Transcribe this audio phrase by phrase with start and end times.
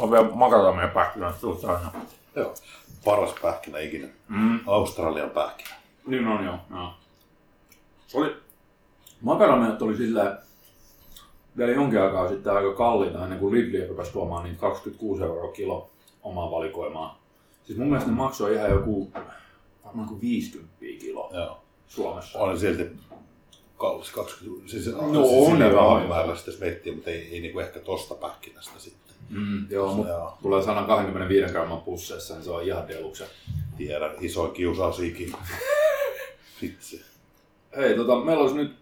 [0.00, 1.92] Mulla on vielä makadamia pähkinöistä tullut aina.
[2.36, 2.54] Joo.
[3.04, 4.08] Paras pähkinä ikinä.
[4.28, 4.60] Mm.
[4.66, 5.70] Australian pähkinä.
[6.06, 6.58] Niin on joo.
[6.70, 6.90] joo.
[8.14, 8.36] Oli,
[9.20, 10.38] makadamiat oli sillä
[11.56, 15.90] vielä jonkin aikaa sitten aika kalliita ennen kuin Lidl rupesi tuomaan niitä 26 euroa kilo
[16.22, 17.22] omaa valikoimaa.
[17.64, 19.12] Siis mun mielestä ne maksoi ihan joku
[19.84, 21.62] varmaan kuin 50 kilo Joo.
[21.88, 22.38] Suomessa.
[22.38, 22.90] On silti
[23.76, 24.68] kallis 20.
[24.70, 26.08] Siis, No, siis on ne rahaa.
[26.08, 29.05] määrällä sitä smettiä, mutta ei, ei niinku ehkä tosta pähkinästä sitten.
[29.30, 33.26] Mm, joo, mutta tulee 125 gramman pusseissa, niin se on ihan deluxe.
[33.76, 35.38] Tiedän, isoin kiusaus ikinä.
[36.62, 37.04] Vitsi.
[37.76, 38.76] Hei, tota, meillä olisi nyt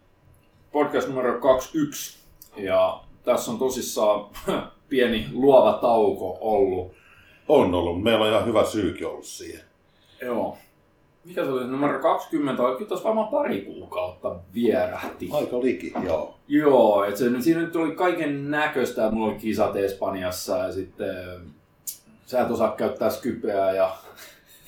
[0.72, 2.18] podcast numero 21
[2.56, 4.26] ja tässä on tosissaan
[4.88, 6.92] pieni luova tauko ollut.
[7.48, 9.64] On ollut, meillä on ihan hyvä syykin ollut siihen.
[10.22, 10.58] Joo.
[11.24, 11.66] Mikä se oli?
[11.66, 15.28] Numero 20 oli tuossa varmaan pari kuukautta vierähti.
[15.32, 16.34] Aika liki, joo.
[16.48, 19.10] Joo, et se, siinä nyt oli kaiken näköistä.
[19.10, 21.16] Mulla oli kisat Espanjassa ja sitten
[22.26, 23.90] sä et osaa käyttää skypeä ja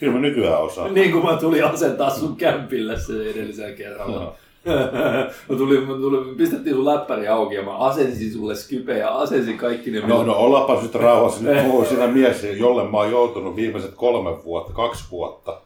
[0.01, 0.95] Kyllä mä nykyään osaan.
[0.95, 4.17] niin kuin mä tulin asentaa sun kämpille se edellisellä kerralla.
[4.17, 4.35] Joo.
[5.49, 9.59] mä tulin, mä tulin, pistettiin sun läppäri auki ja mä asensin sulle skypeä ja asensin
[9.59, 10.01] kaikki ne...
[10.01, 11.43] No, no ollaanpa nyt rauhassa.
[11.43, 15.61] Nyt puhuu sinä mies, jolle mä oon joutunut viimeiset kolme vuotta, kaksi vuotta,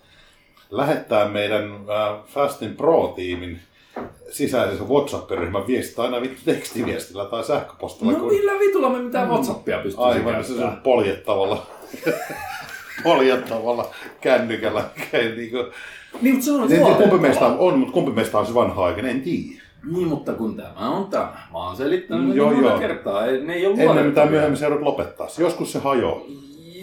[0.70, 3.60] lähettää meidän äh, Fastin Pro-tiimin
[4.30, 8.12] sisäisen WhatsApp-ryhmän viestit aina vittu tekstiviestillä tai sähköpostilla.
[8.12, 11.66] No kun- millä vitulla me mitään Whatsappia pystyisi Aivan, se on poljettavalla,
[13.04, 13.86] poljettavalla
[14.20, 14.84] kännykällä.
[15.36, 15.66] Niin, kuin,
[16.22, 19.10] Niin, mutta se on tiedä, kumpi meistä on, mutta kumpi meistä on se vanha aikainen,
[19.10, 19.62] en tiedä.
[19.92, 21.32] Niin, mutta kun tämä on tämä.
[21.52, 23.26] Mä oon selittänyt Mm, mm, joo, joo, kertaa.
[23.26, 24.30] Ei, ne ei ole Ennen mitä luotettavia.
[24.30, 25.26] myöhemmin se lopettaa.
[25.38, 26.20] Joskus se hajoaa.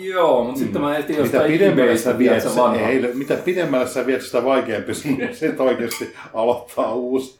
[0.09, 2.49] Joo, mutta sitten mä etin Mitä pidemmälle sä viet, se,
[2.87, 7.39] ei, mitä pidemmälle sä viet sitä vaikeampi sun sit oikeasti aloittaa uusi.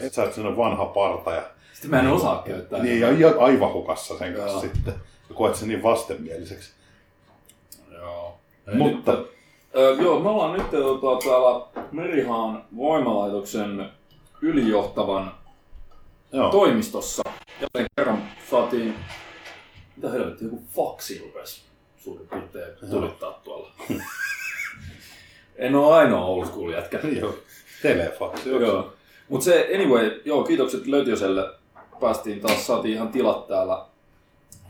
[0.00, 2.82] Et sä oot sellainen vanha parta ja, Sitten mä en osaa käyttää.
[2.82, 4.60] niin, ja, ja aivan hukassa sen kanssa Joo.
[4.74, 4.94] sitten.
[5.28, 6.70] Ja koet sen niin vastenmieliseksi.
[7.92, 8.38] Joo.
[8.74, 9.18] Mutta
[9.76, 13.90] Ö, joo, me ollaan nyt tota, täällä Merihaan voimalaitoksen
[14.42, 15.32] ylijohtavan
[16.32, 17.22] joo, toimistossa.
[17.60, 18.94] Jälleen kerran saatiin,
[19.96, 21.62] mitä helvettiä, joku faksi rupesi
[21.96, 23.70] suurin piirtein tulittaa tuolla.
[25.56, 26.98] en ole ainoa old school jätkä.
[27.20, 27.34] joo.
[27.82, 28.46] Telefax.
[28.46, 28.92] Joo.
[29.28, 31.50] Mutta se, anyway, joo, kiitokset Lötjöselle.
[32.00, 33.84] Päästiin taas, saatiin ihan tilat täällä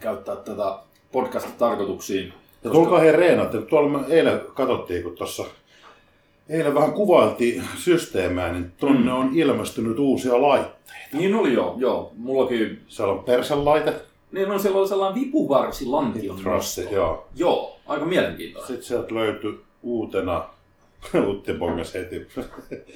[0.00, 0.78] käyttää tätä
[1.12, 2.32] podcast-tarkoituksiin.
[2.64, 3.68] Ja tulkaa he reenat.
[3.68, 5.44] Tuolla me eilen katsottiin, kun tuossa
[6.48, 9.16] eilen vähän kuvailtiin systeemää, niin tonne Mm.
[9.18, 11.06] on ilmestynyt uusia laitteita.
[11.12, 12.12] Niin oli joo, joo.
[12.16, 13.94] Mullakin, Siellä on perselaite,
[14.34, 16.80] niin on siellä oli sellainen vipuvarsi lantion nosto.
[16.90, 17.26] joo.
[17.36, 18.66] Joo, aika mielenkiintoinen.
[18.66, 20.44] Sitten sieltä löytyi uutena
[21.28, 22.26] Utti bongas heti.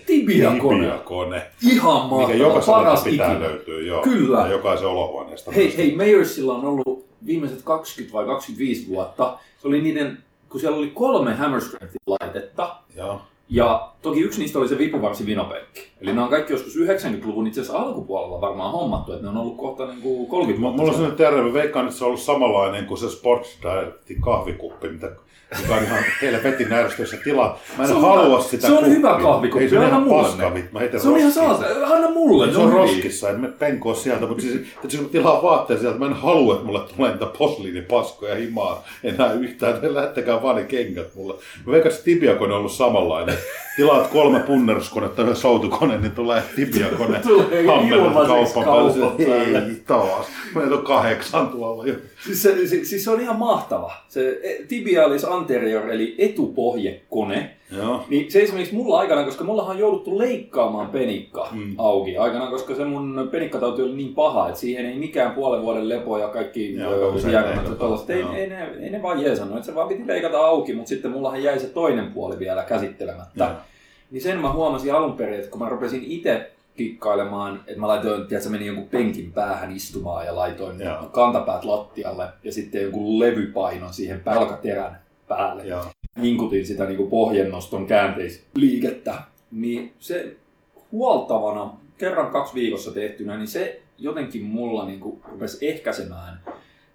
[0.06, 0.78] Tibia-kone.
[0.86, 1.42] Tibia-kone.
[1.72, 3.40] Ihan mahtava, Mikä paras pitää ikinä.
[3.48, 4.02] löytyä, joo.
[4.02, 4.38] Kyllä.
[4.40, 5.50] Ja jokaisen olohuoneesta.
[5.52, 9.38] Hei, hei, Mayorsilla on ollut viimeiset 20 vai 25 vuotta.
[9.62, 10.18] Se oli niiden,
[10.48, 13.20] kun siellä oli kolme Hammer Strengthin laitetta, Joo.
[13.50, 15.88] Ja toki yksi niistä oli se vipuvarsi vinopenkki.
[16.00, 19.56] Eli nämä on kaikki joskus 90-luvun itse asiassa alkupuolella varmaan hommattu, että ne on ollut
[19.56, 20.76] kohta niin kuin 30 M- vuotta.
[20.76, 24.88] Mulla on sellainen terve, veikkaan, että se on ollut samanlainen kuin se Sports Directin kahvikuppi,
[24.88, 25.12] mitä
[25.62, 27.60] mikä on ihan helvetin ärsytössä tilaa.
[27.76, 30.08] Mä en Se halua hyvä- sitä se on hyvä kahvikuppi, Ei se on anna ihan
[30.08, 30.52] mulle paska.
[30.72, 32.78] Mä heitän Se on ihan saata, anna mulle, Se ne on hyviä.
[32.82, 34.54] roskissa, että me penkoa sieltä, mutta siis,
[34.84, 39.32] että kun tilaa vaatteet sieltä, mä en halua, että mulle tulee niitä posliinipaskoja himaa enää
[39.32, 39.78] yhtään.
[39.82, 41.34] Ne lähettäkää vaan ne kengät mulle.
[41.66, 43.34] Mä veikkaan, että Tibia-kone on ollut samanlainen.
[43.78, 49.12] Tilaat kolme punneruskonetta ja soutukone, niin tulee Tibia-kone Tulee ilmaiseksi kaupan.
[49.18, 50.26] Ei taas.
[50.54, 51.94] Meillä on kahdeksan tuolla jo.
[52.24, 53.92] Siis se, se, siis se on ihan mahtava.
[54.08, 57.50] Se e, tibialis anterior eli etupohjekone.
[57.76, 58.04] Joo.
[58.08, 61.74] Niin se esimerkiksi mulla aikana, koska mullahan on jouduttu leikkaamaan penikka Mm.
[61.78, 65.88] auki aikana, koska se mun penikkatauti oli niin paha, että siihen ei mikään puolen vuoden
[65.88, 66.74] lepo ja kaikki
[67.32, 67.66] jääkärmät
[68.08, 70.88] ja ei, ei, ne, ei ne vaan jeesannut, että se vaan piti leikata auki, mutta
[70.88, 73.44] sitten mullahan jäi se toinen puoli vielä käsittelemättä.
[73.44, 73.67] Joo.
[74.10, 78.26] Niin sen mä huomasin alun perin, että kun mä rupesin itse kikkailemaan, että mä laitoin,
[78.26, 81.08] tiedätkö, menin jonkun penkin päähän istumaan ja laitoin Joo.
[81.12, 85.84] kantapäät lattialle ja sitten jonkun levypainon siihen palkaterän päälle Joo.
[86.22, 89.14] vinkutin sitä niin kuin pohjennoston käänteisliikettä,
[89.50, 90.36] niin se
[90.92, 96.40] huoltavana kerran kaksi viikossa tehtynä, niin se jotenkin mulla niin kuin rupesi ehkäisemään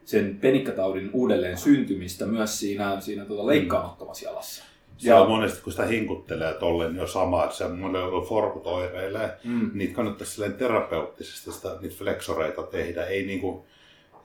[0.06, 4.64] sen penikkataudin uudelleen syntymistä myös siinä, siinä tuota leikkaamattomassa jalassa.
[4.98, 8.68] Se on monesti, kun sitä hinkuttelee tolleen, niin on sama, että se monella on forkut
[8.68, 9.38] oireilee.
[9.44, 9.72] Mm.
[9.74, 13.66] Niitä kannattaisi silleen terapeuttisesti sitä, niitä flexoreita tehdä, ei niinku,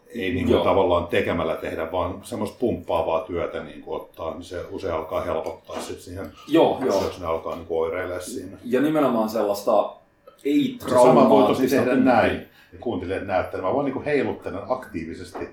[0.09, 0.65] ei niinku Joo.
[0.65, 6.01] tavallaan tekemällä tehdä, vaan semmoista pumppaavaa työtä niinku ottaa, niin se usein alkaa helpottaa sit
[6.01, 7.05] siihen, Joo, joo.
[7.05, 8.57] jos ne alkaa niinku oireilee siinä.
[8.65, 9.97] Ja nimenomaan sellaista
[10.45, 12.49] ei Se sama voi tosi traumaattista tehdä näin.
[12.73, 15.49] Ja kuuntelijat näyttää, mä vaan niinku heiluttelen aktiivisesti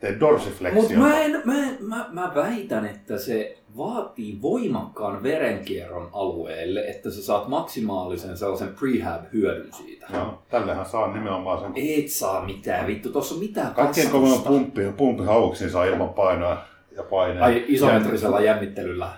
[0.00, 0.94] Tee Mutta dorsiflexiota.
[0.94, 7.48] mä, en, mä, mä, mä väitän, että se vaatii voimakkaan verenkierron alueelle, että sä saat
[7.48, 10.06] maksimaalisen sellaisen prehab-hyödyn siitä.
[10.14, 11.72] Joo, tällähän saa nimenomaan sen.
[11.76, 14.12] Et saa mitään, vittu, tossa on mitään Kaikkein kasvusta.
[14.12, 16.58] kovimman pumppi, pumppihauuksin saa ilman painoa
[16.96, 17.42] ja paineen.
[17.42, 19.08] Ai isometrisellä jännittelyllä.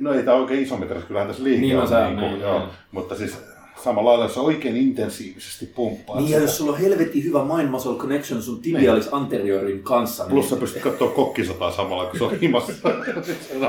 [0.00, 2.40] No ei tämä oikein isometris, kyllähän tässä liike Niin on on, se, niin kuin, niin,
[2.40, 2.58] joo.
[2.58, 2.68] niin.
[2.92, 3.44] Mutta siis
[3.86, 6.16] samalla lailla se oikein intensiivisesti pumppaa.
[6.16, 10.30] Niin ja jos sulla on helvetin hyvä mind muscle connection sun tibialis anteriorin kanssa, niin...
[10.30, 12.72] Plus sä pystyt katsoa kokkisotaa samalla, kun se on himassa.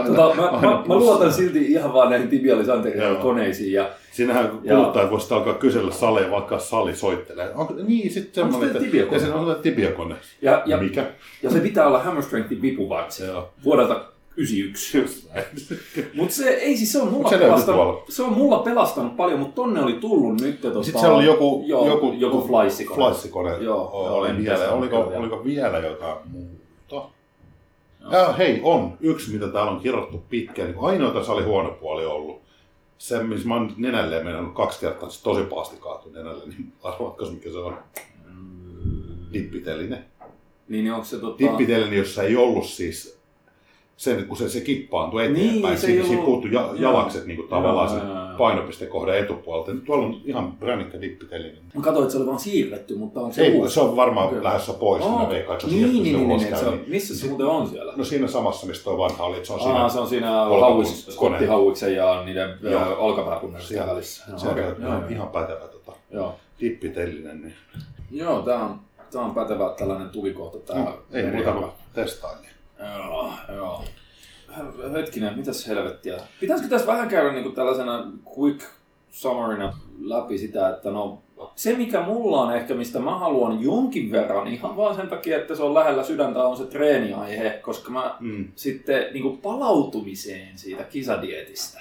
[0.08, 4.80] Tota, mä, mä, mä luotan silti ihan vaan näihin tibialis anteriorin koneisiin ja Siinähän Joo.
[4.80, 7.52] kuluttajat voisivat alkaa kysellä saleja, vaikka sali soittelee.
[7.56, 9.18] Onko, niin, sitten Onko semmoinen, että tibiakone?
[9.18, 10.16] ja sen on tibiakone.
[10.42, 11.06] Ja, ja, Mikä?
[11.44, 13.50] ja se pitää olla Hammer Strengthin vipuvarsi Joo.
[13.64, 14.06] vuodelta
[14.38, 14.98] 91.
[14.98, 15.46] Just näin.
[16.14, 19.56] Mutta se, ei siis se on mulla se pelastanut, se on mulla pelastanut paljon, mutta
[19.56, 20.62] tonne oli tullut nyt.
[20.62, 22.96] Tota, Sitten siellä oli joku, joo, joku, joku flaissikone.
[22.96, 23.50] flaissikone.
[23.52, 25.20] Joo, Joo, oli vielä, oliko, kyllä.
[25.20, 27.10] oliko vielä jotain muuta?
[28.12, 30.72] Ja, hei, on yksi, mitä täällä on kirjoittu pitkään.
[30.72, 32.42] Niin ainoa tässä oli huono puoli ollut.
[32.98, 37.26] Se, missä mä oon nenälleen mennyt kaksi kertaa, se tosi pahasti kaatui nenälle, niin arvaatko
[37.26, 37.78] mikä se on?
[39.34, 40.04] Dippiteline.
[40.68, 41.38] Niin, niin onko se tota...
[41.40, 43.17] Dippiteline, jossa ei ollut siis
[43.98, 46.70] sen, kun se, se kippaantui eteenpäin, Niin, niin, se ei siinä, siinä ollut- puuttui ja,
[46.76, 48.02] jalakset niin kuin tavallaan sen
[48.38, 49.74] painopistekohdan etupuolelta.
[49.74, 51.58] Nyt tuolla on ihan bränikkä dippiteline.
[51.76, 53.74] Mä katsoin, että se oli vaan siirretty, mutta onko se Ei, uusi?
[53.74, 54.44] se on varmaan Okei.
[54.44, 55.04] lähdössä pois.
[55.04, 57.28] Oh, Oh, veikkaan, että se on niin, niin, niin, ulos niin, se on, missä se
[57.28, 57.94] muuten on siellä?
[57.96, 59.76] No siinä samassa, mistä tuo vanha oli, se on siinä.
[59.76, 60.32] Aa, se on siinä
[61.10, 62.50] skottihauiksen ja niiden
[62.98, 64.24] olkapääkunnallisten välissä.
[64.30, 65.02] Joo, se on ihan, joo, joo.
[65.10, 65.92] ihan pätevä tota,
[66.62, 67.42] dippitellinen.
[67.42, 67.54] Niin.
[68.12, 68.80] Joo, tää on,
[69.12, 70.58] tää on pätevä tällainen tukikohta.
[70.58, 72.48] Tää No, ei muuta kuin testailin.
[72.80, 73.84] Joo, joo.
[74.94, 76.18] Hetkinen, mitäs helvettiä?
[76.40, 78.62] Pitäisikö tässä vähän käydä niinku tällaisena quick
[79.12, 81.22] summarina läpi sitä, että no
[81.56, 85.56] se mikä mulla on ehkä, mistä mä haluan jonkin verran, ihan vaan sen takia, että
[85.56, 88.48] se on lähellä sydäntä, on se treeniaihe, koska mä Mm.
[88.56, 91.80] sitten niin kuin palautumiseen siitä kisadietistä.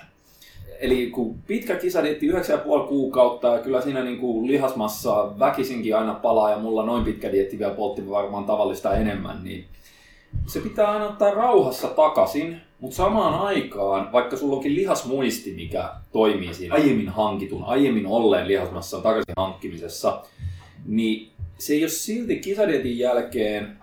[0.81, 6.51] Eli kun pitkä kisadietti 9,5 kuukautta ja kyllä siinä niin kuin lihasmassaa väkisinkin aina palaa
[6.51, 9.65] ja mulla noin pitkä dietti vielä poltti varmaan tavallista enemmän, niin
[10.47, 16.55] se pitää aina ottaa rauhassa takaisin, mutta samaan aikaan, vaikka sulla onkin lihasmuisti, mikä toimii
[16.55, 20.23] siinä aiemmin hankitun, aiemmin olleen lihasmassan takaisin hankkimisessa,
[20.87, 23.77] niin se ei ole silti kisadietin jälkeen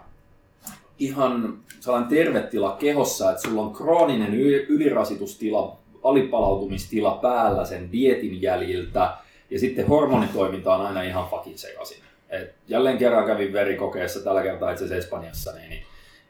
[1.00, 4.33] ihan sellainen terve tila kehossa, että sulla on krooninen
[4.69, 9.13] ylirasitustila, alipalautumistila päällä sen dietin jäljiltä,
[9.50, 11.97] ja sitten hormonitoiminta on aina ihan fucking sekaisin.
[12.29, 15.83] Et jälleen kerran kävin verikokeessa, tällä kertaa itse asiassa Espanjassa, niin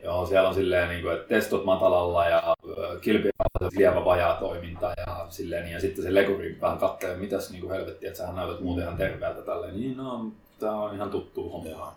[0.04, 2.56] joo, siellä on silleen, niin kuin, että testot matalalla ja
[3.02, 7.62] kilpirauhassa lievä vajaa toiminta ja silleen, ja sitten se leguri vähän katsoo, että mitäs niin
[7.62, 10.26] kuin helvettiä, että sähän näytät muuten ihan terveeltä tälleen, niin no,
[10.60, 11.96] tää on ihan tuttu homma.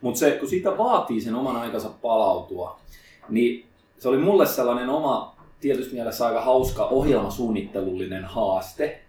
[0.00, 2.80] Mutta se, kun siitä vaatii sen oman aikansa palautua,
[3.28, 3.66] niin
[3.98, 9.00] se oli mulle sellainen oma, tietysti mielessä aika hauska ohjelmasuunnittelullinen haaste,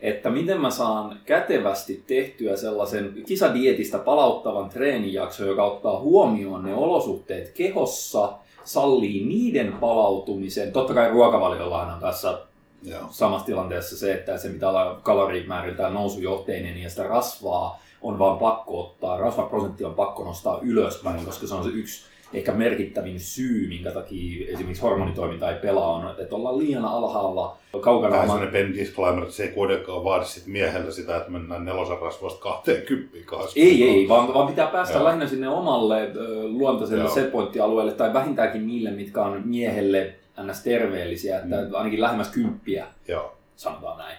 [0.00, 7.50] että miten mä saan kätevästi tehtyä sellaisen kisadietistä palauttavan treenijakson, joka ottaa huomioon ne olosuhteet
[7.50, 8.32] kehossa,
[8.64, 10.72] sallii niiden palautumisen.
[10.72, 12.38] Totta kai ruokavaliollahan on tässä
[12.82, 13.00] Joo.
[13.10, 14.66] samassa tilanteessa se, että se mitä
[15.02, 21.46] kalorimääriltään nousujohteinen ja sitä rasvaa on vaan pakko ottaa, rasvaprosentti on pakko nostaa ylöspäin, koska
[21.46, 26.34] se on se yksi ehkä merkittävin syy, minkä takia esimerkiksi hormonitoiminta ei pelaa, on, että
[26.36, 28.38] ollaan liian alhaalla, kaukana Vähän oman...
[28.38, 32.40] sellainen pen disclaimer, että se ei kuitenkaan vaadi sit miehellä sitä, että mennään nelosen rasvasta
[32.40, 33.60] 20 kanssa.
[33.60, 35.04] Ei, ei, vaan, vaan pitää päästä Joo.
[35.04, 36.10] lähinnä sinne omalle
[36.42, 40.62] luontaiselle setpointtialueelle tai vähintäänkin niille, mitkä on miehelle ns.
[40.62, 41.74] terveellisiä, että Mm.
[41.74, 43.36] ainakin lähemmäs kymppiä, Joo.
[43.56, 44.16] sanotaan näin.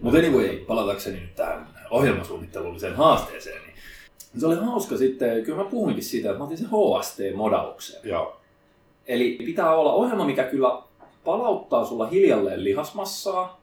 [0.00, 3.69] Mutta anyway, palatakseni nyt tähän ohjelmasuunnittelulliseen haasteeseen, niin
[4.38, 8.08] se oli hauska sitten, kyllä mä puhuinkin siitä, että mä otin sen HST-modauksen.
[8.08, 8.36] Joo.
[9.06, 10.82] Eli pitää olla ohjelma, mikä kyllä
[11.24, 13.60] palauttaa sulla hiljalleen lihasmassaa,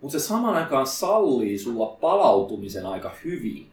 [0.00, 3.66] mutta se saman aikaan sallii sulla palautumisen aika hyvin.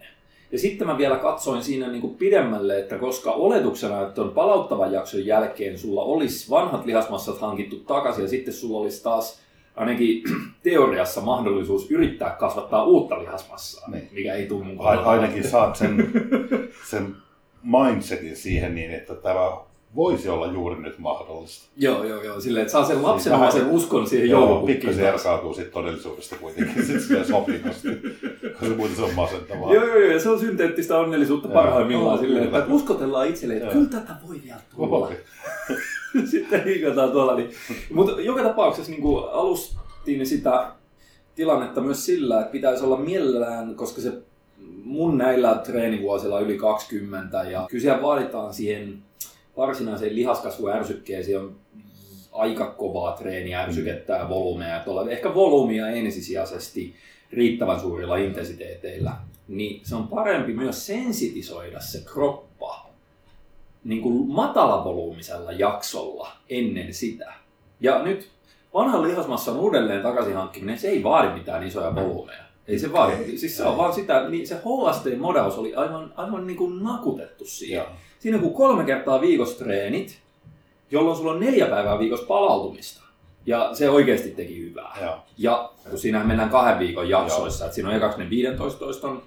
[0.52, 4.94] Ja sitten mä vielä katsoin siinä niin kuin pidemmälle, että koska oletuksena, että on palauttavan
[4.94, 9.40] jakson jälkeen sulla olisi vanhat lihasmassat hankittu takaisin ja sitten sulla olisi taas
[9.78, 10.24] ainakin
[10.64, 14.10] teoriassa mahdollisuus yrittää kasvattaa uutta lihasmassaa, Niin.
[14.12, 15.10] mikä ei tule kohdalla.
[15.12, 16.12] ainakin saat sen,
[16.92, 17.16] sen
[17.64, 19.52] mindsetin siihen niin, että tämä
[19.96, 21.68] voisi olla juuri nyt mahdollista.
[21.78, 22.40] Joo, joo, joo.
[22.42, 24.78] Silleen, että saa sen vähän- lapsenomaisen uskon siihen Joo, joulupukkiin.
[24.78, 27.88] pikkasen erkautuu siitä todellisuudesta kuitenkin sitten sille sopivasti,
[28.60, 29.74] koska muuten se on masentavaa.
[29.74, 33.90] Joo, joo, joo, se on synteettistä onnellisuutta parhaimmillaan Joo, silleen, että uskotellaan itselleen, että kyllä
[33.90, 35.12] tätä voi vielä tulla.
[36.32, 37.36] Sitten hiikataan tuolla.
[37.36, 37.50] Niin.
[37.94, 40.72] Mutta joka tapauksessa niin kuin alustin sitä
[41.36, 44.12] tilannetta myös sillä, että pitäisi olla mielellään, koska se
[44.84, 48.98] mun näillä treenivuosilla yli 20 ja kyllä siellä vaaditaan siihen
[49.58, 51.56] varsinaiseen lihaskasvuärsykkeeseen on
[52.32, 54.80] aika kovaa treeniärsykettä ja volumea.
[54.80, 56.96] Tuolla ehkä volyymia ensisijaisesti
[57.32, 59.12] riittävän suurilla intensiteeteillä,
[59.48, 62.47] niin se on parempi myös sensitisoida se kroppa
[63.88, 67.34] niin kuin matalavolyymisella jaksolla ennen sitä.
[67.80, 68.30] Ja nyt
[68.74, 72.44] vanhan lihasmassan uudelleen takaisin hankkiminen, se ei vaadi mitään isoja volyymeja.
[72.68, 73.38] Ei se vaadi.
[73.38, 77.78] Siis se on vaan sitä, niin se HST-modaus oli aivan, aivan niin kuin nakutettu siihen.
[77.78, 77.88] Joo.
[78.20, 80.20] Siinä on kuin kolme kertaa viikossa treenit,
[80.92, 83.02] jolloin sulla on neljä päivää viikossa palautumista.
[83.46, 84.98] Ja se oikeasti teki hyvää.
[85.02, 85.18] Joo.
[85.38, 89.24] Ja kun siinä mennään kahden viikon jaksoissa, että siinä on ekaksi ne 15 toiston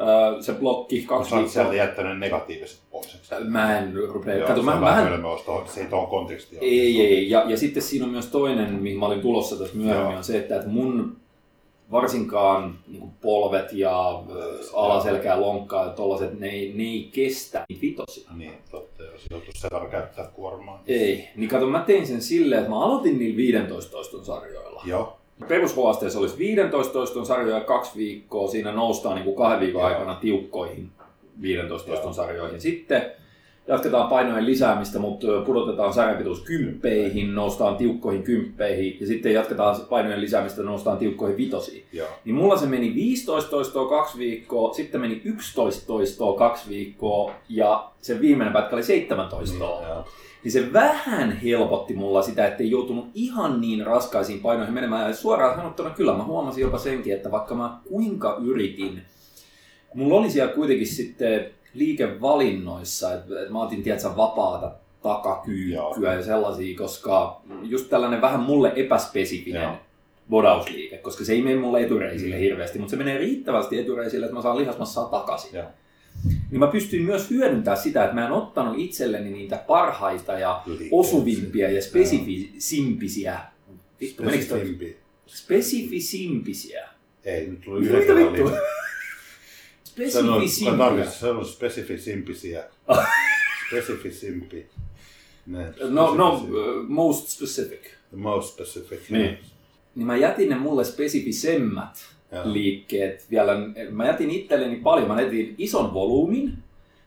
[0.00, 1.74] öö, se blokki, kaksi Sä sieltä viikkoa.
[1.74, 3.18] jättänyt negatiiviset pois.
[3.22, 3.40] sä?
[3.40, 6.06] Mä en rupea, Joo, kato, se mä, on mähän, vähän hölmöä, jos se ei tuohon
[6.08, 6.68] kontekstiin ole.
[6.70, 10.04] ei, ei, ja, ja sitten siinä on myös toinen, mihin mä olin tulossa tässä myöhemmin,
[10.10, 10.16] Joo.
[10.18, 11.16] on se, että, että mun
[11.90, 17.64] varsinkaan niin polvet ja ö, alaselkä ja lonkka ja tollaset, ne, ei- ne ei kestä
[17.68, 18.30] niitä vitosia.
[18.36, 19.02] Niin, totta.
[19.02, 20.82] Jos joutuu sen verran käyttää kuormaa.
[20.86, 24.82] Ei, niin kato, mä tein sen silleen, että mä aloitin niillä 15 toiston sarjoilla.
[24.86, 25.16] Joo.
[25.48, 30.90] Perushuosteessa olisi 15 toiston sarjoja kaksi viikkoa, siinä noustaan niin kuin kahden viikon aikana tiukkoihin
[31.40, 32.60] 15 toiston sarjoihin.
[32.60, 33.10] Sitten
[33.68, 40.62] jatketaan painojen lisäämistä, mutta pudotetaan sarjapituus kymppeihin, noustaan tiukkoihin kymppeihin ja sitten jatketaan painojen lisäämistä,
[40.62, 41.84] noustaan tiukkoihin vitosiin.
[41.92, 42.08] Joo.
[42.24, 47.90] Niin mulla se meni 15 toistoa kaksi viikkoa, sitten meni 11 toistoa kaksi viikkoa ja
[48.02, 50.04] se viimeinen pätkä oli 17 Niin.
[50.46, 55.08] Niin se vähän helpotti mulla sitä, että ei joutunut ihan niin raskaisiin painoihin menemään.
[55.08, 59.02] Ja suoraan sanottuna kyllä mä huomasin jopa senkin, että vaikka mä kuinka yritin,
[59.94, 64.72] mulla oli siellä kuitenkin sitten liikevalinnoissa, että, että mä otin tiedätkö, vapaata
[65.02, 69.76] takakyykkyä ja sellaisia, koska just tällainen vähän mulle epäspesifinen Joo.
[70.30, 74.42] bodausliike, koska se ei mene mulle etureisille hirveästi, mutta se menee riittävästi etureisille, että mä
[74.42, 75.66] saan lihasmassaa takaisin Joo.
[76.50, 81.70] Niin mä pystyin myös hyödyntämään sitä, että mä en ottanut itselleni niitä parhaita ja osuvimpia
[81.70, 83.40] ja spesifisimpisiä.
[84.00, 84.94] Vittu, menikö.
[85.26, 86.88] Spesifisimpisiä.
[87.24, 88.50] Ei, nyt tuli Mitä kerran vittu?
[89.84, 91.10] Spesifisimpiä.
[91.10, 92.64] sano spesifisimpisiä.
[93.68, 94.66] Spesifisimpi.
[95.46, 97.80] Ne, No, no, uh, most specific.
[98.10, 99.10] The most specific.
[99.10, 99.38] Niin.
[99.94, 102.15] Niin mä jätin ne mulle spesifisemmät.
[102.44, 103.52] Liikkeet vielä.
[103.90, 105.08] Mä jätin itselleni paljon.
[105.08, 106.52] Mä jätin ison volyymin.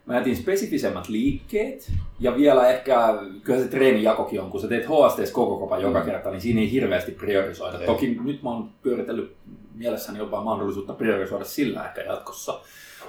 [0.06, 2.98] Mä jätin spesifisemmät liikkeet ja vielä ehkä,
[3.44, 6.06] kyllä se treenijakokin on, kun sä teet HSTs koko kopan joka Mm.
[6.06, 7.80] kerta, niin siinä ei hirveästi priorisoida.
[7.80, 7.86] Ei.
[7.86, 9.36] Toki nyt mä oon pyöritellyt
[9.76, 12.60] mielessäni jopa mahdollisuutta priorisoida sillä ehkä jatkossa.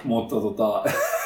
[0.03, 0.83] Mutta tota,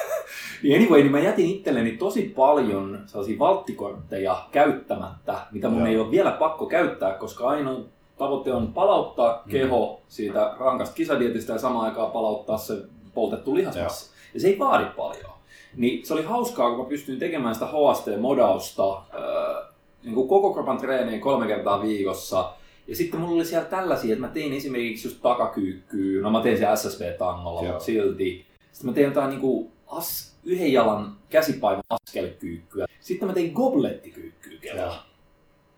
[0.63, 5.87] niin anyway, niin mä jätin itselleni tosi paljon sellaisia valttikortteja käyttämättä, mitä mun Joo.
[5.87, 7.79] ei ole vielä pakko käyttää, koska ainoa
[8.17, 9.51] tavoite on palauttaa Mm.
[9.51, 12.77] keho siitä rankasta kisadietistä ja samaan aikaan palauttaa se
[13.13, 14.11] poltettu lihasmassa.
[14.33, 15.31] Ja se ei vaadi paljon.
[15.75, 19.65] Niin se oli hauskaa, kun mä pystyin tekemään sitä HST-modausta öö,
[20.03, 22.53] niin kuin koko kropan treeneen kolme kertaa viikossa.
[22.87, 26.57] Ja sitten mulla oli siellä tällaisia, että mä tein esimerkiksi just takakyykkyä, no mä tein
[26.57, 27.71] se SSV-tangolla, Joo.
[27.71, 28.45] mutta silti.
[28.71, 32.85] Sitten mä tein jotain niin kuin as, yhden jalan käsipainon askelkyykkyä.
[32.99, 34.59] Sitten mä tein goblettikyykkyä Joo.
[34.61, 34.93] kerran.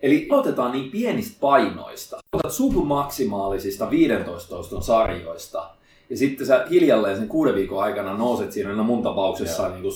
[0.01, 2.17] Eli aloitetaan niin pienistä painoista.
[2.33, 5.69] Otat submaksimaalisista 15 toiston sarjoista.
[6.09, 9.71] Ja sitten sä hiljalleen sen kuuden viikon aikana nouset siinä, no mun tapauksessa Joo.
[9.71, 9.93] niin kuin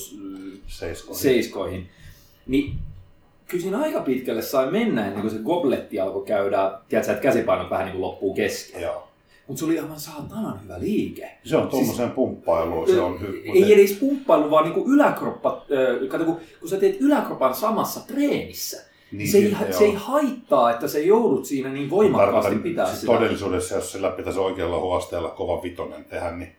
[0.67, 1.21] Seiskoihin.
[1.21, 1.89] seiskoihin.
[2.47, 2.73] Niin
[3.47, 7.69] kyllä siinä aika pitkälle sai mennä ennen kuin se gobletti alkoi käydä, tiedätkö, että käsipainot
[7.69, 8.81] vähän niin kuin loppuu kesken.
[8.81, 9.07] Joo.
[9.47, 11.31] Mutta se oli aivan saatanan hyvä liike.
[11.43, 13.53] Se on tuommoiseen pumppailuun, se on hyvä.
[13.53, 17.99] Ei edes pumppailu, vaan niin kuin yläkroppa, ö, kato, kun, kun sä teet yläkropan samassa
[18.07, 18.81] treenissä,
[19.11, 23.13] niin, se, ei, se ei haittaa, että se joudut siinä niin voimakkaasti pitää siis sitä.
[23.13, 26.55] Todellisuudessa, jos sillä pitäisi oikealla huosteella kova vitonen tehdä, niin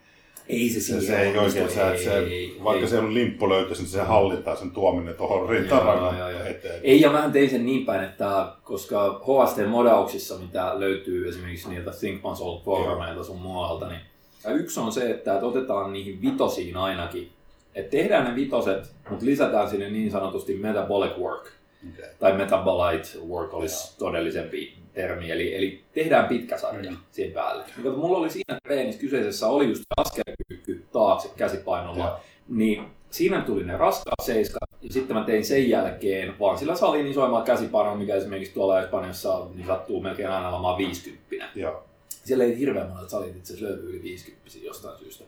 [0.48, 2.90] Ei se se, se ei oikein, se, se, ei, vaikka ei.
[2.90, 6.80] se on limppu löytäisi, niin se hallitaan sen tuominen tuohon rintarannan eteen.
[6.82, 12.22] Ei, ja mä tein sen niin päin, että koska HST-modauksissa, mitä löytyy esimerkiksi niiltä Think
[12.22, 14.00] Muscle foorumeilta sun muualta, niin
[14.44, 17.30] ja yksi on se, että otetaan niihin vitosiin ainakin.
[17.74, 21.48] Että tehdään ne vitoset, mutta lisätään sinne niin sanotusti metabolic work.
[21.94, 22.10] Okay.
[22.18, 25.30] Tai metabolite work olisi todellisempi termi.
[25.30, 26.96] Eli, eli tehdään pitkä sarja Mm.
[27.10, 27.64] siihen päälle.
[27.76, 32.04] Kato, mulla oli siinä treenissä kyseisessä oli just askelkyykky taakse käsipainolla.
[32.04, 32.20] Joo.
[32.48, 37.06] Niin siinä tuli ne raskaat seiskat, ja sitten mä tein sen jälkeen vaan sillä salin
[37.06, 41.46] isoimmalla käsipainolla, mikä esimerkiksi tuolla Espanjassa niin sattuu melkein aina olemaan 50.
[41.54, 41.84] Joo.
[42.24, 45.24] Siellä ei hirveän monet salit itse asiassa löytyy yli 50 jostain syystä.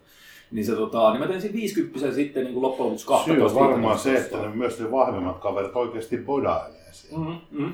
[0.51, 3.59] Niin, se, tota, niin mä tein siinä 50 sitten niin kuin loppujen lopuksi 12 Syy
[3.61, 7.25] on varmaan se, 15 että ne, myös ne vahvemmat kaverit oikeasti bodailee siellä.
[7.29, 7.73] Mm, mm.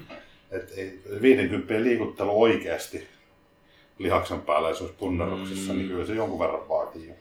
[0.50, 3.06] Et ei, 50 liikuttelu oikeasti
[3.98, 5.78] lihaksen päällä, jos olisi punneruksessa, Mm.
[5.78, 7.14] niin kyllä se jonkun verran vaatii jo.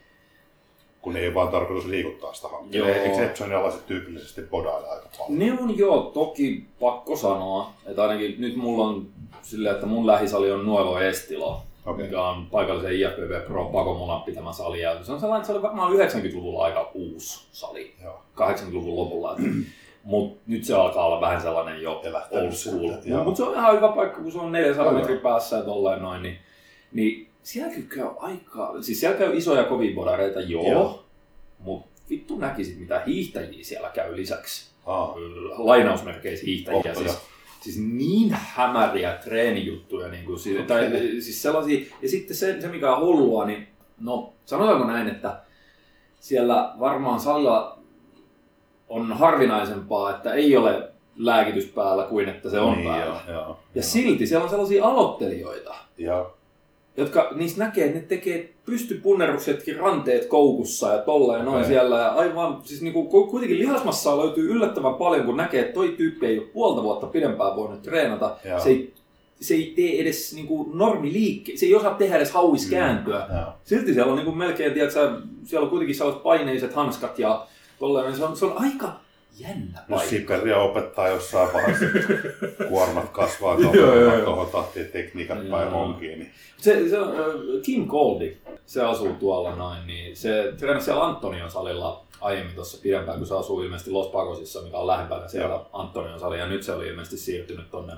[1.02, 2.80] kun ei vaan tarkoitus liikuttaa sitä hankkia.
[2.80, 3.04] Joo.
[3.06, 5.40] Exceptionin alaiset tyypillisesti bodailla aika paljon.
[5.40, 9.08] Ne on joo, toki pakko sanoa, että ainakin nyt mulla on
[9.42, 12.06] silleen, että mun lähisali on Nuevo Estilo, Okei.
[12.06, 14.82] mikä on paikallisen IFBB Pro Pakomolan pitämä sali.
[14.82, 18.24] Ja se on sellainen, että se oli varmaan 90-luvulla aika uusi sali, Joo.
[18.36, 19.36] 80-luvun lopulla.
[20.04, 23.24] Mutta nyt se alkaa olla vähän sellainen jo old school.
[23.24, 26.02] Mutta se on ihan hyvä paikka, kun se on 400 Joo, metrin päässä ja tolleen
[26.02, 26.24] noin.
[26.24, 26.38] Niin,
[26.92, 28.74] niin siellä käy aika...
[28.82, 30.72] Siis siellä käy isoja kovia bodareita, joo.
[30.72, 31.04] Joo.
[31.60, 35.16] Mutta vittu näkisit, mitä hiihtäjiä siellä käy lisäksi Aa,
[35.58, 36.84] lainausmerkeissä hiihtäjiä.
[36.84, 37.22] Totta, Siis, joo.
[37.62, 40.90] Siis niin hämäriä treenijuttuja, niin kuin, siis, tai,
[41.20, 43.68] siis sellaisia, ja sitten se, se mikä on hullua, niin
[44.00, 45.42] no sanotaanko näin, että
[46.20, 47.80] siellä varmaan salilla
[48.90, 53.22] on harvinaisempaa, että ei ole lääkitys päällä kuin että se on niin, päällä.
[53.28, 56.30] Joo, joo, Ja silti siellä on sellaisia aloittelijoita, ja,
[57.00, 61.68] jotka niistä näkee, että ne tekee pystypunneruksetkin ranteet koukussa ja tolla ja noin Okei.
[61.68, 61.98] siellä.
[61.98, 66.26] Ja aivan, siis niinku, ku- kuitenkin lihasmassaa löytyy yllättävän paljon, kun näkee, että toi tyyppi
[66.26, 68.36] ei ole puolta vuotta pidempään voinut treenata.
[68.46, 68.60] Joo.
[68.60, 68.94] Se ei,
[69.42, 73.28] se ei tee edes niinku normiliikke, se ei osaa tehdä edes hauis kääntyä.
[73.34, 73.54] joo.
[73.64, 75.12] Silti siellä on niinku melkein, tiedätkö,
[75.44, 77.46] siellä on kuitenkin sellaiset paineiset hanskat ja
[77.80, 78.16] tolleen.
[78.16, 79.00] Se on, se on aika
[79.38, 80.10] jännä paikka.
[80.10, 81.86] Siperia opettaa jossain vaiheessa,
[82.70, 84.26] kuormat kasvaa Joo, joo, joo.
[84.26, 85.82] tuohon tahtiin tekniikat päin Joo.
[85.82, 86.20] onkiin.
[86.20, 86.32] Niin.
[86.58, 87.26] Se, se on, äh,
[87.64, 93.18] Kim Coldy, se asuu tuolla noin, niin se treenasi siellä Antonion salilla aiemmin tuossa pidempään,
[93.18, 96.74] kun se asuu ilmeisesti Los Pagosissa, mikä on lähempänä siellä Antonion sali, ja nyt se
[96.74, 97.94] oli ilmeisesti siirtynyt tonne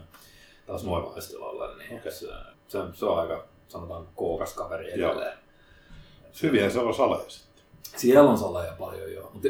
[0.66, 2.12] taas Nuevaestilalle, niin Okei.
[2.12, 2.28] se,
[2.68, 5.12] se, se, on aika, sanotaan, kookas kaveri Joo.
[5.12, 5.38] edelleen.
[6.44, 7.64] Hyviä se on saleja sitten.
[7.98, 9.48] Siellä on saleja paljon joo, mutta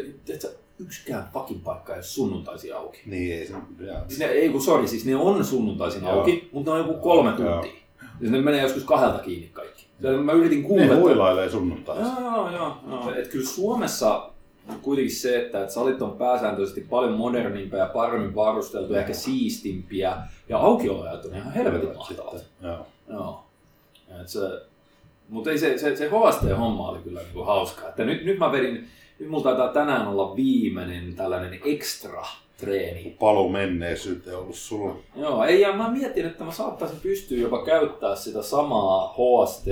[0.81, 3.01] yksikään fucking paikka ei ole sunnuntaisin auki.
[3.05, 4.03] Niin ei se jää.
[4.07, 6.11] Siis ne, ei kun sorry, siis ne on sunnuntaisin Joo.
[6.11, 7.71] auki, mutta ne on joku kolme tuntia.
[8.19, 9.85] Siis ne menee joskus kahdelta kiinni kaikki.
[10.23, 10.97] Mä yritin Ne googlettaa.
[10.97, 12.05] huilailee sunnuntaisin.
[12.23, 13.13] Joo, joo, joo.
[13.15, 14.29] Et kyllä Suomessa
[14.81, 20.17] kuitenkin se, että, että salit on pääsääntöisesti paljon modernimpia ja paremmin varusteltuja, ehkä siistimpiä,
[20.49, 22.37] ja aukioloajat on ihan helvetin mahtavat.
[22.37, 22.85] Sitten, Joo.
[23.09, 23.43] Joo.
[24.21, 24.39] Et se,
[25.29, 27.87] mutta ei se, se, se HST-homma oli kyllä niinku hauska.
[27.89, 28.87] Että nyt, nyt mä vedin,
[29.21, 32.25] nyt mulla taitaa tänään olla viimeinen tällainen extra
[32.57, 33.15] treeni.
[33.19, 34.95] Paluu menneisyyteen ollut sulla.
[35.15, 39.65] Joo, ei, ja mä mietin, että mä saattaisin pystyä jopa käyttää sitä samaa HST,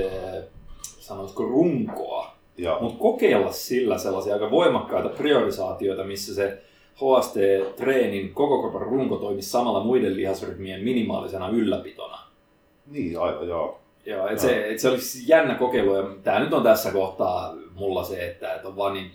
[0.82, 2.36] sanoisiko runkoa,
[2.82, 6.62] mutta kokeilla sillä sellaisia aika voimakkaita priorisaatioita, missä se
[6.96, 12.20] HST-treenin koko kropan runko toimisi samalla muiden lihasryhmien minimaalisena ylläpitona.
[12.88, 13.80] Niin, aivan joo.
[14.06, 18.04] Joo, et se, et se olisi jännä kokeilu ja tämä nyt on tässä kohtaa mulla
[18.04, 19.12] se, että et on vaan niin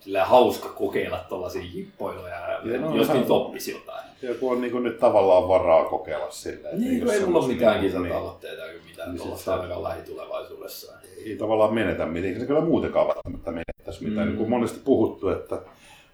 [0.00, 4.06] silleen hauska kokeilla tuollaisia hippoiluja ja no, jos niitä oppisi jotain.
[4.22, 7.80] Ja kun on niin nyt tavallaan varaa kokeilla että Niin, jos ei mulla ole mitään
[7.80, 10.92] niinku- kisatavoitteita eikä mitään Niin tuollaista ainakaan lähitulevaisuudessa.
[11.26, 14.26] ei tavallaan menetä mitään, eikä se kyllä muutenkaan välttämättä menettäisi mitään.
[14.26, 14.30] Mm.
[14.30, 15.58] Niin kuin monesti puhuttu, että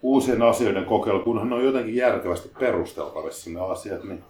[0.03, 4.25] uusien asioiden kokeilu, kunhan ne on jotenkin järkevästi perusteltavissa ne asiat, niin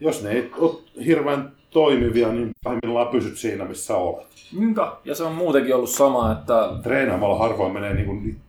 [0.00, 0.74] jos ne ei ole
[1.06, 4.26] hirveän toimivia, niin pahimmillaan pysyt siinä, missä olet.
[4.52, 4.92] Minkä?
[5.04, 8.40] Ja se on muutenkin ollut sama, että Treenaamalla harvoin menee niin kuin,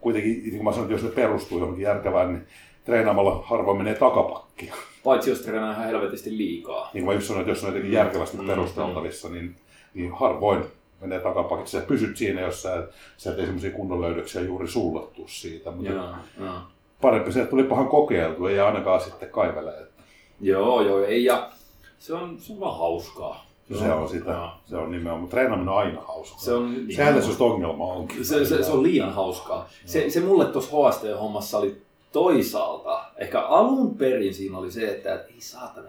[0.00, 2.46] kuitenkin, niin kuin mä sanoin, että jos ne perustuu johonkin järkevään, niin
[2.84, 4.74] treenaamalla harvoin menee takapakkia.
[5.04, 6.90] paitsi jos treenaa ihan helvetisti liikaa.
[6.94, 9.56] Niin kuin mä just sanoin, että jos on jotenkin järkevästi Mm, perusteltavissa, niin,
[9.94, 10.64] niin harvoin
[11.00, 11.66] menee takapakit.
[11.66, 15.70] Sä pysyt siinä, jos sä, sä et semmoisia kunnon löydöksiä juuri sulle tuu siitä.
[15.70, 16.54] Mutta Joo, joo.
[17.00, 19.70] parempi se, että tuli pahan kokeiltu, ei ainakaan sitten kaivele.
[19.70, 20.02] Että
[20.40, 21.50] joo, joo, ei ja
[21.98, 23.43] se on, se on vaan hauskaa.
[23.78, 24.48] Se on sitä, Joo.
[24.66, 26.38] se on nimenomaan, mutta treenaaminen on aina hauskaa.
[26.38, 28.24] Se on, Sehän tässä just ongelma onkin.
[28.24, 29.68] se, se, se on liian hauskaa.
[29.84, 35.20] Se, se mulle tuossa HST-hommassa oli toisaalta, ehkä alun perin siinä oli se, että et,
[35.28, 35.86] ei saatana,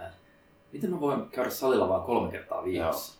[0.74, 3.16] miten mä voin käydä salilla vaan kolme kertaa viikossa.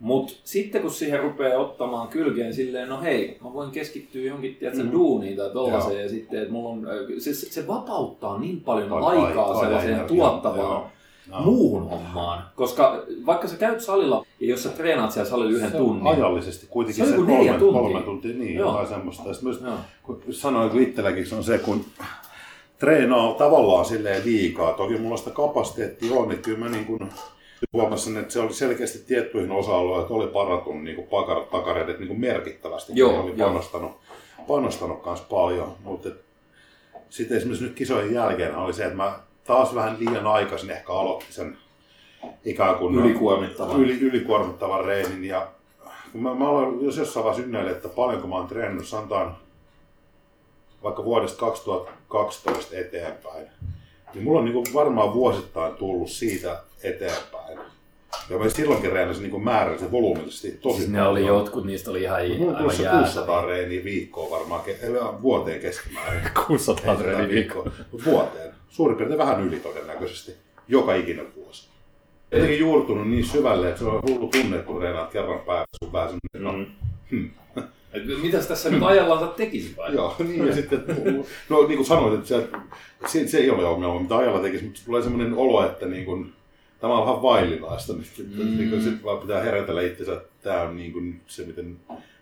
[0.00, 4.84] Mutta sitten kun siihen rupeaa ottamaan kylkeen silleen, no hei, mä voin keskittyä johonkin tiedätkö,
[4.84, 4.92] Mm.
[4.92, 6.02] duuniin tai tollaiseen Joo.
[6.02, 6.86] ja sitten, että mulla on,
[7.18, 10.90] se, se, vapauttaa niin paljon Ai- aikaa sellaiseen tuottavaan
[11.30, 11.40] Joo.
[11.40, 12.42] muuhun hommaan.
[12.56, 16.66] Koska vaikka sä käyt salilla ja jos sä treenaat siellä salilla yhden Se tunnin, Ajallisesti
[16.70, 17.80] kuitenkin Se se, joku neljä kolme, tuntia.
[17.82, 18.68] kolme tuntia, niin Joo.
[18.70, 19.28] jotain semmoista.
[19.28, 19.74] Ja myös, Joo.
[20.02, 21.84] kun sanoin, kun itselläkin se on se, kun
[22.78, 24.72] treenaa tavallaan silleen liikaa.
[24.72, 27.08] Toki mulla sitä kapasiteettia on, niin kyllä mä niin kuin
[27.72, 32.08] huomasin, että se oli selkeästi tiettyihin osa-alueihin, että oli parantunut niin kuin pakar, takareidet niin
[32.08, 32.92] kuin merkittävästi.
[32.96, 33.48] Joo, Ne oli joo.
[33.48, 33.92] panostanut,
[34.46, 36.08] panostanut kans paljon, mutta
[37.10, 41.32] sitten esimerkiksi nyt kisojen jälkeen oli se, että mä taas vähän liian aikaisin ehkä aloitin
[41.32, 41.58] sen
[42.44, 43.80] ikään kuin Ylikuormittavan.
[43.80, 45.24] Yli, ylikuormittavan reenin.
[45.24, 45.48] Ja
[46.12, 49.36] kun mä, mä olen jos jossain vaiheessa ynnäilen, että paljonko mä oon treenannut, sanotaan
[50.82, 53.46] vaikka vuodesta 2012 eteenpäin,
[54.14, 57.58] niin mulla on niin kuin varmaan vuosittain tullut siitä eteenpäin
[58.30, 62.20] Ja mä silloinkin reenasin niin määrällisesti volyymillisesti tosi siis ne oli jotkut, niistä oli ihan,
[62.38, 66.22] Mulla on aivan 600 reeniä viikkoa varmaan, ke- vuoteen keskimäärin.
[66.46, 67.70] 600 reeniä viikkoa.
[68.04, 68.55] Vuoteen.
[68.68, 70.32] Suurin piirtein vähän yli todennäköisesti.
[70.68, 71.68] Joka ikinen vuosi.
[72.32, 76.08] Jotenkin juurtunut niin syvälle, että se on hullu tunne, kun reenaat kerran päivässä, kun vähän
[76.08, 76.74] semmoinen, no,
[77.10, 77.30] hmm.
[78.22, 79.94] Mitäs tässä nyt ajallansa tekisi vai?
[79.94, 80.84] Joo, niin ja sitten,
[81.48, 82.48] no niin kuin sanoit, että se,
[83.06, 86.32] se, se ei ole ongelma, mitä ajalla tekisi, mutta tulee semmoinen olo, että niin kuin,
[86.80, 88.58] tämä on vähän vaillinaista, niin sitten mm.
[88.58, 91.76] niin sit vaan pitää herätellä itsensä, että tämä on niin kuin se, miten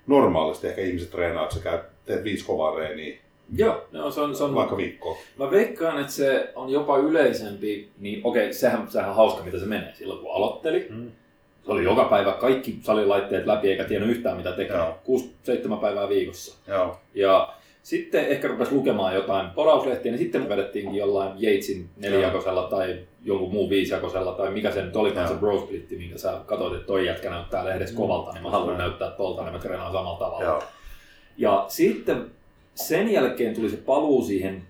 [0.07, 3.19] normaalisti ehkä ihmiset treenaa, että sä käyt, teet viisi kovaa reeniä
[3.57, 4.55] Joo, no, se on, se on...
[4.55, 5.19] Vaikka viikkoa.
[5.39, 9.67] Mä veikkaan, että se on jopa yleisempi, niin okei, sehän, sehän on hauska, mitä se
[9.67, 10.87] menee silloin, kun aloitteli.
[10.91, 11.11] Mm.
[11.65, 14.77] Se oli joka päivä kaikki salilaitteet läpi, eikä tiennyt yhtään mitä tekee.
[15.77, 16.59] 6-7 päivää viikossa.
[16.69, 17.01] Joo.
[17.15, 23.53] Ja sitten ehkä rupesi lukemaan jotain porauslehtiä, niin sitten vedettiinkin jollain Yatesin nelijakosella tai jonkun
[23.53, 27.07] muun viisijakosella tai mikä se nyt olikaan se bro splitti, minkä sä katsoit, että toi
[27.07, 27.97] jätkä näyttää lehdessä mm.
[27.97, 30.45] kovalta, niin mä haluan näyttää tolta, niin mä treenaan samalla tavalla.
[30.45, 30.63] Joo.
[31.37, 32.31] Ja sitten
[32.75, 34.63] sen jälkeen tuli se paluu siihen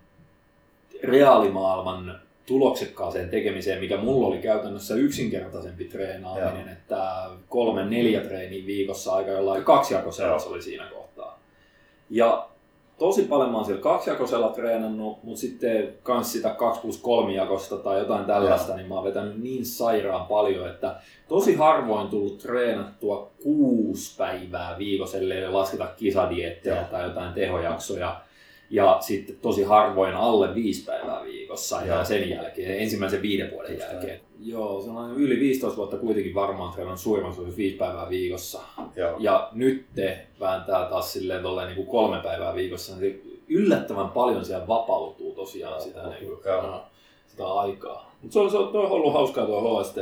[1.03, 6.73] reaalimaailman tuloksekkaaseen tekemiseen, mikä mulla oli käytännössä yksinkertaisempi treenaaminen, Joo.
[6.73, 11.41] että kolme, neljä treeniä viikossa aika jollain kaksijakoisella oli siinä kohtaa.
[12.11, 12.49] Ja
[12.99, 17.77] tosi paljon mä oon siellä kaksijakoisella treenannut, mutta sitten kans sitä 2 plus 3 jakosta
[17.77, 18.77] tai jotain tällaista, ja.
[18.77, 20.97] niin mä oon vetänyt niin sairaan paljon, että
[21.29, 28.21] tosi harvoin tullut treenattua kuusi päivää viikossa, ellei lasketa kisadiettejä tai jotain tehojaksoja.
[28.71, 33.73] Ja sitten tosi harvoin alle viisi päivää viikossa ja, ja sen jälkeen, ensimmäisen viiden vuoden
[33.73, 34.21] Just jälkeen.
[34.41, 38.61] Joo, se on yli 15 vuotta kuitenkin varmaan treenannut suurimman osa viisi päivää viikossa.
[38.97, 39.17] Joo.
[39.19, 44.45] Ja nyt te vääntää taas silleen tolleen niin kuin kolme päivää viikossa, niin yllättävän paljon
[44.45, 46.39] siellä vapautuu tosiaan sitä, niin kuin,
[47.27, 48.15] sitä aikaa.
[48.23, 49.97] Mutta se on, se on, ollut hauskaa tuo HST.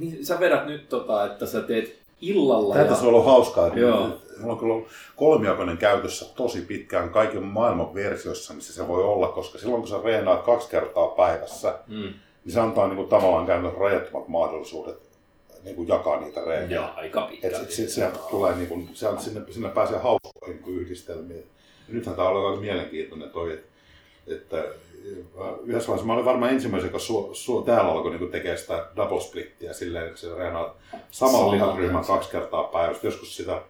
[0.00, 2.74] Niin, sä vedät nyt tota, että sä teet illalla.
[2.74, 2.98] Tätä ja...
[2.98, 3.66] on ollut hauskaa.
[3.66, 4.08] Että Joo.
[4.40, 9.28] Mulla on kyllä ollut kolmijakoinen käytössä tosi pitkään kaiken maailman versioissa, missä se voi olla,
[9.28, 12.14] koska silloin kun sä reenaat kaksi kertaa päivässä, mm.
[12.44, 15.08] Niin se antaa niin kuin, tavallaan käytännössä rajattomat mahdollisuudet
[15.64, 16.80] niin kuin jakaa niitä reenejä.
[16.80, 17.56] Joo, aika pitkälti.
[17.56, 21.46] Et sit, sit, tulee, niin kuin, se, sinne, sinne pääsee hauskoihin niin yhdistelmiin.
[21.88, 23.68] Ja nythän tämä on aika mielenkiintoinen toi, että,
[24.26, 24.64] että
[25.64, 29.20] yhdessä vaiheessa mä olin varmaan ensimmäisen, joka su, su, täällä alkoi niin tekee sitä double
[29.20, 30.74] splittiä silleen, että se reenaa
[31.10, 33.06] saman liharyhmän kaksi kertaa päivässä.
[33.06, 33.62] Joskus sitä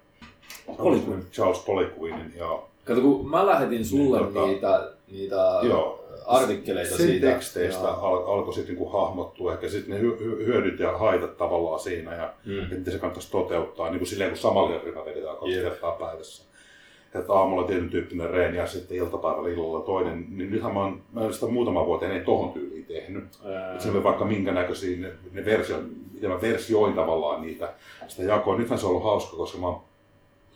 [0.76, 1.26] Poliquin.
[1.33, 2.68] Charles Poliquinin, joo.
[2.85, 5.97] Kato, kun mä lähetin sulle niin, tota, niitä, niitä joo.
[6.29, 7.27] Artikkeleita sen siitä.
[7.27, 12.14] teksteistä al- alkoi sitten niin hahmottua ehkä sitten ne hy- hyödyt ja haitat tavallaan siinä
[12.14, 12.77] ja mm.
[12.77, 15.71] miten se kannattaisi toteuttaa, niin kuin silleen kun samalla ryhmä vedetään kaksi yeah.
[15.71, 16.49] kertaa päivässä
[17.14, 21.33] että aamulla tietyn tyyppinen reeni ja sitten iltapäivällä illalla toinen, niin nythän mä oon, mä
[21.33, 23.25] sitä muutama vuoteen ei tohon tyyliin tehnyt.
[23.45, 23.79] Ää...
[23.79, 25.77] Se oli vaikka minkä näköisiä ne, ne versio,
[26.12, 27.73] miten mä versioin tavallaan niitä,
[28.09, 28.59] sitä jakoa.
[28.59, 29.81] Nythän se on ollut hauska, koska mä oon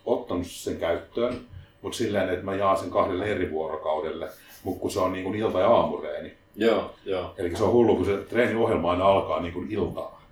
[0.05, 1.37] ottanut sen käyttöön,
[1.81, 4.29] mutta silleen, että mä jaan sen kahdelle eri vuorokaudelle,
[4.63, 6.33] mutta kun se on niin kuin ilta- ja aamureeni.
[6.55, 7.33] Joo, joo.
[7.37, 10.23] Eli se on hullu, kun se treeniohjelma aina alkaa niin kuin iltaa.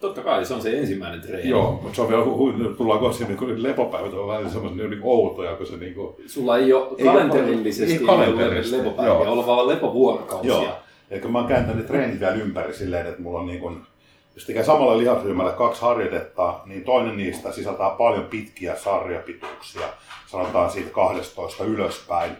[0.00, 1.48] Totta kai, se on se ensimmäinen treeni.
[1.48, 5.00] Joo, mutta se on vielä, hu- tullaan kohti, niin kuin lepopäivät on vähän semmoisia niin
[5.02, 6.14] outoja, kun se niin kuin...
[6.26, 8.78] Sulla ei ole kalenterillisesti ei, kalenterillisesti.
[8.78, 10.52] lepopäiviä, on vaan lepovuorokausia.
[10.52, 10.72] Joo,
[11.10, 13.80] eli mä oon kääntänyt treenit vielä ympäri silleen, että mulla on niin kuin,
[14.34, 19.88] jos tekee samalla lihasryhmällä kaksi harjoitetta, niin toinen niistä sisältää paljon pitkiä sarjapituuksia,
[20.26, 22.32] sanotaan siitä 12 ylöspäin.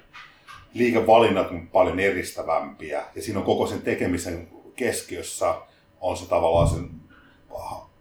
[0.79, 5.55] Liikevalinnat on paljon eristävämpiä ja siinä on koko sen tekemisen keskiössä
[6.01, 6.91] on se tavallaan sen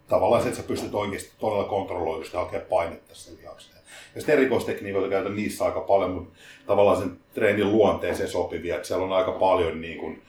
[0.08, 3.78] tavallaan se, että sä pystyt oikeasti todella kontrolloidusti hakemaan painetta sen lihakseen.
[4.16, 9.06] Ja sitten erikoistekniikoita käytän niissä aika paljon, mutta tavallaan sen treenin luonteeseen sopivia, että siellä
[9.06, 10.22] on aika paljon niin kuin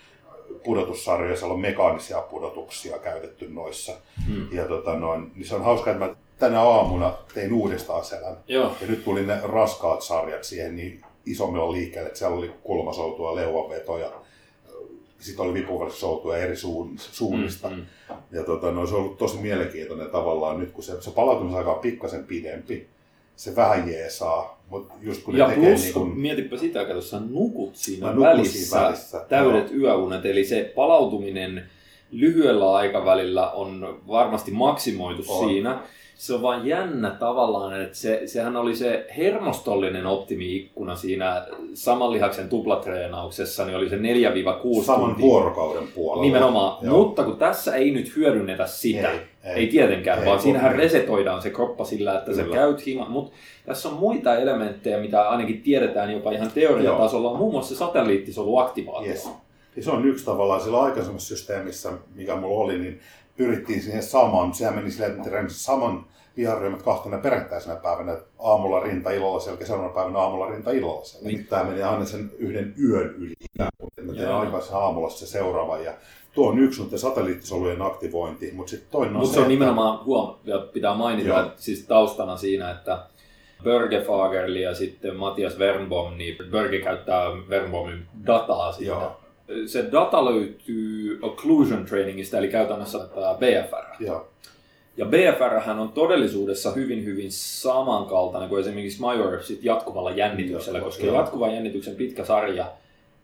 [0.64, 3.92] pudotussarjoja, siellä on mekaanisia pudotuksia käytetty noissa.
[4.26, 4.48] Hmm.
[4.52, 8.36] Ja tota noin, niin se on hauska, että mä tänä aamuna tein uudestaan selän.
[8.48, 8.72] Joo.
[8.80, 14.12] Ja nyt tuli ne raskaat sarjat siihen niin isommilla liikkeelle, että siellä oli kulmasoutua, leuanvetoja,
[15.18, 16.56] sitten oli vipuvarsoutuja eri
[16.96, 17.70] suunnista.
[17.70, 17.84] Mm, mm.
[18.32, 21.80] Ja tota, no, se on ollut tosi mielenkiintoinen tavallaan nyt, kun se, se palautumisaika on
[21.80, 22.86] pikkasen pidempi,
[23.36, 24.58] se vähän jeesaa.
[24.70, 26.18] Mutta just kun ja ne plus, tekee, niin kun...
[26.18, 29.80] mietipä sitä, että sä nukut siinä välissä, siinä välissä, täydet joo.
[29.80, 31.70] yöunet, eli se palautuminen
[32.10, 35.48] lyhyellä aikavälillä on varmasti maksimoitu on.
[35.48, 35.82] siinä
[36.18, 42.48] se on vaan jännä tavallaan, että se, sehän oli se hermostollinen optimiikkuna siinä saman lihaksen
[42.48, 45.22] tuplatreenauksessa, niin oli se 4-6 Saman tuntia.
[45.26, 46.22] vuorokauden puolella.
[46.22, 46.98] Nimenomaan, Joo.
[46.98, 50.72] mutta kun tässä ei nyt hyödynnetä sitä, ei, ei, ei tietenkään, ei, vaan ei, siinähän
[50.72, 50.78] ei.
[50.78, 52.44] resetoidaan se kroppa sillä, että Kyllä.
[52.44, 53.32] sä käyt hima, mutta
[53.66, 59.10] tässä on muita elementtejä, mitä ainakin tiedetään jopa ihan teoriatasolla, muun muassa se satelliittisoluaktivaatio.
[59.10, 59.28] Yes.
[59.76, 63.00] Ja se on yksi tavallaan sillä aikaisemmassa systeemissä, mikä mulla oli, niin
[63.38, 64.54] pyrittiin siihen samaan.
[64.54, 69.66] Sehän meni silleen, että treenasi saman viharyhmät kahtena perättäisenä päivänä, että aamulla rinta illalla selkeä,
[69.66, 71.28] seuraavana päivänä aamulla rinta illalla selkeä.
[71.28, 71.46] Niin.
[71.46, 73.34] Tämä meni aina sen yhden yön yli,
[73.82, 75.78] mutta me tehdään aikaisin aamulla se seuraava.
[75.78, 75.92] Ja
[76.32, 80.36] tuo on yksi noiden satelliittisolujen aktivointi, mutta sitten toinen on Mutta se, on nimenomaan, huom,
[80.72, 81.40] pitää mainita, Joo.
[81.40, 83.06] että siis taustana siinä, että
[83.64, 88.92] Börge Fagerli ja sitten Matias Wernbom, niin Börge käyttää Wernbomin dataa siitä.
[88.92, 89.20] Joo.
[89.66, 92.98] Se data löytyy Occlusion Trainingista, eli käytännössä
[93.38, 94.04] BFR.
[94.04, 94.28] Joo.
[94.96, 101.16] Ja BFR on todellisuudessa hyvin hyvin samankaltainen kuin esimerkiksi Major jatkuvalla jännityksellä, koska joo.
[101.16, 102.72] jatkuvan jännityksen pitkä sarja,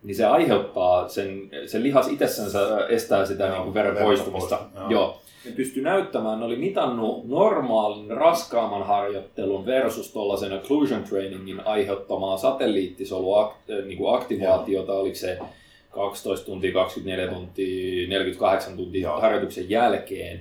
[0.02, 4.58] niin se aiheuttaa sen, sen lihas itsessänsä estää sitä joo, niin kuin veren poistumista.
[4.74, 4.90] Joo.
[4.90, 5.20] joo.
[5.44, 14.92] Ne pysty näyttämään, ne oli mitannut normaalin raskaamman harjoittelun versus tuollaisen occlusion trainingin aiheuttamaa satelliittisoluaktivaatiota,
[14.92, 15.38] niin oliko se
[15.94, 19.20] 12 tuntia, 24 tuntia, 48 tuntia Joo.
[19.20, 20.40] harjoituksen jälkeen,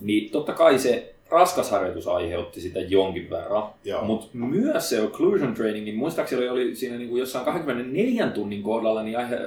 [0.00, 3.62] niin totta kai se raskas harjoitus aiheutti sitä jonkin verran,
[4.02, 9.02] mutta myös se occlusion training, niin muistaakseni oli siinä niin kuin jossain 24 tunnin kohdalla,
[9.02, 9.38] niin aihe,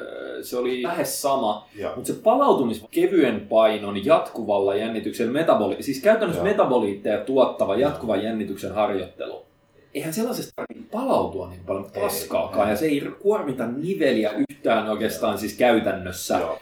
[0.42, 6.48] se oli lähes sama, mutta se palautumis kevyen painon jatkuvalla jännityksellä, metaboli, siis käytännössä Joo.
[6.52, 9.46] metaboliitteja tuottava jatkuvan jännityksen harjoittelu,
[9.94, 15.38] eihän sellaisesta tarvitse palautua niin paljon paskaakaan, ei, ja se ei kuormita niveliä yhtään oikeastaan
[15.38, 16.38] siis käytännössä.
[16.40, 16.60] Joo.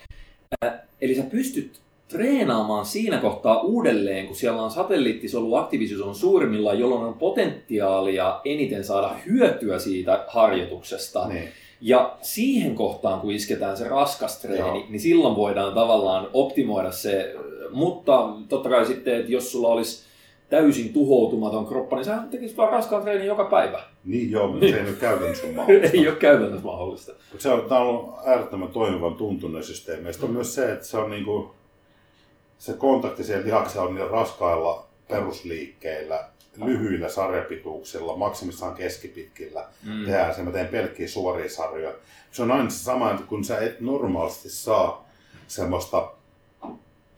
[1.02, 7.14] eli sä pystyt treenaamaan siinä kohtaa uudelleen, kun siellä on satelliittisoluaktiivisuus on suurimmillaan, jolloin on
[7.14, 11.28] potentiaalia eniten saada hyötyä siitä harjoituksesta.
[11.28, 11.50] Niin.
[11.82, 14.86] Ja siihen kohtaan, kun isketään se raskas treeni, Joo.
[14.90, 17.36] niin silloin voidaan tavallaan optimoida se.
[17.72, 20.07] Mutta totta kai sitten, että jos sulla olisi
[20.50, 23.84] täysin tuhoutumaton kroppa, niin sä tekisit vaan raskaan treenin joka päivä.
[24.06, 25.98] Niin joo, mutta se ei ole käytännössä mahdollista.
[25.98, 27.12] ei ole käytännössä mahdollista.
[27.38, 30.14] Se on, tämä on äärettömän toimivan tuntunen systeemi.
[30.14, 31.50] Sitten on myös se, että se on niin kuin,
[32.58, 36.30] se kontakti siihen lihakseen on niillä raskailla perusliikkeillä,
[36.66, 39.66] lyhyillä sarjapituuksilla, maksimissaan keskipitkillä.
[39.84, 40.06] Mm.
[40.06, 41.94] Tehdään se, mä teen pelkkiä suoria sarjoja.
[42.32, 45.10] Se on aina se sama, että kun sä et normaalisti saa
[45.48, 46.12] semmoista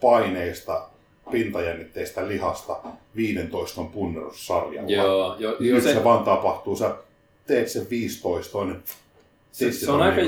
[0.02, 0.89] paineista,
[1.32, 2.76] pintajännitteistä lihasta
[3.15, 4.92] 15 punnerussarjalla.
[4.92, 6.96] Joo, jo, jo, Nyt se, se vaan tapahtuu, sä
[7.48, 8.84] teet sen 15, toinen
[9.52, 10.22] se, se on aika,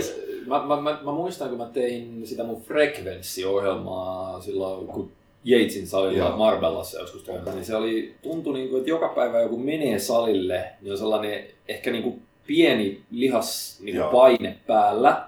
[0.47, 5.11] mä, mä, mä, mä, muistan, kun mä tein sitä mun frekvenssiohjelmaa silloin, kun
[5.43, 6.37] Jeitsin salilla Joo.
[6.37, 10.65] Marbellassa joskus töissä, niin se oli, tuntui niin kuin, että joka päivä joku menee salille,
[10.81, 15.23] niin on sellainen ehkä niin kuin pieni lihas niin kuin paine päällä.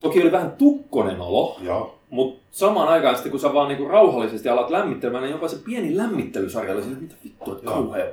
[0.00, 1.95] Toki oli vähän tukkonen olo, Joo.
[2.16, 5.56] Mutta samaan aikaan sitten kun sä vaan niin kuin rauhallisesti alat lämmittelemään, niin jopa se
[5.64, 8.06] pieni lämmittelysarja oli että mitä vittua, että kauhea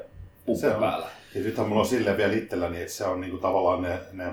[0.46, 1.08] puppu päällä.
[1.36, 4.32] Ja nythän mulla on silleen vielä itselläni, että se on niin kuin tavallaan ne, ne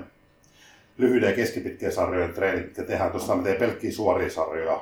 [0.97, 3.11] lyhyiden ja keskipitkien sarjojen treenit, mitkä tehdään.
[3.11, 4.81] Tuossa mä teen pelkkiä suoria sarjoja.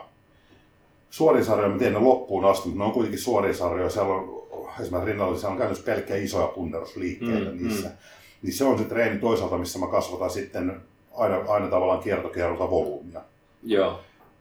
[1.10, 3.90] Suoria sarjoja mä teen ne loppuun asti, mutta ne on kuitenkin suoria sarjoja.
[3.90, 4.40] Siellä on
[4.82, 7.88] esimerkiksi rinnalla siellä on käynyt pelkkiä isoja punnerusliikkeitä mm, niissä.
[7.88, 7.96] Mm.
[8.42, 10.82] Niin se on se treeni toisaalta, missä mä kasvatan sitten
[11.16, 13.22] aina, aina tavallaan kiertokierrolta volyymia.
[13.64, 14.00] Joo.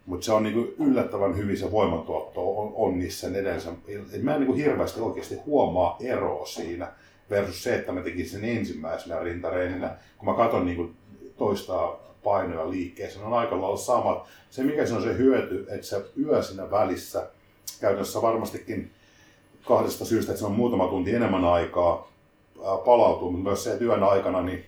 [0.08, 3.78] Mutta se on niinku yllättävän hyvin se voimantuotto on, on niissä edellisen.
[4.12, 6.92] Et mä en niinku hirveästi oikeasti huomaa eroa siinä
[7.30, 9.96] versus se, että mä tekisin sen ensimmäisenä rintareeninä.
[10.18, 10.90] Kun mä katson niinku
[11.36, 14.26] toistaa painoja liikkeessä, ne on aika lailla samat.
[14.50, 17.30] Se mikä se on se hyöty, että se yö siinä välissä,
[17.80, 18.90] käytössä varmastikin
[19.64, 22.08] kahdesta syystä, että se on muutama tunti enemmän aikaa
[22.84, 24.64] palautuu, mutta myös se, että yön aikana niin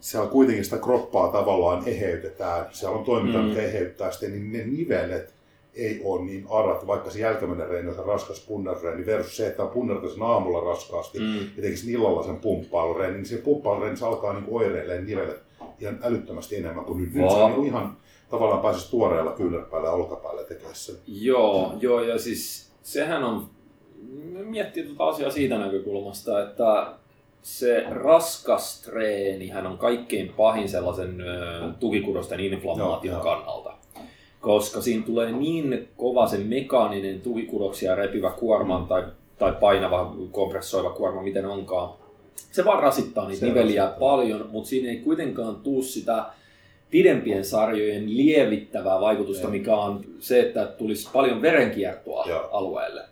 [0.00, 2.66] siellä kuitenkin sitä kroppaa tavallaan eheytetään.
[2.70, 3.56] Siellä on toiminta, mm.
[3.56, 5.34] eheyttää sitä, niin ne nivelet
[5.74, 9.66] ei ole niin arat, vaikka se jälkimmäinen reeni on se raskas punnerreeni versus se, että
[9.66, 11.36] punnerta sen aamulla raskaasti mm.
[11.56, 15.42] ja tekisi illalla sen pumppailureeni, niin se pumppailureeni se alkaa niin oireilemaan nivelet
[15.80, 17.14] ihan älyttömästi enemmän kuin nyt.
[17.14, 17.96] Nyt se on ihan
[18.30, 20.96] tavallaan pääsisi tuoreella kyynärpäällä ja olkapäällä tekemään sen.
[21.06, 23.50] Joo, joo, ja siis sehän on,
[24.44, 26.92] miettii tuota asiaa siitä näkökulmasta, että
[27.42, 31.22] se raskas treeni on kaikkein pahin sellaisen
[31.80, 33.72] tukikudosten inflammaation joo, kannalta.
[34.40, 38.86] Koska siinä tulee niin kova se mekaaninen tukikudoksia repivä kuorma mm.
[38.86, 39.04] tai,
[39.38, 41.90] tai painava, kompressoiva kuorma, miten onkaan,
[42.52, 44.08] se vaan rasittaa niitä se niveliä rasittaa.
[44.08, 46.24] paljon, mutta siinä ei kuitenkaan tuu sitä
[46.90, 49.50] pidempien sarjojen lievittävää vaikutusta, ja.
[49.50, 52.48] mikä on se, että tulisi paljon verenkiertoa ja.
[52.52, 53.02] alueelle.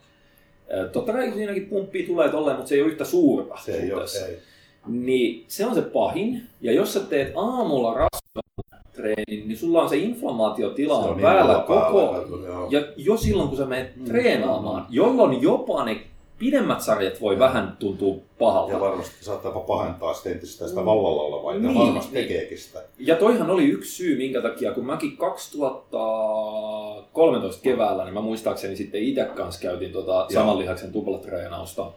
[0.93, 3.55] Totta kai siinäkin pumppia tulee tolleen, mutta se ei ole yhtä suurta.
[3.65, 4.39] Se ei ole, ei.
[4.87, 6.43] Niin se on se pahin.
[6.61, 8.47] Ja jos sä teet aamulla raskaan
[8.93, 12.07] treenin, niin sulla on se inflammaatiotila se on päällä niin koko...
[12.13, 16.01] Päällä, ja jo silloin, kun sä menet mm, treenaamaan, jolloin jopa ne
[16.39, 18.73] pidemmät sarjat voi vähän tuntua pahalta.
[18.73, 22.29] Ja varmasti saattaa pahentaa sitä entistä sitä vallalla olevaa, niin, ja varmasti niin.
[22.29, 22.83] tekeekin sitä.
[22.99, 28.77] Ja toihan oli yksi syy, minkä takia, kun mäkin 2013 13 keväällä, niin mä muistaakseni
[28.77, 31.93] sitten itse kanssa käytin tota saman lihaksen tuplatreenausta.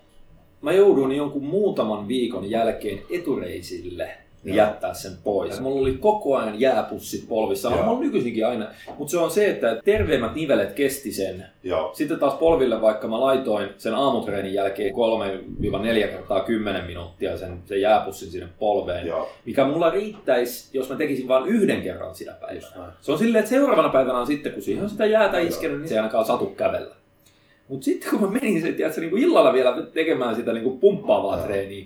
[0.61, 4.67] Mä jouduin jonkun muutaman viikon jälkeen etureisille niin Joo.
[4.67, 5.59] jättää sen pois.
[5.59, 7.69] Mulla oli koko ajan jääpussit polvissa.
[7.69, 7.77] Joo.
[7.77, 8.67] Mulla on nykyisinkin aina.
[8.97, 11.45] Mutta se on se, että terveemmät nivelet kesti sen.
[11.63, 11.91] Joo.
[11.93, 17.81] Sitten taas polville, vaikka mä laitoin sen aamutreenin jälkeen 3-4 kertaa 10 minuuttia sen, sen
[17.81, 19.29] jääpussin sinne polveen, Joo.
[19.45, 22.93] mikä mulla riittäisi, jos mä tekisin vain yhden kerran sitä päivänä.
[23.01, 25.89] Se on silleen, että seuraavana päivänä on sitten, kun siihen on sitä jäätä iskenyt, niin
[25.89, 26.98] se ei ainakaan satu kävellä.
[27.69, 30.79] Mutta sitten kun mä menin se, tiedätkö, niin kuin illalla vielä tekemään sitä niin kuin
[30.79, 31.45] pumppaavaa Joo.
[31.45, 31.85] treeniä,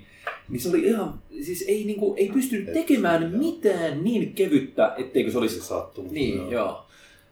[0.50, 3.32] niin se oli ihan, siis ei, niin kuin, ei pystynyt Et- tekemään joo.
[3.44, 5.62] mitään niin kevyttä, etteikö se Se olisi...
[5.62, 6.08] sattuu.
[6.12, 6.86] Niin, joo.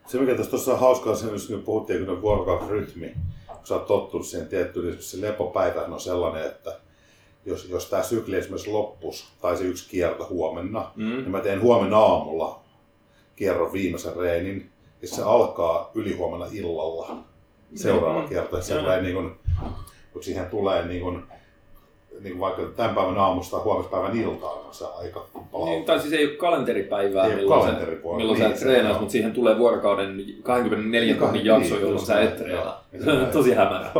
[0.06, 3.08] Se mikä tässä tuossa on hauskaa, se, me puhuttiin, kun on vuorokausirytmi,
[3.46, 6.76] kun sä oot tottunut siihen tiettyyn, niin se lepopäivähän on sellainen, että
[7.46, 11.04] jos, jos tämä sykli esimerkiksi loppus, tai se yksi kierto huomenna, Mm.
[11.10, 12.60] niin mä teen huomenna aamulla
[13.36, 14.70] kierron viimeisen reenin,
[15.02, 17.16] ja se alkaa ylihuomenna illalla
[17.74, 18.28] seuraava Mm.
[18.28, 18.56] kierto.
[18.56, 18.82] Ja se Joo.
[18.82, 19.30] tulee niin kuin,
[20.12, 21.22] kun siihen tulee niin kuin,
[22.20, 25.84] niin vaikka tämän päivän aamusta huomispäivän iltaan on se aika Niin, palautuu.
[25.84, 29.00] tai siis ei ole kalenteripäivää, Ei milloin, kalenteripuolella, sä, milloin sä niin, se treenaat, on.
[29.00, 32.82] mutta siihen tulee vuorokauden 24 Niin, tunnin niin, jakso, jolloin just sä et treenaa.
[33.22, 33.90] on tosi hämärä.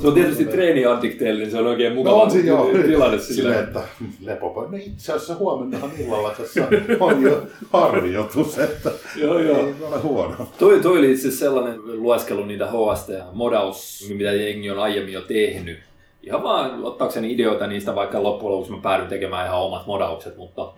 [0.00, 2.68] Se on tietysti treeniaddikteille, niin se on oikein No mukava on siinä joo.
[2.86, 3.64] tilanne silleen.
[3.64, 3.80] että
[4.20, 4.70] lepopäivä.
[4.70, 6.66] No itse asiassa huomennahan illalla tässä
[7.00, 9.56] on jo harjoitus, että Joo, joo.
[9.58, 10.34] ei ole huono.
[10.58, 15.20] Toi, toi oli itse sellainen lueskelu niitä HST ja modaus, mitä jengi on aiemmin jo
[15.20, 15.78] tehnyt.
[16.28, 20.72] Ihan vaan ottaakseni ideoita niistä, vaikka loppujen lopuksi mä päädyin tekemään ihan omat modaukset, mutta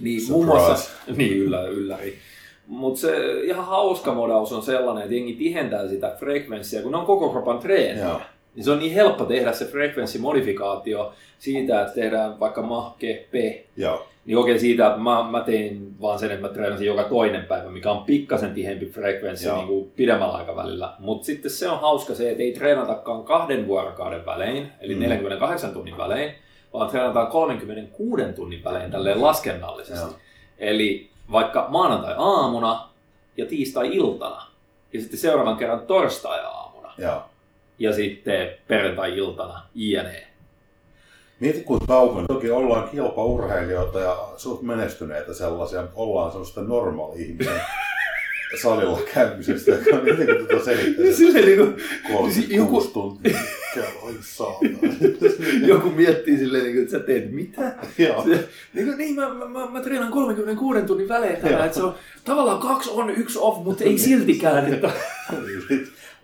[0.00, 2.18] niin, muun muassa, niin yllä, ylläri.
[2.66, 7.06] Mutta se ihan hauska modaus on sellainen, että jengi tihentää sitä frekvenssiä, kun ne on
[7.06, 8.20] koko kropan treenejä.
[8.54, 13.34] Niin se on niin helppo tehdä se frekvenssimodifikaatio siitä, että tehdään vaikka mahke, P,
[13.76, 14.06] Joo.
[14.26, 17.70] niin okei siitä, että mä, mä tein vaan sen, että mä treenasin joka toinen päivä,
[17.70, 19.56] mikä on pikkasen tihempi frekvenssi Joo.
[19.56, 20.92] niin kuin pidemmällä aikavälillä.
[20.98, 25.00] Mutta sitten se on hauska se, että ei treenatakaan kahden vuorokauden välein, eli Mm.
[25.00, 26.34] 48 tunnin välein,
[26.72, 30.06] vaan treenataan 36 tunnin välein tälleen laskennallisesti.
[30.06, 30.14] Joo.
[30.58, 32.88] Eli vaikka maanantai-aamuna
[33.36, 34.42] ja tiistai-iltana,
[34.92, 37.22] ja sitten seuraavan kerran torstai-aamuna, Joo.
[37.78, 40.26] Ja sitten perjantai-iltana, jne.
[41.40, 42.26] Mieti, kun kauan.
[42.26, 47.60] Toki ollaan kilpaurheilijoita ja suht menestyneitä sellaisia, mutta ollaan sellaista normaali ihmisen
[48.62, 50.70] salilla käymisestä, joka on jotenkin tuota.
[51.16, 51.76] Silleen niin kuin,
[52.12, 53.38] 36 joku- tuntia.
[55.66, 57.74] Joku miettii silleen, niin kuin, että sä teet mitä?
[57.98, 58.24] Joo.
[58.74, 61.94] Niin, kuin, niin mä, mä, mä, mä treenaan 36 tunnin välein täällä, että se on
[62.24, 64.72] tavallaan kaksi on, yksi off, mutta ei siltikään.
[64.74, 64.90] Että...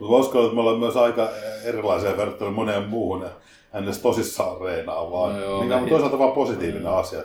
[0.01, 1.29] Mutta uskon, että me ollaan myös aika
[1.63, 3.25] erilaisia verrattuna moneen muuhun
[3.81, 3.99] ns.
[3.99, 5.33] tosissaan reenaa vaan.
[5.33, 7.23] No No joo, mikä on toisaalta vaan positiivinen asia.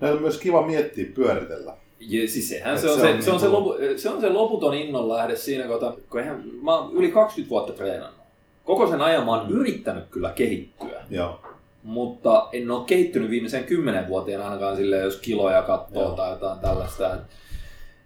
[0.00, 1.72] Näitä on myös kiva miettiä pyöritellä.
[2.00, 4.20] Ja siis sehän Et se on se se, on se, on se, lopu, se on
[4.20, 8.20] se loputon innon lähde siinä, kun, otan- kun eihän, mä oon yli 20 vuotta treenannut.
[8.64, 11.40] Koko sen ajan mä oon yrittänyt kyllä kehittyä, Joo.
[11.82, 16.12] mutta en ole kehittynyt viimeisen kymmenen vuoteen ainakaan sille, jos kiloja katsoo Joo.
[16.12, 17.10] tai jotain tällaista.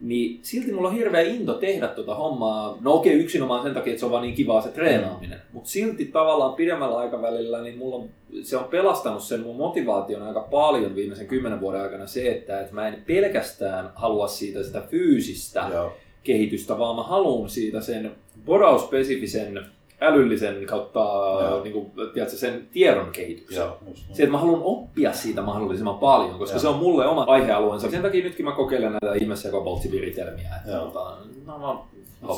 [0.00, 2.78] Niin silti mulla on hirveä into tehdä tuota hommaa.
[2.80, 5.40] No okei, yksinomaan sen takia, että se on vaan niin kivaa se treenaaminen.
[5.52, 8.08] Mutta silti tavallaan pidemmällä aikavälillä niin mulla on,
[8.42, 12.74] se on pelastanut sen mun motivaation aika paljon viimeisen kymmenen vuoden aikana se, että, että
[12.74, 15.92] mä en pelkästään halua siitä sitä fyysistä Joo.
[16.22, 18.12] kehitystä, vaan mä haluan siitä sen
[18.46, 19.64] bodaus-spesifisen
[20.00, 21.62] älyllisen kautta Joo.
[21.62, 23.58] niin kuin, tiedätkö, sen tiedon kehityksen.
[23.58, 23.78] Joo.
[23.88, 24.16] just niin.
[24.16, 26.60] Se, että mä haluan oppia siitä mahdollisimman paljon, koska Joo.
[26.60, 27.90] se on mulle oma aihealueensa.
[27.90, 30.56] Sen takia nytkin mä kokeilen näitä ihmissekoboltsiviritelmiä.
[30.56, 30.84] Että Joo.
[30.84, 31.86] tota, no,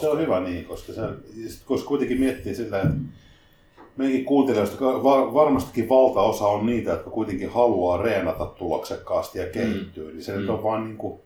[0.00, 1.02] Se on hyvä niin, koska, se,
[1.64, 2.94] koska kuitenkin miettii sillä, että
[3.96, 10.04] meidänkin kuuntelijoista var, varmastikin valtaosa on niitä, jotka kuitenkin haluaa reenata tuloksekkaasti ja kehittyä.
[10.04, 10.10] Mm.
[10.10, 10.42] Niin se mm.
[10.42, 10.50] Mm.
[10.50, 11.20] on vaan niin kuin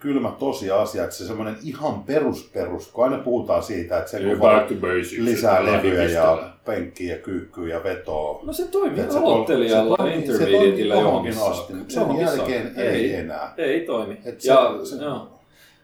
[0.00, 4.66] kylmä tosiasia, että se semmoinen ihan perusperus, kun aina puhutaan siitä, että se kun vaan
[5.18, 8.40] lisää levyjä ja penkkiä ja kyykkyä ja vetoa.
[8.42, 12.80] No se toimii aloittelijalla, toimii johonkin asti, mutta sen jälkeen saakka.
[12.80, 13.54] ei, enää.
[13.56, 14.18] Ei toimi.
[14.24, 15.28] Et se- ja, se- joo.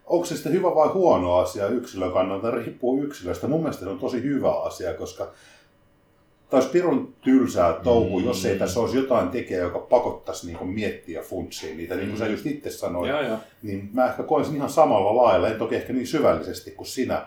[0.06, 3.46] Onko se sitten hyvä vai huono asia yksilön kannalta, riippuu yksilöstä.
[3.48, 5.28] Mun mielestä se on tosi hyvä asia, koska
[6.50, 8.26] tämä olisi pirun tylsää touhua, Mm.
[8.26, 11.94] jos ei tässä olisi jotain tekijää, joka pakottaisi niin miettiä ja funtsia niitä.
[11.94, 13.36] Niin kuin sä just itse sanoit, Joo, joo.
[13.62, 17.26] niin mä ehkä koen sen ihan samalla lailla, en toki ehkä niin syvällisesti kuin sinä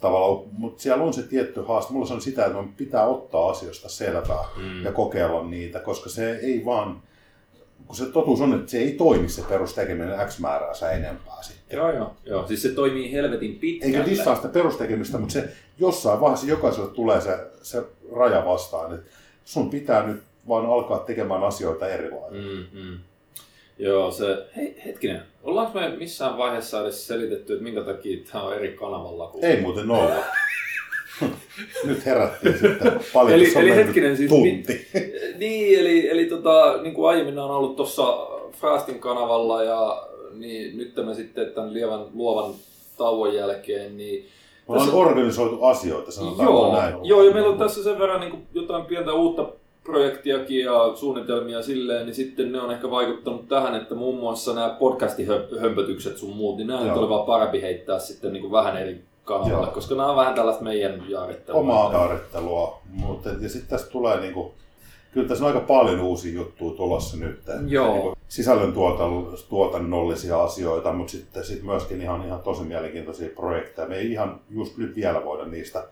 [0.00, 1.92] tavallaan, mutta siellä on se tietty haaste.
[1.92, 4.84] Mulla on sitä, että mun pitää ottaa asioista selvää Mm.
[4.84, 7.02] ja kokeilla niitä, koska se ei vaan,
[7.86, 11.76] kun se totuus on, että se ei toimi se perustekeminen X määrää sä enempää sitten.
[11.76, 12.46] Joo, joo, joo.
[12.46, 13.96] Siis se toimii helvetin pitkälle.
[13.96, 15.48] Eikä dissaa sitä perustekemistä, mutta se
[15.78, 17.82] jossain vaiheessa jokaiselle tulee se, se
[18.12, 19.10] raja vastaan, että
[19.44, 22.30] sun pitää nyt vaan alkaa tekemään asioita eri lailla.
[22.30, 22.98] Mm, mm.
[23.78, 28.54] Joo, se, hei, hetkinen, ollaanko me missään vaiheessa edes selitetty, että minkä takia tämä on
[28.54, 29.26] eri kanavalla?
[29.26, 29.44] Kuin...
[29.44, 30.14] Ei muuten olla.
[31.84, 33.34] Nyt herättiin sitten paljon.
[33.34, 34.86] Eli, eli hetkinen, siis, tunti.
[35.38, 38.02] Niin, eli, eli tota, niin kuin aiemmin on ollut tuossa
[38.52, 42.54] Fastin kanavalla ja niin nyt me sitten tämän lievän luovan
[42.96, 44.28] tauon jälkeen, niin
[44.72, 46.94] Me Tässä- organisoitu asioita, sanotaan Joo, näin.
[47.02, 49.46] joo, ja meillä on tässä sen verran niin kuin jotain pientä uutta
[49.84, 54.76] projektiakin ja suunnitelmia silleen, niin sitten ne on ehkä vaikuttanut tähän, että muun muassa nämä
[54.78, 59.66] podcastihömpötykset sun muut, niin nämä oli vaan parempi heittää sitten niin kuin vähän eri kanavalle,
[59.66, 61.60] koska nämä on vähän tällaista meidän jaarittelua.
[61.60, 62.78] Omaa harjoittelua.
[62.90, 64.52] Mutta, ja sitten tästä tulee niinku,
[65.12, 67.38] kyllä tässä on aika paljon uusia juttuja tulossa nyt.
[67.38, 67.92] että Joo.
[67.94, 73.88] Niinku sisällön tuotan- tuotannollisia asioita, mutta sitten sit myöskin ihan, ihan tosi mielenkiintoisia projekteja.
[73.88, 75.84] Me ei ihan just nyt vielä voida niistä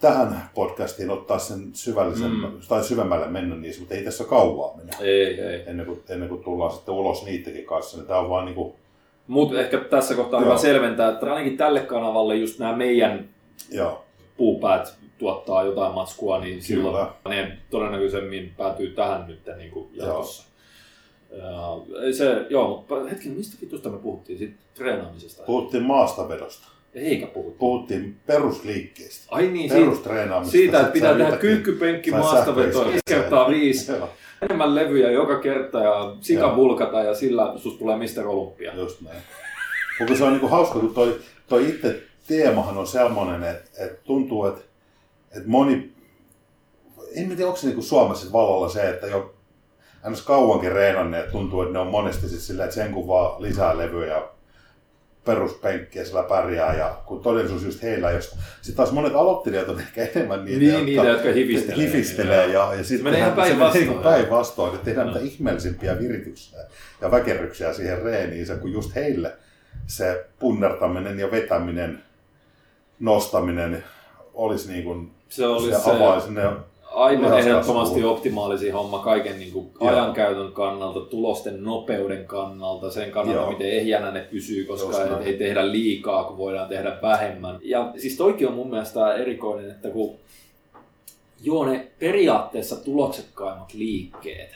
[0.00, 2.52] tähän podcastiin ottaa sen syvällisen, Mm.
[2.68, 4.92] tai syvemmälle mennä niissä, mutta ei tässä kauaa mennä.
[5.00, 5.62] Ei, ei.
[5.66, 8.76] Ennen kuin, ennen kuin tullaan sitten ulos niidenkin kanssa, niin tämä on vaan niinku,
[9.26, 13.28] Mutta ehkä tässä kohtaa on hyvä selventää, että ainakin tälle kanavalle just nämä meidän
[13.70, 14.04] joo,
[14.36, 17.36] puupäät tuottaa jotain matskua, niin silloin Kyllä.
[17.36, 20.44] ne todennäköisemmin päätyy tähän nyt niin kuin jatkossa.
[21.38, 25.42] Ja, ei se, joo, mutta hetken, mistä vitusta me puhuttiin siitä treenaamisesta?
[25.42, 27.58] puhuttiin maastavedosta, Eikä puhuttu.
[27.58, 30.52] puhuttiin perusliikkeistä, Ai niin, siitä, perustreenaamisesta.
[30.58, 32.86] siitä, että Sit pitää tehdä kyykkypenkki sähköiseen.
[32.86, 34.08] 5 kertaa 5 Joo,
[34.42, 36.54] enemmän levyjä joka kerta ja sika Joo.
[36.54, 38.26] bulkata ja sillä susta tulee Mr.
[38.26, 38.74] Olympia.
[38.74, 39.22] Just näin.
[40.00, 41.18] Mutta se on niinku hauska, kun toi,
[41.48, 44.60] toi itse teemahan on sellainen, että, että tuntuu, että,
[45.36, 45.92] että moni,
[47.14, 49.34] en mä tiedä, onko se niinku Suomessa vallalla se, että jo
[50.02, 53.78] aina kauankin reenanneet tuntuu, että ne on monesti siis silleen, että sen kun vaan lisää
[53.78, 54.28] levyjä ja
[55.24, 60.02] peruspenkkiä sillä pärjää ja kun todellisuus just heillä, jos sitten taas monet aloittelijat on ehkä
[60.14, 61.76] enemmän niitä, Niin, niitä, jotka hifistelee.
[61.84, 63.84] hifistelee ja, ja sitten menee ihan päinvastoin.
[63.86, 65.12] niinku päinvastoin, että tehdään No.
[65.12, 66.58] mitä ihmeellisimpiä virityksiä
[67.00, 69.36] ja väkerryksiä siihen reeniin, kun just heille
[69.86, 72.02] se punnertaminen ja vetäminen,
[73.00, 73.84] nostaminen
[74.34, 76.42] olisi niin kuin Se oli se, se, ne
[76.94, 77.48] aivan Lihaskasvuun.
[77.48, 79.90] ehdottomasti optimaalisin homma kaiken niin kuin Joo.
[79.90, 83.50] ajankäytön kannalta, tulosten nopeuden kannalta, sen kannalta, Joo.
[83.50, 87.58] miten ehjänä ne pysyy, koska ei, ei tehdä liikaa, kun voidaan tehdä vähemmän.
[87.62, 90.16] Ja siis toikin on mun mielestä erikoinen, että kun
[91.42, 94.50] joo, ne periaatteessa tuloksekkaimmat liikkeet,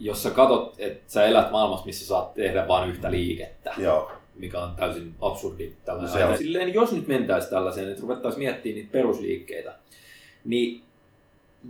[0.00, 4.60] jos sä katot, että sä elät maailmassa, missä saat tehdä vain yhtä liikettä, Joo, mikä
[4.60, 6.22] on täysin absurdi tällainen Se on.
[6.24, 6.38] ajatus.
[6.38, 9.74] Silleen, jos nyt mentäisiin tällaiseen, että ruvettaisiin miettimään niitä perusliikkeitä,
[10.44, 10.82] niin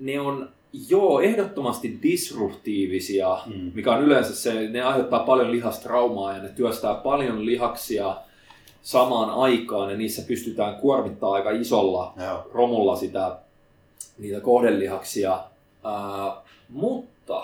[0.00, 0.48] ne on
[0.88, 3.70] joo ehdottomasti disruptiivisia, Mm.
[3.74, 8.16] mikä on yleensä se, ne aiheuttaa paljon lihastraumaa ja ne työstää paljon lihaksia
[8.82, 13.36] samaan aikaan ja niissä pystytään kuormittamaan aika isolla joo, romulla sitä,
[14.18, 15.40] niitä kohdelihaksia.
[15.84, 16.36] Ää,
[16.68, 17.42] mutta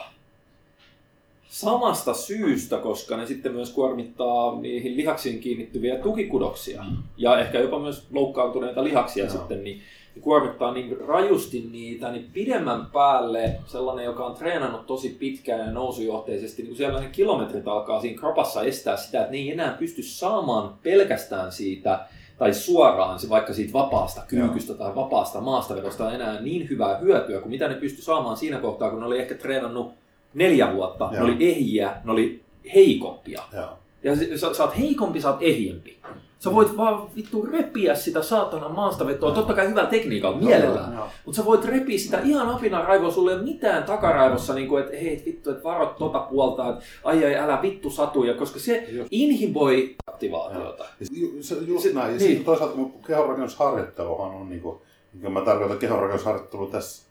[1.55, 6.97] samasta syystä, koska ne sitten myös kuormittaa niihin lihaksiin kiinnittyviä tukikudoksia Mm.
[7.17, 9.33] ja ehkä jopa myös loukkaantuneita lihaksia Joo.
[9.33, 9.81] sitten, niin
[10.17, 15.73] ne kuormittaa niin rajusti niitä, niin pidemmän päälle sellainen, joka on treenannut tosi pitkään ja
[15.73, 19.77] nousujohteisesti, niin kun siellä ne kilometrit alkaa siinä kropassa estää sitä, että ne ei enää
[19.79, 22.01] pysty saamaan pelkästään siitä
[22.39, 27.51] tai suoraan se vaikka siitä vapaasta kyykystä tai vapaasta maastavedosta enää niin hyvää hyötyä kuin
[27.51, 29.93] mitä ne pysty saamaan siinä kohtaa, kun ne oli ehkä treenannut
[30.35, 31.25] neljä vuotta, ne Joo.
[31.27, 32.41] oli ehjiä, ne oli
[32.75, 33.43] heikompia.
[33.53, 33.69] joo.
[34.03, 35.99] Ja sä, sä, oot heikompi, sä oot ehjempi.
[36.39, 40.95] Sä voit vaan vittu repiä sitä saatana maastavetoa, totta kai hyvällä tekniikalla, mielellään.
[40.95, 44.69] Joo, Mutta sä voit repiä sitä ihan apina raivoa, sulle ei ole mitään takaraivossa, niin
[44.69, 48.59] kuin, että hei vittu, että varot tota puolta, että ai ai älä vittu satuja, koska
[48.59, 49.07] se Joo.
[49.11, 50.85] inhiboi aktivaatiota.
[51.13, 52.13] Ju- se, just Se- näin.
[52.15, 52.45] Ja niin.
[52.45, 52.77] toisaalta
[53.07, 54.79] kehonrakennusharjoitteluhan on, niin kuin,
[55.23, 57.07] niin mä tarkoitan kehonrakennusharjoittelu tässä,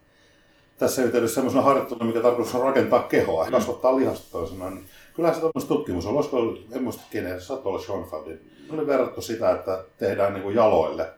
[0.83, 3.53] tässä yhteydessä semmoisena harjoitteluna, mikä tarkoitus on rakentaa kehoa ja Mm.
[3.53, 4.69] kasvattaa lihasta toisena.
[4.69, 6.15] Niin kyllähän se tämmöistä tutkimus on.
[6.15, 8.51] Olisiko, ollut- en muista kenen, se saattoi olla Sean Faldin.
[8.69, 11.09] Oli verrattu sitä, että tehdään niin kuin jaloille,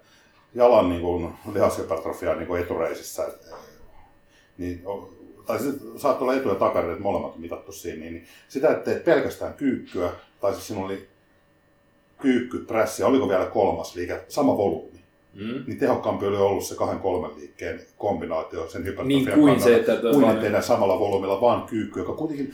[0.55, 3.27] jalan niin kuin lihashypertrofiaa niin kuin etureisissä.
[4.57, 4.83] Niin,
[5.45, 5.65] tai se
[5.97, 10.11] saattoi olla etu- ja takareidet molemmat mitattu siinä, niin, sitä, että teet pelkästään kyykkyä,
[10.41, 11.07] tai siis siinä oli
[12.21, 14.99] kyykky, prässi, oliko vielä kolmas liike, sama volyymi,
[15.35, 15.63] Mm.
[15.67, 19.97] niin tehokkaampi oli ollut se kahden kolmen liikkeen kombinaatio sen hypertrofian Niin kuin se, että...
[20.13, 22.53] kuin että tehdään samalla volyymilla vaan kyykky, joka kuitenkin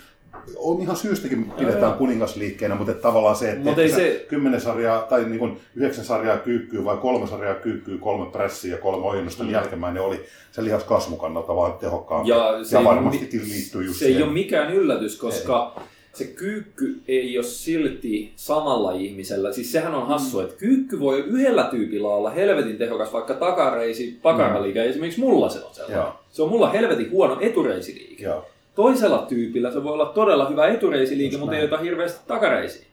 [0.58, 5.02] on ihan syystäkin pidetään kuningasliikkeenä, mutta että tavallaan se, että ei sä se- kymmenen sarjaa
[5.02, 9.44] tai niin kuin yhdeksän sarjaa kyykkyä vai kolme sarjaa kyykkyä, kolme pressiä ja kolme ojennusta,
[9.44, 9.94] niin Mm.
[9.94, 12.30] ne oli se lihaskasvun kannalta vaan tehokkaampi.
[12.30, 14.24] Ja se ja ei varmastikin mi- liittyy just Se ei siihen.
[14.28, 15.76] ole mikään yllätys, koska
[16.14, 19.54] se kyykky ei ole silti samalla ihmisellä.
[19.54, 20.44] Siis sehän on hassu, Mm.
[20.44, 25.74] että kyykky voi yhdellä tyypillä olla helvetin tehokas, vaikka takareisi, pakaraliike, esimerkiksi mulla se on
[25.76, 25.98] sellainen.
[26.00, 26.14] Joo.
[26.32, 28.24] Se on mulla helvetin huono etureisiliike.
[28.24, 28.46] Joo.
[28.76, 31.74] Toisella tyypillä se voi olla todella hyvä etureisiliike, Just mutta ei näin.
[31.74, 32.86] ota hirveästi takareisiä.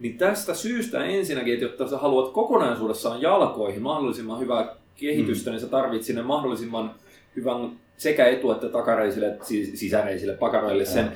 [0.00, 5.52] Niin tästä syystä ensinnäkin, että jotta sä haluat kokonaisuudessaan jalkoihin mahdollisimman hyvää kehitystä, mm.
[5.54, 6.94] niin sä tarvitset sinne mahdollisimman
[7.36, 11.12] hyvän sekä etu- että takareisille, että siis sisäreisille, pakaroille sen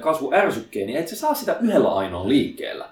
[0.00, 2.88] kasvuärsykkeen, niin et sä saa sitä yhdellä ainoa liikkeellä.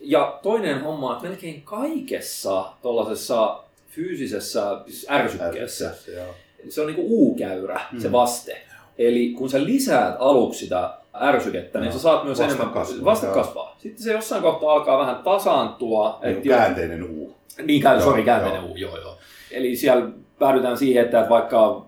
[0.00, 6.34] Ja toinen homma on, että melkein kaikessa tuollaisessa fyysisessä ärsykkeessä, Ärsykeessä, joo.
[6.68, 8.00] se on niinku U-käyrä, mm.
[8.00, 8.62] se vaste.
[8.98, 10.90] Eli kun sä lisäät aluksi sitä
[11.22, 11.92] ärsykettä, niin Joo.
[11.92, 13.34] sä saat myös Vaste enemmän kasvaa, vaste joo.
[13.34, 13.76] kasvaa.
[13.78, 16.18] Sitten se jossain kohtaa alkaa vähän tasaantua.
[16.22, 17.36] Niin et kuin käänteinen U.
[17.62, 19.18] niin, käy, Joo, sori, käänteinen U, joo, joo.
[19.50, 20.08] Eli siellä
[20.38, 21.86] päädytään siihen, että vaikka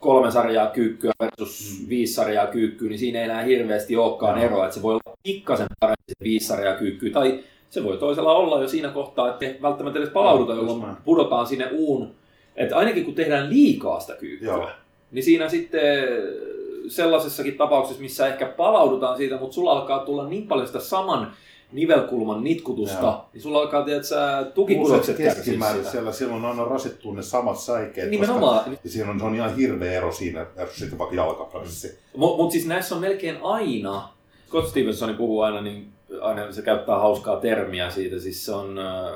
[0.00, 1.88] kolme sarjaa kyykkyä versus Mm.
[1.88, 4.46] viisi sarjaa kyykkyä, niin siinä ei enää hirveästi olekaan Joo.
[4.46, 7.40] eroa, että se voi olla pikkasen parempi se viisi sarjaa kyykkyä, tai
[7.70, 11.68] se voi toisella olla jo siinä kohtaa, että välttämättä edes palauduta, Joo, jolloin pudotaan sinne
[11.72, 12.10] uun.
[12.56, 14.68] Että ainakin kun tehdään liikaa sitä kyykkyä, Joo.
[15.12, 16.08] niin siinä sitten
[16.88, 21.32] sellaisessakin tapauksessa, missä ehkä palaudutaan siitä, mutta sulla alkaa tulla niin paljon sitä saman
[21.72, 23.24] nivelkulman nitkutusta, Joo.
[23.32, 24.14] niin sulla alkaa, tiedätkö,
[24.54, 28.10] tukikudokset keskimäärin siellä silloin aina rasittuu ne samat säikeet.
[28.10, 28.64] Nimenomaan.
[28.64, 31.98] Koska, ja siinä on, se on ihan hirveä ero siinä, että sitten vaikka jalkaprosessi.
[32.16, 34.08] Mutta mut siis näissä on melkein aina,
[34.46, 35.88] Scott Stevenson puhuu aina, niin
[36.20, 39.12] aina se käyttää hauskaa termiä siitä, siis se on äh,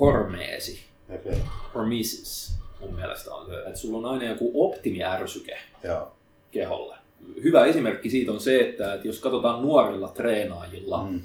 [0.00, 0.80] hormeesi,
[1.14, 1.38] Okay.
[1.74, 6.12] hormesis mun mielestä on se, että sulla on aina joku optimiärsyke Joo.
[6.50, 6.96] keholle.
[7.42, 11.20] Hyvä esimerkki siitä on se, että, että jos katsotaan nuorilla treenaajilla Mm.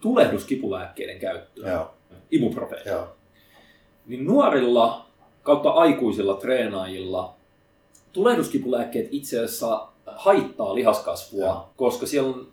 [0.00, 1.90] Tulehduskipulääkkeiden käyttöä, Joo.
[2.86, 3.08] Joo.
[4.06, 5.06] niin nuorilla
[5.42, 7.34] kautta aikuisilla treenaajilla
[8.12, 11.68] tulehduskipulääkkeet itse asiassa haittaa lihaskasvua, Joo.
[11.76, 12.46] koska siellä on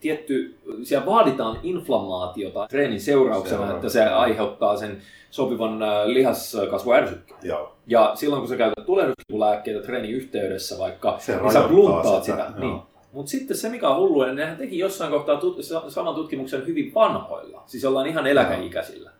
[0.00, 3.76] tietty, siellä vaaditaan inflammaatiota treenin seurauksena, Seuraava.
[3.76, 7.40] että se aiheuttaa sen sopivan äh, lihaskasvuärsykkeen.
[7.42, 7.72] Joo.
[7.86, 12.46] Ja silloin kun sä käytät tulehduskipulääkkeitä treenin yhteydessä vaikka, Se niin sä bluntaat sitä.
[12.48, 12.80] sitä, Niin.
[13.12, 16.66] Mutta sitten se, mikä on hullua, niin nehän teki jossain kohtaa tut- sa- saman tutkimuksen
[16.66, 19.10] hyvin vanhoilla, siis ollaan ihan eläkäikäisillä.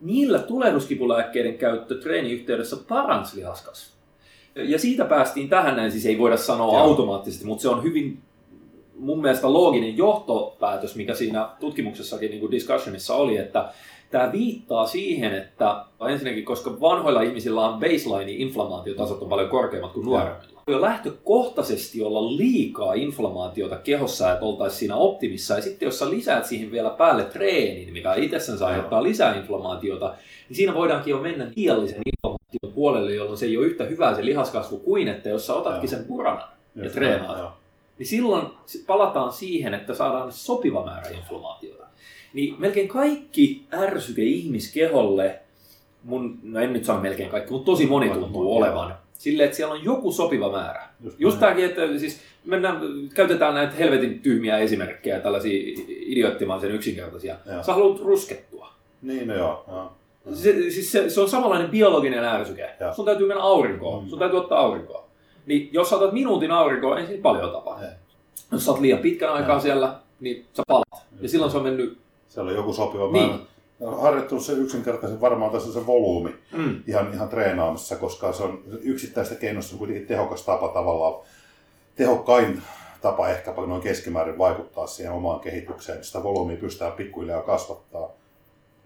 [0.00, 3.94] Niillä tulehduskipulääkkeiden käyttö treeniyhteydessä paransi lihaskasvua.
[4.54, 6.82] Ja siitä päästiin tähän näin, siis ei voida sanoa Joo.
[6.82, 8.22] automaattisesti, mutta se on hyvin
[8.98, 13.68] mun mielestä looginen johtopäätös, mikä siinä tutkimuksessakin niin kuin discussionissa oli, että
[14.14, 20.62] tämä viittaa siihen, että ensinnäkin, koska vanhoilla ihmisillä on baseline-inflammaatiotasot on paljon korkeammat kuin nuoremmilla.
[20.66, 26.46] Jo lähtökohtaisesti olla liikaa inflammaatiota kehossa, että oltaisiin siinä optimissa, ja sitten jos sä lisäät
[26.46, 30.14] siihen vielä päälle treenin, mikä itsessänsä aiheuttaa lisää inflammaatiota,
[30.48, 34.24] niin siinä voidaankin jo mennä liiallisen inflammaation puolelle, jolloin se ei ole yhtä hyvää se
[34.24, 37.52] lihaskasvu kuin, että jos sä otatkin sen puranan, ja Just treenaat.
[37.98, 38.46] niin silloin
[38.86, 41.73] palataan siihen, että saadaan sopiva määrä inflammaatiota.
[42.34, 45.40] Niin melkein kaikki ärsyke ihmiskeholle,
[46.02, 48.94] mun, no en nyt sano melkein kaikki, mutta tosi moni tuntuu olevan.
[49.18, 50.88] Silleen, että siellä on joku sopiva määrä.
[51.04, 52.80] Just Just tämäkin, että siis mennään,
[53.14, 57.36] käytetään näitä helvetin tyhmiä esimerkkejä, tällaisia idioottimaisen yksinkertaisia.
[57.52, 57.62] Joo.
[57.62, 58.68] Sä haluat ruskettua.
[59.02, 59.64] Niin, no joo.
[59.68, 59.92] joo.
[60.32, 62.70] Se, siis se, se on samanlainen biologinen ärsyke.
[62.80, 62.94] Joo.
[62.94, 64.04] Sun täytyy mennä aurinkoon.
[64.04, 64.10] Mm.
[64.10, 65.08] Sun täytyy ottaa aurinkoa.
[65.46, 67.86] Niin jos sä otat minuutin aurinkoa, ei siinä paljon tapahdu.
[68.52, 69.60] Jos sä oot liian pitkän aikaa Joo.
[69.60, 71.06] siellä, niin sä palat.
[71.20, 71.98] Ja silloin se on mennyt...
[72.34, 73.28] Siellä on joku sopiva Niin.
[73.30, 73.42] määrä.
[73.80, 76.82] Olen harjoittanut se yksinkertaisen varmaan tässä se volyymi Mm.
[76.86, 81.14] ihan, ihan treenaamisessa, koska se on yksittäistä keinosta on kuitenkin tehokas tapa tavallaan,
[81.96, 82.62] tehokkain
[83.02, 86.04] tapa ehkä noin keskimäärin vaikuttaa siihen omaan kehitykseen.
[86.04, 88.10] Sitä volyymia pystytään pikkuhiljaa kasvattaa.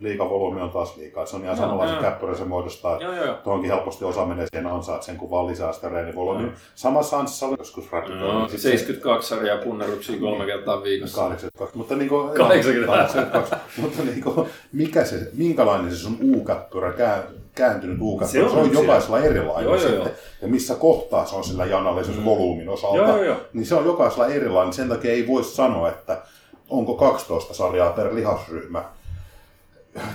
[0.00, 1.26] Liika volyymi on taas liikaa.
[1.26, 2.02] Se on ihan samanlaisen joo.
[2.02, 3.00] käppyrän se muodostaa.
[3.00, 3.34] Joo, joo.
[3.34, 6.52] Tuonkin helposti osa menee siihen ansaan, että sen kun vaan lisää sitä reenivolyymiä.
[6.74, 8.42] Samassa ansassa oli joskus ratifioinut.
[8.42, 11.20] No, 72 sarjaa punneruksia kolme kertaa viikossa.
[11.20, 11.78] 82.
[11.78, 13.18] Mutta niin kuin, 82.
[13.18, 13.80] 82.
[13.80, 17.22] Mutta niin kuin, mikä se, minkälainen se sun U-käppyrä, kää,
[17.54, 18.80] kääntynyt U-käppyrä, Se se on on, yksi.
[18.80, 19.96] jokaisella erilainen Joo, joo, sitten.
[19.98, 20.08] joo.
[20.42, 22.24] Ja missä kohtaa se on sillä janalla, se Mm.
[22.24, 22.96] volyymin osalta.
[22.96, 23.36] Joo, joo, joo.
[23.52, 24.72] Niin se on jokaisella erilainen.
[24.72, 26.22] Sen takia ei voi sanoa, että
[26.70, 28.84] onko 12 sarjaa per lihasryhmä.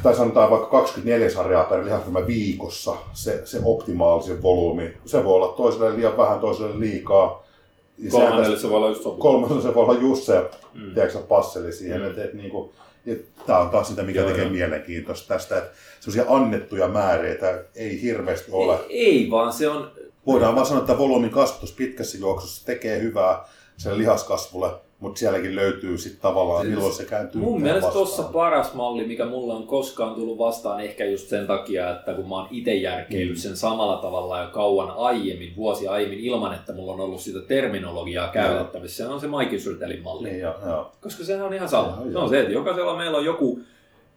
[0.03, 4.93] Tai sanotaan vaikka 24 sarjaa per lihasryhmä viikossa se, se optimaalisin volyymi.
[5.05, 7.43] Se voi olla toiselle liian vähän, toiselle liikaa.
[8.11, 10.93] Kolmannelle se voi olla just kolmosella se voi olla just se Mm.
[10.93, 12.01] tiedätkö, passeli siihen.
[12.01, 12.05] Mm.
[12.05, 12.11] Mm.
[12.11, 12.73] Et, et, niinku,
[13.45, 14.51] Tämä on taas sitä, mikä Joo, tekee joo.
[14.53, 15.69] mielenkiintoista tästä, että
[15.99, 18.79] sellaisia annettuja määreitä ei hirveästi ole.
[18.89, 19.91] Ei, ei, vaan se on...
[20.25, 23.45] Voidaan vaan sanoa, että volyymin kasvatus pitkässä juoksussa tekee hyvää
[23.77, 24.69] sen lihaskasvulle,
[25.03, 28.05] mutta sielläkin löytyy sitten tavallaan, Siis milloin se kääntyy Mun mielestä vastaan.
[28.05, 32.29] tuossa paras malli, mikä mulla on koskaan tullut vastaan, ehkä just sen takia, että kun
[32.29, 33.39] mä oon itse järkeillyt Mm.
[33.41, 38.27] sen samalla tavalla jo kauan aiemmin, vuosia aiemmin, ilman että mulla on ollut sitä terminologiaa
[38.27, 40.29] käytettävissä, se on se Mike Syrtelin malli.
[40.29, 40.91] Niin, joo, joo.
[41.01, 41.97] Koska sehän on ihan sama.
[42.03, 43.59] Joo, Se on se, että jokaisella meillä on joku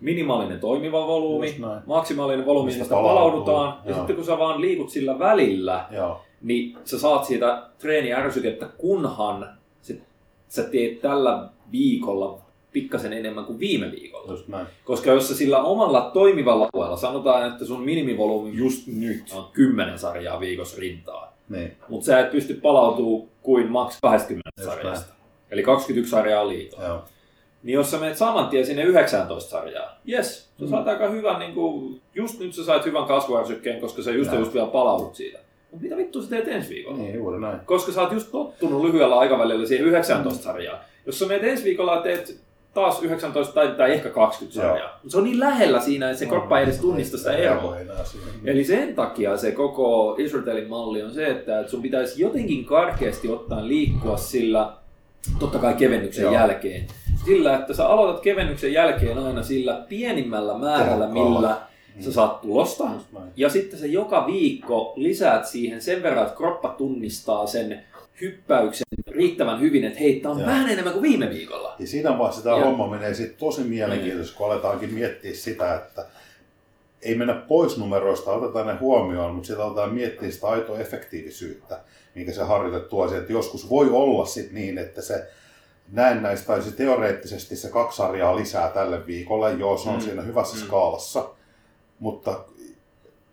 [0.01, 1.57] minimaalinen toimiva volyymi,
[1.87, 3.97] maksimaalinen volyymi, Mistä mistä palaudutaan, ja joo.
[3.99, 6.21] sitten kun sä vaan liikut sillä välillä, joo.
[6.43, 9.49] niin sä saat siitä treeniärsykettä, kunhan
[10.57, 12.39] sä, teet tällä viikolla
[12.73, 14.31] pikkasen enemmän kuin viime viikolla.
[14.33, 14.67] Just näin.
[14.85, 19.99] Koska jos sä sillä omalla toimivalla alueella, sanotaan, että sun minimivolyymi just nyt on 10
[19.99, 21.77] sarjaa viikossa rintaa, Niin.
[21.89, 25.15] mutta sä et pysty palautumaan kuin maks 20 Just sarjasta.
[25.51, 26.85] Eli 21 sarjaa liitoa.
[26.85, 27.05] Joo.
[27.63, 31.55] Niin jos sä menet saman tien sinne 19 sarjaa, jes, sä saat aika hyvän, niin
[31.55, 35.39] kuin, just nyt sä sait hyvän kasvuärsykkeen, koska sä just, just vielä palaudut siitä.
[35.71, 36.99] Mutta mitä vittua sä teet ensi viikolla?
[36.99, 37.61] Niin, juuri näin.
[37.65, 40.85] Koska sä oot just tottunut lyhyellä aikavälillä siihen 19 sarjaa.
[41.07, 42.41] Jos sä menet ensi viikolla ja teet
[42.75, 44.69] taas 19 tai, tai ehkä 20 Joo.
[44.69, 44.91] sarjaa.
[44.93, 47.77] Mutta se on niin lähellä siinä, että se kroppa ei edes tunnista sitä eroa.
[48.45, 53.69] Eli sen takia se koko Israelin malli on se, että sun pitäisi jotenkin karkeasti ottaen
[53.69, 54.73] liikkua sillä,
[55.39, 56.33] totta kai kevennyksen Joo.
[56.33, 56.87] jälkeen,
[57.25, 61.57] sillä, että sä aloitat kevennyksen jälkeen aina sillä pienimmällä määrällä, millä
[62.01, 62.85] sä saat tulosta.
[63.37, 67.83] Ja sitten se joka viikko lisäät siihen sen verran, että kroppa tunnistaa sen
[68.21, 70.47] hyppäyksen riittävän hyvin, että hei, tää on Joo.
[70.47, 71.77] vähän enemmän kuin viime viikolla.
[71.79, 76.07] Ja siinä vaiheessa tämä Ja- homma menee sitten tosi mielenkiintoisesti, kun aletaankin miettiä sitä, että
[77.03, 81.81] ei mennä pois numeroista, otetaan ne huomioon, mutta sitten aletaan miettiä sitä aitoa efektiivisyyttä,
[82.15, 85.27] minkä se harjoite tuo että joskus voi olla sit niin, että se
[85.93, 90.01] näennäistä tai se teoreettisesti se kaksi sarjaa lisää tälle viikolle, joo se on Mm.
[90.01, 90.63] siinä hyvässä Mm.
[90.63, 91.29] skaalassa,
[92.01, 92.39] mutta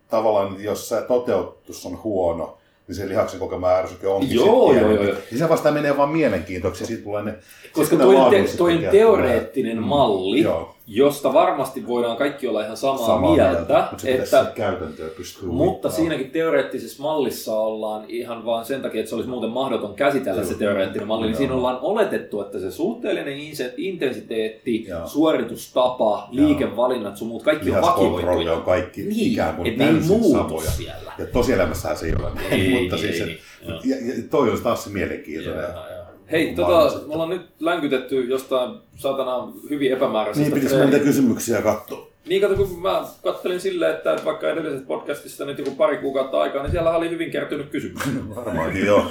[0.08, 2.58] tavallaan jos se toteutus on huono,
[2.88, 5.16] niin se lihaksen kokema ärsyke onkin Joo, joo, joo, joo.
[5.30, 7.34] Niin se vasta menee vaan mielenkiintoiseksi ja siitä tulee ne
[7.72, 9.88] Koska ne on, te, toi teoreettinen tulee.
[9.88, 10.74] malli, Joo.
[10.86, 13.58] Josta varmasti voidaan kaikki olla ihan samaa, mieltä,
[13.90, 18.82] mutta se pitäisi että että, käytäntöä pystyy Mutta siinäkin teoreettisessa mallissa ollaan ihan vaan sen
[18.82, 20.58] takia, että se olisi muuten mahdoton käsitellä se Kyllä.
[20.58, 23.38] teoreettinen malli, niin siinä ollaan oletettu, että se suhteellinen
[23.76, 25.06] intensiteetti, Joo.
[25.06, 28.52] suoritustapa, liikevalinnat, sun muut, kaikki on vakioituja.
[28.52, 30.70] on kaikki Niin, ikään kuin ne ei samoja.
[30.70, 31.12] siellä.
[31.18, 33.38] Ja tosielämässähän se ei ole niin, Ei, mutta siis ei, se, niin.
[33.84, 35.62] Ja, ja toi on taas se mielenkiintoinen.
[35.64, 35.93] Joo.
[36.32, 42.06] Hei, tota, me ollaan nyt länkytetty jostain satana hyvin epämääräisestä Niin pitäisi näitä kysymyksiä katsoa.
[42.26, 46.62] Niin kato, kun mä kattelin silleen, että vaikka edellisestä podcastista nyt joku pari kuukautta aikaa,
[46.62, 48.12] niin siellä oli hyvin kertynyt kysymyksiä.
[48.36, 49.04] Varmaankin joo.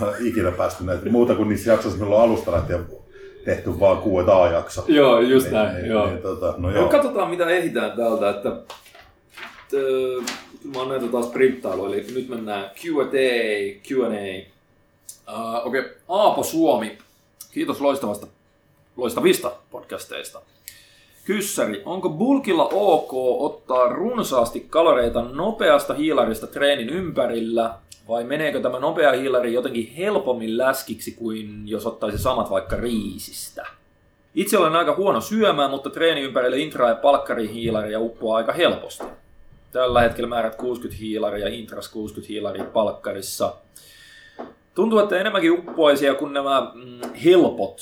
[0.00, 1.10] Mä ikinä päästy näitä.
[1.10, 2.86] Muuta kuin niissä jaksoissa, milloin alusta lähtien
[3.44, 4.84] tehty vaan Q&A-jakso.
[4.88, 5.74] joo, just Niin, näin.
[5.74, 6.06] niin, joo.
[6.06, 6.88] Niin, tota, no No, joo.
[6.88, 8.48] katsotaan mitä ehditään täältä, että
[9.72, 9.76] että,
[10.74, 14.53] mä oon näitä taas printtailu, eli nyt mennään Q&A, Q&A.
[15.28, 15.92] Uh, Okei, okay.
[16.08, 16.98] Aapo Suomi,
[17.52, 18.26] kiitos loistavasta,
[18.96, 20.40] loistavista podcasteista.
[21.24, 23.12] Kyssäri, onko bulkilla ok
[23.42, 27.74] ottaa runsaasti kaloreita nopeasta hiilarista treenin ympärillä,
[28.08, 33.66] vai meneekö tämä nopea hiilari jotenkin helpommin läskiksi kuin jos ottaisi samat vaikka riisistä?
[34.34, 39.04] Itse olen aika huono syömään, mutta treeni ympärille intra- ja palkkarihiilaria uppoaa aika helposti.
[39.72, 43.54] Tällä hetkellä määrät 60 hiilaria, intras 60 hiilaria palkkarissa.
[44.74, 47.80] Tuntuu, että enemmänkin uppoaisia kuin nämä mm, helpot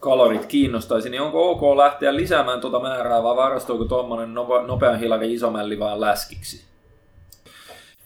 [0.00, 4.34] kalorit kiinnostaisi, niin onko ok lähteä lisäämään tuota määrää vai varastoiko tuommoinen
[4.66, 6.64] nopean hiilari isomälli vaan läskiksi?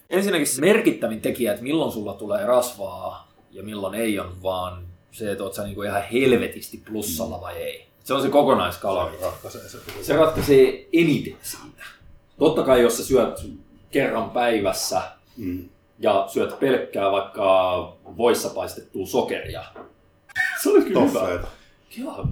[0.09, 5.31] Ensinnäkin se merkittävin tekijä, että milloin sulla tulee rasvaa ja milloin ei on vaan se,
[5.31, 7.87] että oot sä niinku ihan helvetisti plussalla vai ei.
[8.03, 9.17] Se on se kokonaiskalori.
[9.21, 9.77] Ratkaisee se.
[10.01, 11.83] Se ratkaisee eniten siitä.
[12.39, 13.45] Totta kai jos sä syöt
[13.91, 15.01] kerran päivässä
[15.37, 15.69] Mm.
[15.99, 19.63] Ja syöt pelkkää vaikka voissa paistettua sokeria.
[20.63, 21.19] Se oli kyllä hyvä.
[21.19, 21.47] Toffeita.
[21.97, 22.25] Joo,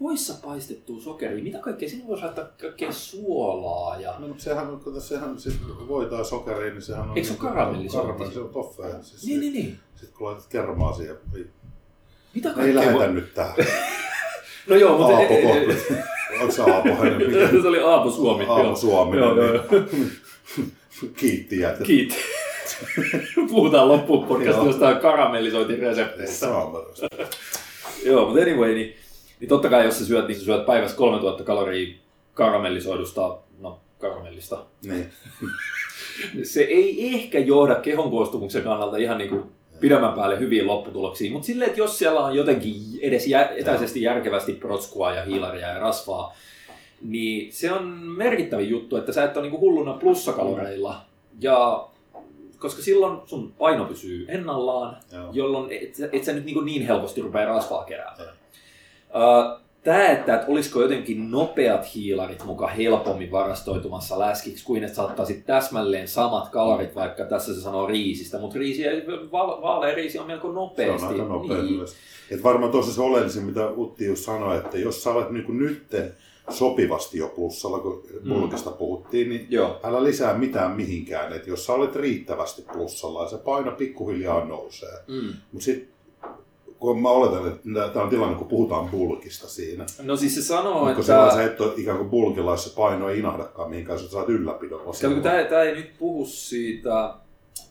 [0.00, 1.44] voissa paistettua sokeria.
[1.44, 1.88] Mitä kaikkea?
[1.88, 4.14] Sinne voisi laittaa kaikkea suolaa ja...
[4.18, 5.54] No, mutta sehän, kun sehän sit
[5.88, 7.16] voitaa sokeriin, niin sehän on...
[7.16, 8.06] Eikö se ole karamellisointi?
[8.06, 9.02] Karamelli, se on toffeja.
[9.02, 9.78] Siis Niin, niin, niin.
[9.94, 11.46] Sitten kun laitat kermaa siihen, ei,
[12.34, 12.74] Mitä ei kaikkea?
[12.76, 13.54] lähetä voi- nyt tähän.
[14.68, 15.16] No joo, mutta...
[15.16, 15.94] Aapo ei- ei- kohta.
[16.40, 16.88] Onko se Aapo?
[17.62, 18.44] se oli Aapo Suomi.
[18.48, 18.76] Aapo.
[18.76, 19.16] Suomi.
[19.16, 19.64] Joo, joo, joo.
[21.16, 21.86] Kiitti jätet.
[21.86, 22.18] Kiitos.
[23.50, 24.66] Puhutaan loppuun podcastista Joo.
[24.66, 26.46] jostain karamellisointiresepteistä.
[28.06, 28.96] Joo, mutta anyway, niin,
[29.40, 31.94] niin totta kai jos sä syöt, niin sä syöt päivässä 3000 kaloria
[32.34, 34.64] karamellisoidusta, no karamellista.
[34.82, 35.06] Niin.
[36.42, 39.42] Se ei ehkä johda kehon koostumuksen kannalta ihan niin kuin
[39.80, 44.52] pidemmän päälle hyviin lopputuloksiin, mutta silleen, että jos siellä on jotenkin edes jä, etäisesti järkevästi
[44.52, 46.36] protskua ja hiilaria ja rasvaa,
[47.02, 47.82] niin se on
[48.16, 51.00] merkittävin juttu, että sä et ole niinku hulluna plussakaloreilla.
[51.40, 51.88] Ja
[52.60, 55.28] koska silloin sun paino pysyy ennallaan, Joo.
[55.32, 58.28] jolloin et, et sä nyt niin, niin helposti rupea rasvaa keräämään.
[59.14, 59.60] Joo.
[59.84, 65.46] Tämä, että, että olisiko jotenkin nopeat hiilarit muka helpommin varastoitumassa läskiksi, kuin että sä ottaisit
[65.46, 68.82] täsmälleen samat kalorit, vaikka tässä se sanoo riisistä, mutta riisi,
[69.32, 71.06] va- vaalea riisi on melko Se nopeasti.
[71.06, 71.74] on aika nopea niin.
[71.74, 71.94] myös.
[72.30, 76.14] Et varmaan tuossa se oleellisin, mitä Utti just sanoi, että jos sä olet niin nytten
[76.50, 79.80] sopivasti jo plussalla, kun bulkista puhuttiin, niin Joo.
[79.82, 81.32] älä lisää mitään mihinkään.
[81.32, 84.98] Et jos sä olet riittävästi plussalla ja se paino pikkuhiljaa nousee.
[85.08, 85.32] Mm.
[85.52, 86.00] Mutta sitten
[86.78, 89.86] kun mä oletan, että tämä on tilanne, kun puhutaan bulkista siinä.
[90.02, 91.02] No siis se sanoo, Mutta että...
[91.02, 94.28] silloin sä et ole ikään kuin bulkilla, se paino ei inahdakaan mihinkään, sä saat
[95.14, 97.14] kun tämä, tämä ei nyt puhu siitä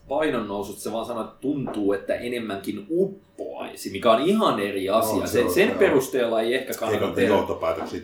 [0.07, 2.85] painonnoususta, se vaan sanoo, että tuntuu, että enemmänkin
[3.39, 5.15] uppoaisi, mikä on ihan eri asia.
[5.19, 7.29] No, se sen, sen perusteella ei ehkä Eikä kannata ole tehdä.
[7.29, 8.01] johtopäätöksiä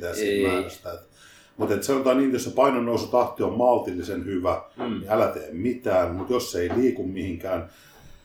[0.48, 1.00] määrästä.
[1.58, 4.84] Mutta et sanotaan niin, että jos se painonnousutahti on maltillisen hyvä, Mm.
[4.84, 6.16] niin älä tee mitään.
[6.16, 7.70] Mutta jos se ei liiku mihinkään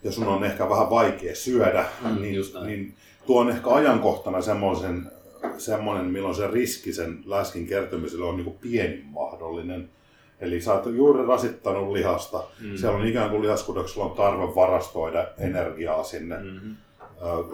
[0.04, 2.94] ja sun on ehkä vähän vaikea syödä, Mm, niin, niin
[3.26, 5.10] tuo on ehkä ajankohtana semmoisen,
[5.58, 9.88] semmoinen, milloin se riski sen läskin kertymiselle on niin kuin pienin mahdollinen.
[10.40, 12.42] Eli sä oot juuri rasittanut lihasta.
[12.60, 12.76] Mm.
[12.76, 16.76] Siellä on ikään kuin lihaskudoksella on tarve varastoida energiaa sinne Mm-hmm.
[17.22, 17.44] Ö,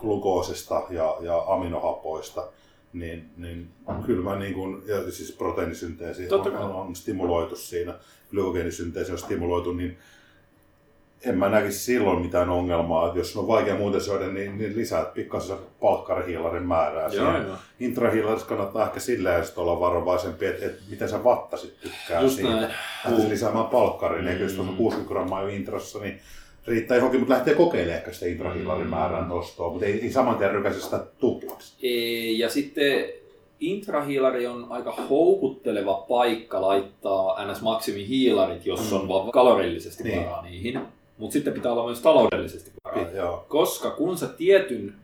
[0.00, 2.48] glukoosista ja, ja aminohapoista,
[2.92, 3.68] niin, niin
[4.06, 7.94] kyllä mä niin kuin, ja siis proteiinisynteesi on, on, on, stimuloitu siinä,
[8.30, 9.98] glykogeenisynteesi on stimuloitu, niin
[11.24, 15.14] en mä näkisi silloin mitään ongelmaa, että jos on vaikea muuten syödä, niin, niin lisäät
[15.14, 17.52] pikkasen palkkarihiilarin määrää Joo, siihen.
[17.80, 22.50] Intrahiilarissa kannattaa ehkä silleen sitten olla varovaisempi, että, että miten sä vattasit tykkää Just siitä.
[22.50, 23.28] näin.
[23.28, 24.76] Lisäämään palkkarin, eikä jos on Mm.
[24.76, 26.20] 60 grammaa jo intrassa, niin
[26.66, 28.90] riittää johonkin, mutta lähtee kokeilemaan ehkä sitä intrahiilarin Mm.
[28.90, 31.74] määrän nostoa, mutta ei, ei saman tien rykäse sitä tuplaksi.
[31.82, 33.04] Ee, Ja sitten
[33.60, 38.96] intrahiilari on aika houkutteleva paikka laittaa ns-maksimihiilarit, jos Mm.
[39.00, 40.20] on vaan kalorillisesti Niin.
[40.22, 40.80] varaa niihin.
[41.18, 43.10] Mutta sitten pitää olla myös taloudellisesti varaa.
[43.10, 43.44] Joo.
[43.48, 44.94] Koska kun sä tietyn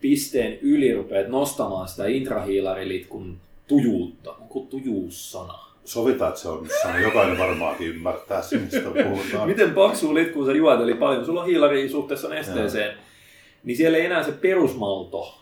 [0.00, 3.36] pisteen yli rupeat nostamaan sitä intrahiilarilitkun
[3.68, 5.58] tujuutta, onko tujuussana?
[5.84, 7.00] Sovitaan, että se on sana.
[7.00, 9.48] Jokainen varmaankin ymmärtää sen, mistä puhutaan.
[9.48, 12.94] Miten paksu litkuun sä juot, eli paljon sulla on hiilari suhteessa nesteeseen,
[13.64, 15.34] niin siellä ei enää se perusmalto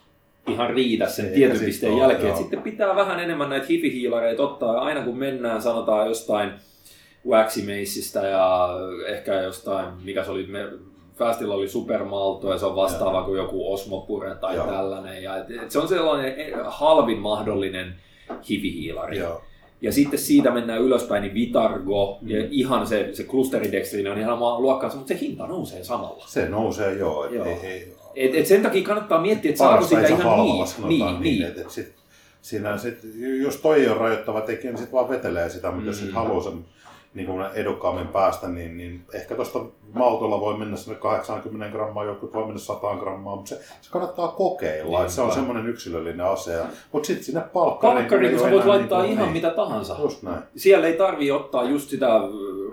[0.48, 2.28] ihan riitä sen Eikä tietyn pisteen jälkeen.
[2.28, 2.36] joo.
[2.36, 4.74] Sitten pitää vähän enemmän näitä hifihiilareita ottaa.
[4.74, 6.50] Ja aina kun mennään, sanotaan jostain
[7.28, 8.68] Waximaceista ja
[9.06, 10.68] ehkä jostain, mikä se oli, me,
[11.18, 14.66] Fastilla oli supermalto ja se on vastaava kuin joku Osmopure tai Joo.
[14.66, 15.22] tällainen.
[15.22, 17.94] Ja et, et se on sellainen eh, halvin mahdollinen
[18.50, 19.18] hifihiilari.
[19.18, 19.42] Joo.
[19.82, 22.28] Ja sitten siitä mennään ylöspäin, niin Vitargo Mm.
[22.28, 26.24] ja ihan se, se klusteridextriini on ihan omaa luokkaansa, mutta se hinta nousee samalla.
[26.26, 27.24] Se nousee joo.
[27.24, 27.46] Et Joo.
[27.46, 30.88] Ei, ei, Et, et sen takia kannattaa miettiä, että saako sitä ihan halvalla, niin.
[30.88, 31.20] Niin, niin.
[31.20, 31.42] niin.
[31.42, 31.92] Et, et sit,
[32.42, 32.98] siinä sit,
[33.42, 35.86] jos toi ole rajoittava tekijä, niin sitten vaan vetelee sitä, mutta mm.
[35.86, 36.64] jos sit haluaa sen
[37.14, 39.60] niin kuin edukkaammin päästä, niin, niin ehkä tuosta
[39.92, 44.28] maltolla voi mennä sinne 80 grammaa, jotkut voi mennä 100 grammaa, mutta se, se kannattaa
[44.28, 46.64] kokeilla, Niin, se on semmoinen yksilöllinen asia.
[46.92, 47.98] Mutta sitten sinne palkkariin...
[47.98, 49.32] Palkkariin, kun sä voit laittaa niin ihan niin.
[49.32, 49.96] mitä tahansa.
[50.02, 50.42] Just näin.
[50.56, 52.22] Siellä ei tarvii ottaa just sitä äh,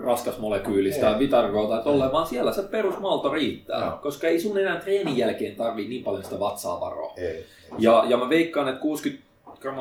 [0.06, 1.20] raskasmolekyylistä Ei.
[1.20, 3.86] vitargoa tai tolleen, vaan siellä se perusmalto riittää.
[3.86, 3.98] Joo.
[4.02, 7.14] Koska ei sun enää treenin jälkeen tarvii niin paljon sitä vatsaa varoa.
[7.18, 7.46] Ei.
[7.78, 9.27] Ja, ja mä veikkaan, että 60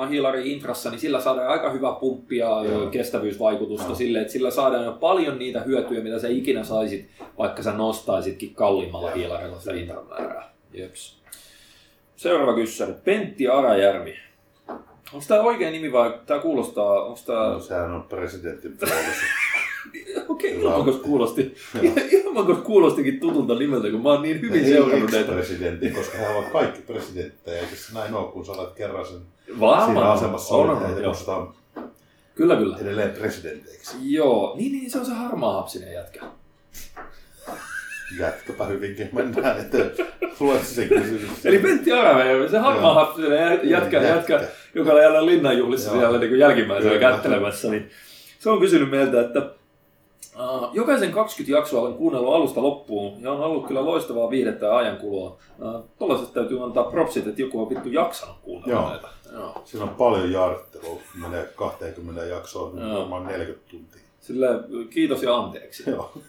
[0.09, 2.87] hiilari intrassa, niin sillä saadaan aika hyvä pumppi ja Joo.
[2.91, 3.95] kestävyysvaikutusta Joo.
[3.95, 8.55] sille, että sillä saadaan jo paljon niitä hyötyjä, mitä sä ikinä saisit, vaikka sä nostaisitkin
[8.55, 10.53] kalliimmalla hiilarilla sitä intran määrää.
[10.73, 11.19] Jeps.
[12.17, 12.93] Seuraava kyssäri.
[13.05, 14.15] Pentti Arajärvi.
[15.13, 17.49] Onko tämä oikea nimi vai tämä kuulostaa, onko tämä...
[17.49, 19.25] No, sehän on presidentin puolessa.
[20.29, 20.63] Okei, Hyvä.
[20.63, 21.55] ilmankos kuulosti,
[22.25, 25.33] ilmankos kuulostikin tutulta nimeltä, kun mä oon niin hyvin seurannut näitä.
[25.33, 29.21] presidentti, koska he ovat kaikki presidenttejä, eikö se näin ole, kun sä olet kerran sen
[29.61, 29.87] Varmaan.
[29.87, 31.11] siinä asemassa on, on, joo.
[31.11, 31.55] kutsutaan
[32.35, 32.77] Kyllä, kyllä.
[32.79, 33.97] edelleen presidenteiksi.
[34.03, 36.21] Joo, niin, niin se on se harmaa hapsinen jätkä.
[38.19, 39.93] Jätkäpä hyvinkin, mennään eteen.
[40.63, 41.47] Se kysymys.
[41.47, 42.95] Eli Pentti Aramäjärvi, se harmaa Joo.
[42.95, 44.41] hapsinen jä- jätkä, jätkä,
[44.75, 45.99] joka oli jälleen linnanjuhlissa Joo.
[46.01, 47.11] siellä niin jälkimmäisenä Kyllä.
[47.13, 47.91] kättelemässä, niin
[48.39, 49.51] se on kysynyt meiltä, että
[50.39, 54.77] uh, jokaisen 20 jaksoa olen kuunnellut alusta loppuun ja on ollut kyllä loistavaa viihdettä ja
[54.77, 55.39] ajankulua.
[55.59, 58.91] Uh, Tuollaisesta täytyy antaa propsit, että joku on vittu jaksanut kuunnella Joo.
[58.91, 59.09] näitä.
[59.33, 59.63] Joo.
[59.65, 64.01] Siinä on paljon jaarittelua, menee 20 jaksoa, niin varmaan 40 tuntia.
[64.21, 64.47] Sillä
[64.91, 65.91] kiitos ja anteeksi.
[65.91, 66.13] Joo.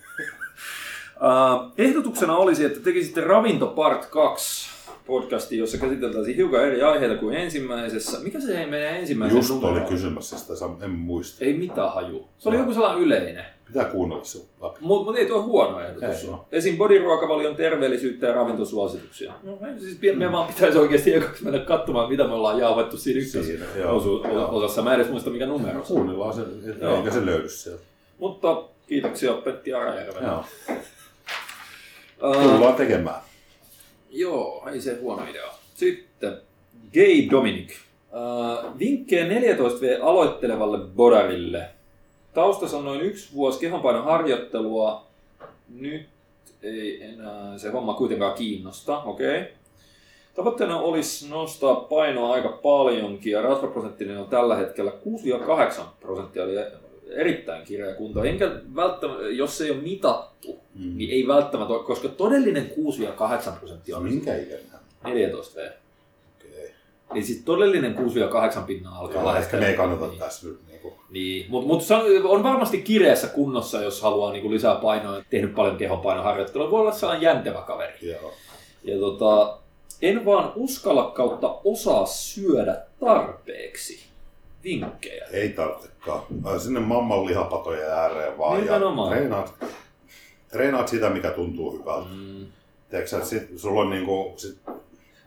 [1.17, 4.69] Uh, ehdotuksena olisi, että tekisitte Ravinto Part 2
[5.05, 8.19] podcasti, jossa käsiteltäisiin hiukan eri aiheita kuin ensimmäisessä.
[8.19, 11.45] Mikä se ei meidän ensimmäisen Just oli kysymässä sitä, en muista.
[11.45, 12.27] Ei mitään haju.
[12.37, 12.63] Se oli Joo.
[12.63, 13.45] joku sellainen yleinen.
[13.67, 14.77] Pitää kuunnella se läpi.
[14.79, 16.17] Mutta mut ei tuo huono ehdotus Ei, ole.
[16.35, 16.45] joo.
[16.51, 16.77] Esim.
[16.77, 19.33] bodyruokavalion terveellisyyttä ja ravintosuosituksia.
[19.43, 23.19] No, me, siis me vaan pitäisi oikeasti ekaksi mennä katsomaan, mitä me ollaan jauhettu siinä
[23.21, 23.95] ykkös Siinä, joo.
[23.97, 24.55] osu- Joo.
[24.57, 24.81] osassa.
[24.81, 25.97] Mä en edes muista, mikä numero se on.
[25.99, 26.41] Kuunnellaan se,
[26.97, 27.83] eikä se löydy sieltä.
[28.17, 30.23] Mutta kiitoksia Petti Arajärven.
[30.23, 30.43] Joo.
[32.19, 33.21] Tullaan tekemään.
[34.09, 35.47] Joo, ei se huono idea.
[35.75, 36.37] Sitten
[36.93, 37.71] Gay Dominic.
[38.11, 41.69] Uh, vinkkejä 14V aloittelevalle bodarille.
[42.33, 45.07] Taustassa on noin yksi vuosi kehonpainon harjoittelua.
[45.69, 46.05] Nyt
[46.63, 49.41] ei enää se homma kuitenkaan kiinnosta, okei.
[49.41, 49.51] Okay.
[50.35, 54.91] Tavoitteena olisi nostaa painoa aika paljonkin ja rasvaprosenttinen on tällä hetkellä
[55.79, 56.55] 6-8 prosenttia, eli
[57.09, 58.23] erittäin kireä kunto.
[58.23, 60.97] Enkä välttämättä, jos se ei ole mitattu, mm.
[60.97, 62.71] niin ei välttämättä ole, koska todellinen
[63.49, 64.67] 6-8 prosenttia on Minkä ikäinen?
[65.03, 65.69] 14 V.
[66.35, 66.71] Okei.
[67.11, 67.99] Eli siis todellinen 6-8
[68.67, 70.19] pinnaa alkaa Joo, ehkä me ei kannata niin.
[70.19, 70.76] tässä nyt niinku...
[71.09, 71.81] Niin, mutta mut
[72.23, 76.71] on, varmasti kireässä kunnossa, jos haluaa niinku lisää painoa tehnyt paljon kehonpainoharjoittelua.
[76.71, 77.97] Voi olla sellainen jäntevä kaveri.
[78.01, 78.33] Joo.
[78.83, 79.57] Ja tota,
[80.01, 84.07] en vaan uskalla kautta osaa syödä tarpeeksi.
[84.63, 85.25] Vinkkejä.
[85.31, 86.21] Ei tarvitsekaan.
[86.59, 89.11] Sinne mamman lihapatojen ääreen vaan Nimenomaan.
[89.11, 89.53] ja treenaat,
[90.51, 92.09] treenaat sitä, mikä tuntuu hyvältä.
[92.09, 92.45] Mm,
[92.89, 94.57] Tiedätkö, sit, sulla on niinku, sit,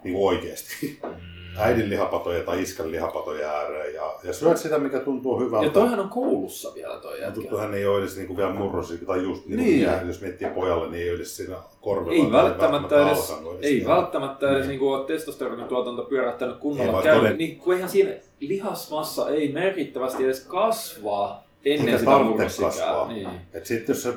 [0.04, 1.39] niinku oikeasti mm.
[1.58, 5.66] Äidin lihapatoja tai iskän lihapatoja ääreen ja, ja syöt sitä, mikä tuntuu hyvältä.
[5.66, 7.40] Ja toihan on koulussa vielä toi jätkä.
[7.40, 9.88] Mutta hän ei ole edes niinku vielä murrosi, tai just niin, Niin.
[9.90, 10.06] niin.
[10.08, 12.24] jos miettii pojalle, niin ei ole edes siinä korvilla.
[12.26, 14.68] Ei välttämättä edes, alkanut ei välttämättä edes Niin.
[14.68, 19.28] niinku ole testosteronin tuotanto pyörähtänyt Ei, kunnolla vaan käy, toden- niin kun eihän siinä lihasmassa
[19.30, 23.08] ei merkittävästi edes kasvaa ennen Eikä sitä murrosikää.
[23.08, 23.28] Niin.
[23.52, 24.12] Et sitten jos se,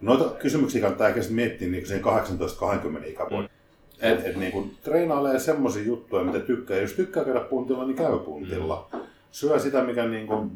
[0.00, 3.44] noita kysymyksiä kannattaa miettiä niin siihen 18-20 ikävuoden.
[3.44, 3.55] Et-
[4.00, 6.76] Et, et niin kuin treenailee semmoisia juttuja, mitä tykkää.
[6.76, 8.88] Jos tykkää käydä puntilla, niin käy puntilla.
[9.30, 10.50] Syö sitä, mikä niin kuin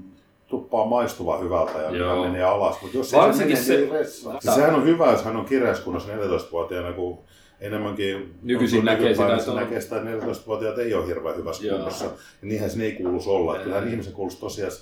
[0.46, 2.24] tuppaa maistuva hyvältä ja Joo.
[2.24, 2.82] menee alas.
[2.82, 4.40] Mutta jos Varsinkin se, mene, se- niin ressaa.
[4.40, 7.18] Siis sehän on hyvä, jos hän on kireäskunnossa 14-vuotiaana, kun
[7.60, 11.76] enemmänkin Nykyisin näkee sitä, että on- näkee sitä, että 14-vuotiaat ei ole hirveän hyvässä Joo.
[11.76, 12.04] kunnossa.
[12.04, 12.10] Ja
[12.42, 13.52] niinhän sen ei kuuluisi olla.
[13.54, 14.72] Että kyllähän ihmisen kuuluisi tosiaan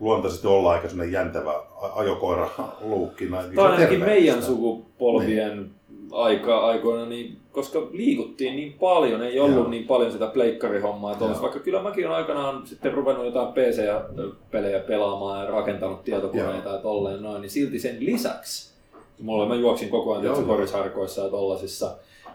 [0.00, 1.54] luontaisesti olla aika jäntävä
[1.94, 2.48] ajokoira
[2.80, 3.42] luukkina.
[3.42, 5.70] Niin Tai se on ainakin meidän sukupolvien
[6.12, 9.68] aika, aikoina, niin, koska liikuttiin niin paljon, ei ollut Joo.
[9.68, 11.12] niin paljon sitä pleikkarihommaa.
[11.12, 11.26] Joo.
[11.26, 16.78] olisi, vaikka kyllä mäkin olen aikanaan sitten ruvennut jotain PC-pelejä pelaamaan ja rakentanut tietokoneita ja
[16.78, 18.72] tolleen noin, niin silti sen lisäksi,
[19.20, 20.56] mulla mä juoksin koko ajan Joo, tietysti joo.
[20.56, 21.94] korisharkoissa ja tollasissa,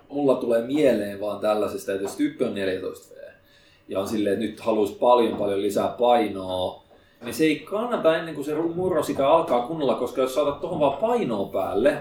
[0.10, 3.18] mulla tulee mieleen vaan tällaisesta, että jos tyyppi on 14 V
[3.88, 6.84] ja on silleen, että nyt haluaisi paljon paljon lisää painoa,
[7.24, 10.98] niin se ei kannata ennen kuin se murrosika alkaa kunnolla, koska jos saatat tuohon vaan
[10.98, 11.98] painoa päälle,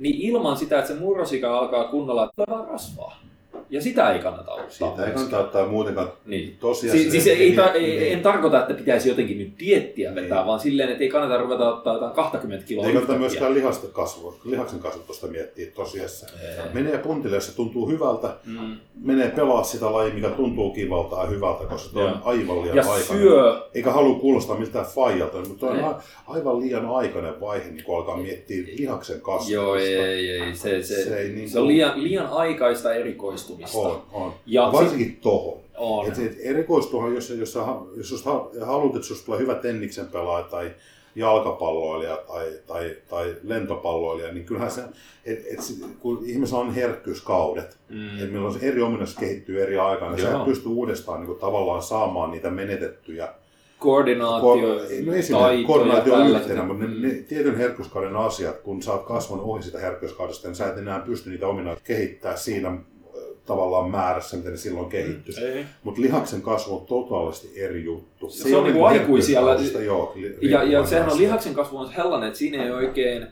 [0.00, 3.29] niin ilman sitä, että se murrosika alkaa kunnolla, tulee vaan rasvaa.
[3.70, 4.70] Ja sitä ei kannata ottaa.
[4.70, 6.56] Siitä ei kannata ottaa muutenkaan Niin.
[6.60, 6.98] tosiaan.
[6.98, 10.46] Siis, siis ei, niin, ei, en tarkoita, että pitäisi jotenkin nyt diettiä vetää, Niin.
[10.46, 14.34] vaan silleen, että ei kannata ruveta ottaa jotain 20 kiloa ei kannata myöskään lihasta kasvua,
[14.44, 16.26] lihaksen kasvatusta miettiä tosiassa.
[16.42, 16.72] Ei.
[16.72, 18.76] Menee puntille, jos se tuntuu hyvältä, Mm.
[19.04, 22.82] menee pelaa sitä lajia, mikä tuntuu kivalta ja hyvältä, koska se on aivan liian Ja
[22.82, 23.22] aikainen.
[23.22, 25.84] syö, Eikä halua kuulostaa miltään faijalta, mutta on Ei.
[26.26, 29.52] aivan liian aikainen vaihe, niin kun alkaa miettiä lihaksen kasvatusta.
[29.52, 33.59] joo ei, ei, se, se, Se se, ei niin se on liian, liian aikaista erikoistumista.
[33.74, 34.32] On, on.
[34.46, 35.60] Ja varsinkin tohon.
[35.78, 36.06] On.
[36.08, 37.54] Et, et erikoistuhan, jos, jos,
[37.96, 40.70] jos ha- haluat, että susta tulee hyvä tenniksen pelaaja tai
[41.14, 44.80] jalkapalloilija tai, tai, tai lentopalloilija, niin kyllähän se,
[45.24, 45.58] et, et,
[46.00, 48.18] kun ihmisellä on herkkyyskaudet, Mm.
[48.18, 50.38] että milloin se eri ominaisuus kehittyy eri aikana, niin sä Joo.
[50.40, 53.28] et pysty uudestaan niin kuin, tavallaan saamaan niitä menetettyjä
[53.78, 57.02] Koordinaatio, Ko- no koordinaatio on yhtenä, mutta ne, Mm.
[57.02, 61.00] ne tietyn herkkyyskauden asiat, kun sä oot kasvanut ohi sitä herkkyyskaudesta, niin sä et enää
[61.00, 62.78] pysty niitä ominaisuuksia kehittää siinä
[63.50, 65.44] tavallaan määrässä, miten ne silloin kehittyisi.
[65.44, 65.64] Ei.
[65.84, 68.30] Mutta lihaksen kasvu on totaalisesti eri juttu.
[68.30, 72.38] Se on niinku aikuisilla- Joo, li- Ja, ja sehän on lihaksen kasvu on sellainen, että
[72.38, 73.26] siinä ei oikein,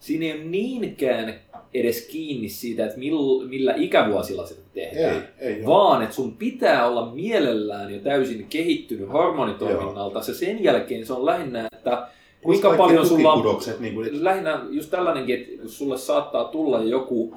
[0.00, 1.34] siinä ei ole niinkään
[1.74, 5.28] edes kiinni siitä, että mill, millä ikävuosilla sitä tehdään.
[5.38, 10.22] Ei, ei vaan että sun pitää olla mielellään jo täysin kehittynyt hormonitoiminnalta.
[10.22, 12.08] Se sen jälkeen se on lähinnä, että
[12.42, 13.38] kuinka paljon sulla on,
[13.80, 17.34] niin kuin, lähinnä just tällainenkin, että sulle saattaa tulla joku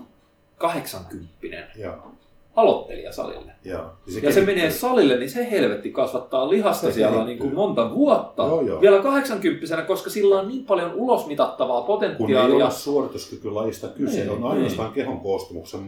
[0.59, 2.11] 80 joo,
[2.55, 3.51] aloittelija salille.
[3.65, 3.85] Joo.
[4.21, 8.43] Ja se menee salille, niin se helvetti kasvattaa lihasta Se siellä niin kuin monta vuotta.
[8.43, 8.81] Joo, joo.
[8.81, 12.65] Vielä 80 koska sillä on niin paljon ulosmitattavaa kun ei potentiaalia.
[12.65, 15.81] ole suorituskykylajista kyse, Niin, on ainoastaan kehon koostumuksen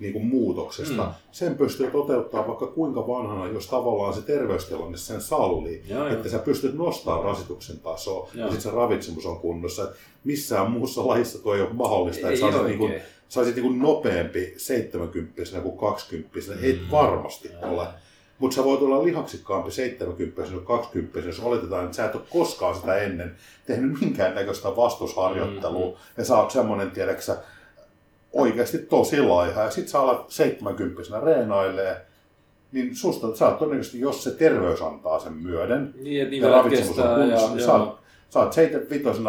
[0.00, 1.02] niin kuin muutoksesta.
[1.02, 1.08] Mm.
[1.32, 5.82] Sen pystyy toteuttaa vaikka kuinka vanhana, jos tavallaan se terveystilanne sen sallii.
[5.88, 6.12] Joo, joo.
[6.12, 8.46] että sä pystyt nostamaan rasituksen tasoa Joo.
[8.46, 9.82] ja sitten se ravitsemus on kunnossa.
[9.82, 9.88] Et
[10.24, 12.78] Missään muussa lajissa tuo ei ole mahdollista, Ei että olisit oikein.
[12.80, 16.78] niin kuin, sä olisit niin kuin nopeampi 70 kuin 20 Ei Mm.
[17.10, 17.86] Varmasti ole.
[18.38, 22.74] Mutta sä voit olla lihaksikkaampi 70 kuin 20 jos oletetaan, että sä et ole koskaan
[22.74, 23.36] sitä ennen
[23.66, 25.88] tehnyt minkäännäköistä vastusharjoittelua.
[25.88, 25.96] Mm.
[26.16, 27.36] Ja sä oot semmonen, tiedäksä,
[28.32, 29.62] oikeasti tosi laiha.
[29.62, 32.06] Ja sit sä alat 70 reenailee,
[32.72, 36.98] niin susta, sä oot todennäköisesti, jos se terveys antaa sen myöden, Niin, että ja ravitsemus
[36.98, 37.98] on kunnossa, niin sä oot,
[38.30, 39.20] sä oot 75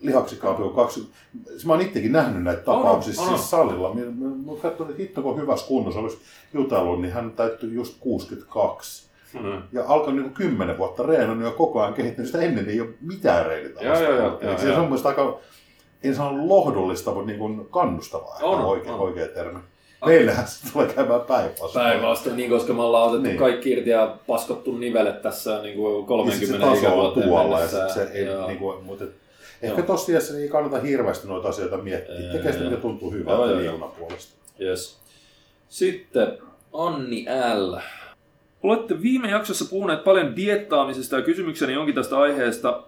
[0.00, 1.18] lihaksikkaampi kuin 20.
[1.66, 3.94] Mä oon itsekin nähnyt näitä tapauksia on, siis salilla.
[3.94, 6.18] Mä, mä, mä oon katsonut, että hitto kun hyvässä kunnossa, olisi
[6.54, 9.08] jutellut, niin hän täyttyi just 62.
[9.34, 9.62] Mm.
[9.72, 13.46] Ja alkoi niin 10 vuotta reenannut ja koko ajan kehittänyt sitä ennen ei ole mitään
[13.46, 14.04] reenitavasta.
[14.04, 15.38] Joo, joo, joo, Eli joo, se on mun mielestä aika,
[16.02, 18.38] en sano lohdullista, mutta niin kuin kannustavaa.
[18.42, 19.00] On, On, oikea, on.
[19.00, 19.58] oikea termi.
[20.06, 21.72] Meillähän se tulee käymään päinvastoin.
[21.84, 23.28] Päinvastoin, niin, koska me ollaan otettu Niin.
[23.30, 23.38] niin.
[23.38, 27.28] kaikki irti ja paskottu nivelet tässä niin kuin Niin 30 sit se taso on ikävuoteen
[27.28, 29.04] tuolla ja sit se ei, niin kuin, mutta
[29.62, 32.32] ehkä tosiaan ei kannata hirveästi noita asioita miettiä.
[32.32, 34.34] Tekee sitä, mikä tuntuu hyvältä joo, liikunnan puolesta.
[34.60, 34.98] Yes.
[35.68, 36.38] Sitten
[36.72, 37.76] Anni L.
[38.62, 42.82] Olette viime jaksossa puhuneet paljon diettaamisesta ja kysymykseni onkin tästä aiheesta.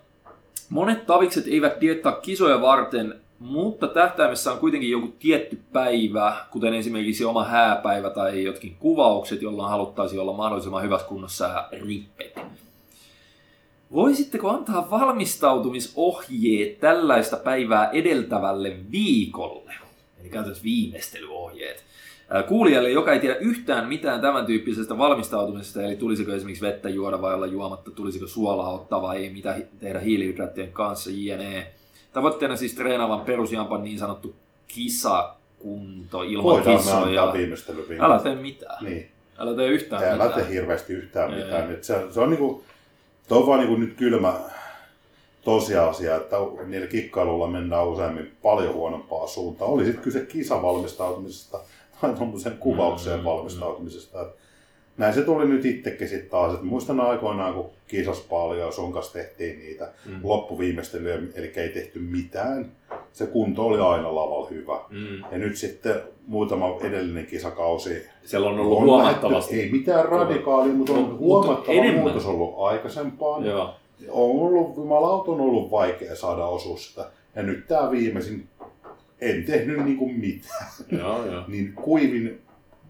[0.68, 7.24] Monet tavikset eivät diettaa kisoja varten, mutta tähtäimessä on kuitenkin joku tietty päivä, kuten esimerkiksi
[7.24, 12.40] oma hääpäivä tai jotkin kuvaukset, jolloin haluttaisiin olla mahdollisimman hyvässä kunnossa ja rippet.
[13.92, 19.72] Voisitteko antaa valmistautumisohjeet tällaista päivää edeltävälle viikolle?
[20.20, 21.84] Eli käytännössä viimeistelyohjeet.
[22.48, 27.34] Kuulijalle, joka ei tiedä yhtään mitään tämän tyyppisestä valmistautumisesta, eli tulisiko esimerkiksi vettä juoda vai
[27.34, 31.66] olla juomatta, tulisiko suolaa ottaa vai ei, mitä tehdä hiilihydraattien kanssa, jne.
[32.12, 34.34] Tavoitteena siis treenaavan perusjampan niin sanottu
[34.68, 38.04] kisakunto ilman Voidaan viimeistelyvinkki.
[38.04, 38.84] Älä tee mitään.
[38.84, 39.10] Niin.
[39.38, 40.32] Älä tee yhtään Älä mitään.
[40.32, 41.44] tee hirveästi yhtään Ei.
[41.44, 41.68] mitään.
[41.68, 42.64] Nyt se, se on niinku,
[43.30, 44.40] tuo on vaan niinku nyt kylmä
[45.44, 49.70] tosiasia, että niillä kikkailulla mennään useammin paljon huonompaa suuntaan.
[49.70, 51.60] Oli sitten kyse kisavalmistautumisesta
[52.00, 54.22] tai tuommoisen kuvaukseen Mm, valmistautumisesta.
[54.22, 54.28] Et
[55.00, 56.54] Näin se tuli nyt itsekin sitten taas.
[56.54, 60.12] Et muistan aikoinaan, kun kisas paljon ja sun kanssa tehtiin niitä Mm.
[60.22, 62.72] loppuviimeistelyjä, eli ei tehty mitään.
[63.12, 64.80] Se kunto oli aina lavalla hyvä.
[64.90, 65.24] Mm.
[65.32, 65.94] Ja nyt sitten
[66.26, 69.54] muutama edellinen kisakausi Siellä on ollut on huomattavasti.
[69.56, 72.00] lähdetty- ei mitään radikaalia, mutta on mutta huomattava enemmän.
[72.02, 73.44] muutos ollut aikaisempaan.
[73.46, 73.74] Joo.
[74.10, 77.06] On ollut, jumalauta on ollut vaikea saada osuus sitä.
[77.36, 78.46] Ja nyt tämä viimeisin,
[79.20, 80.66] en tehnyt niinku mitään.
[80.92, 81.42] Joo, joo.
[81.48, 82.40] Niin kuivin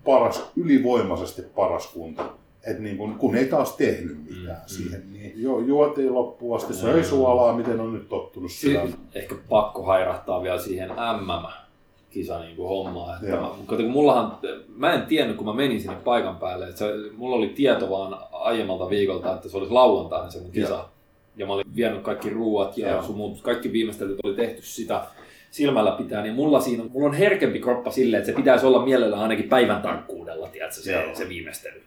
[0.05, 2.23] paras, ylivoimaisesti paras kunto.
[2.67, 4.57] Et niin kun, kun ei taas tehnyt mitään Mm, mm.
[4.67, 7.05] siihen, niin jo, juotiin loppuun asti, söi Joo.
[7.05, 8.95] suolaa, miten on nyt tottunut Si- syömään.
[9.15, 13.15] ehkä pakko hairahtaa vielä siihen MM-kisa niin kuin hommaan.
[13.17, 13.41] Että Joo.
[13.41, 14.39] mä, mutta kun mullahan,
[14.77, 16.87] mä en tiennyt, kun mä menin sinne paikan päälle, että se,
[17.17, 20.69] mulla oli tieto vaan aiemmalta viikolta, että se olisi lauantaina se mun kisa.
[20.75, 20.89] Joo.
[21.37, 25.03] Ja mä olin vienyt kaikki ruuat ja sun muut, kaikki viimeistelyt oli tehty sitä
[25.51, 29.23] silmällä pitää, niin mulla, siinä, mulla on herkempi kroppa silleen, että se pitäisi olla mielellään
[29.23, 31.15] ainakin päivän tarkkuudella, tiedätkö, se, Joo.
[31.15, 31.83] se viimeistely.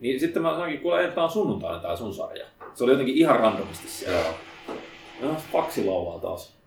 [0.00, 2.46] Niin sitten mä sanoinkin, kuule, että on sunnuntaina tää sun sarja.
[2.74, 4.18] Se oli jotenkin ihan randomisti siellä.
[4.18, 4.34] Joo.
[5.22, 6.62] No, faksi laulaa taas.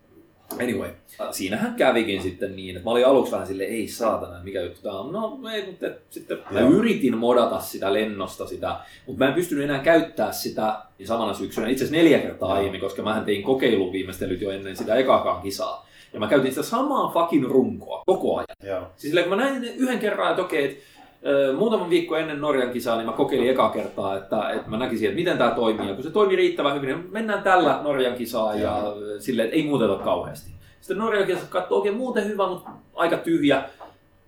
[0.61, 0.89] Anyway,
[1.31, 4.91] siinähän kävikin sitten niin, että mä olin aluksi vähän silleen, ei saatana, mikä juttu tää
[4.91, 5.13] on.
[5.13, 6.69] No ei, mutta sitten mä Joo.
[6.69, 8.75] yritin modata sitä lennosta sitä,
[9.07, 13.01] mutta mä en pystynyt enää käyttää sitä samana syksynä, itse asiassa neljä kertaa aiemmin, koska
[13.01, 15.84] mä tein kokeilun viimeistelyt jo ennen sitä ekaakaan kisaa.
[16.15, 18.47] Ja mä käytin sitä samaa fucking runkoa koko ajan.
[18.63, 18.79] Joo.
[18.79, 20.83] Siis silleen, kun mä näin yhden kerran, että okei, että
[21.25, 25.07] ö, muutaman viikko ennen Norjan kisaa, niin mä kokeilin ekaa kertaa, että, että mä näkisin,
[25.09, 25.87] että miten tämä toimii.
[25.87, 28.83] Ja kun se toimii riittävän hyvin, niin mennään tällä Norjan kisaan ja
[29.19, 30.51] silleen, että ei muuteta kauheasti.
[30.81, 33.63] Sitten Norjan kisassa katsoo oikein muuten hyvä, mutta aika tyhjä.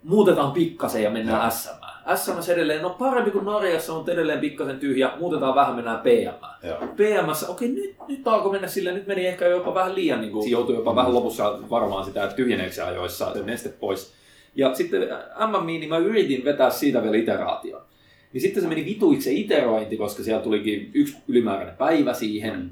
[0.03, 1.51] Muutetaan pikkasen ja mennään.
[1.51, 1.86] SM.
[2.15, 5.11] SM edelleen, no parempi kuin Norjassa, mutta edelleen pikkasen tyhjä.
[5.19, 6.67] Muutetaan vähän, mennään PM.
[6.67, 6.77] Joo.
[6.77, 10.51] PMS, okei nyt, nyt alkoi mennä silleen, nyt meni ehkä jopa vähän liian, niin kuin,
[10.51, 14.13] joutui jopa vähän lopussa varmaan sitä, että tyhjeneekö se ajoissa se neste pois.
[14.55, 15.01] Ja sitten
[15.47, 17.81] MMI, niin mä yritin vetää siitä vielä iteraation.
[18.33, 22.71] Niin sitten se meni vituiksi se iterointi, koska siellä tulikin yksi ylimääräinen päivä siihen.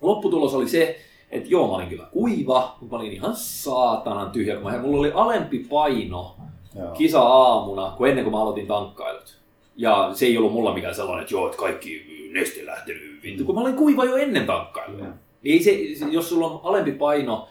[0.00, 1.00] Lopputulos oli se,
[1.30, 5.00] että joo, mä olin kyllä kuiva, mutta mä olin ihan saatanan tyhjä, kun mä, mulla
[5.00, 6.36] oli alempi paino
[6.74, 6.90] Joo.
[6.90, 9.38] kisa-aamuna kuin ennen kuin mä aloitin tankkailut.
[9.76, 13.54] Ja se ei ollut mulla mikään sellainen, että joo, että kaikki neste lähtenyt vittu, kun
[13.54, 15.04] mä olin kuiva jo ennen tankkailuja.
[15.04, 15.12] Mm.
[15.42, 17.48] Niin ei se, jos sulla on alempi paino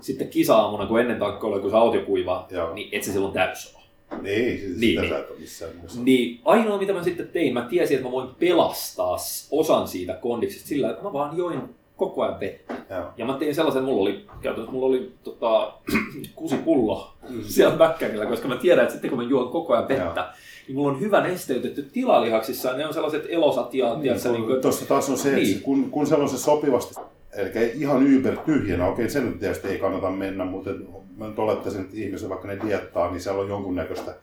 [0.00, 2.74] sitten kisa-aamuna kuin ennen tankkailuja, kun sä oot jo kuiva, Joo.
[2.74, 3.80] niin et se silloin täys ole.
[4.24, 5.40] Ei, siis Niin, sitä niin.
[5.40, 6.00] missään nimessä.
[6.00, 9.16] Niin ainoa mitä mä sitten tein, mä tiesin, että mä voin pelastaa
[9.50, 11.60] osan siitä kondiksesta sillä, että mä vaan join
[12.00, 12.74] koko ajan vettä.
[12.90, 13.04] Joo.
[13.16, 15.72] Ja mä tein sellaisen, mulla oli, käytännössä mulla oli tota,
[16.34, 20.32] kuusi pullo siellä väkkärillä, koska mä tiedän, että sitten kun mä juon koko ajan vettä,
[20.68, 24.44] niin mulla on hyvä nesteytetty tila lihaksissa, ne on sellaiset elosat ja Niin, tiedätkö, niin
[24.46, 25.60] kuin, Tuossa taas on se, että Niin.
[25.60, 26.94] kun, kun se on se sopivasti,
[27.32, 30.70] eli ihan yber tyhjänä, okei sen nyt tietysti ei kannata mennä, mutta
[31.16, 34.14] mä nyt olettaisin, että ihmiset vaikka ne diettaa, niin siellä on jonkunnäköistä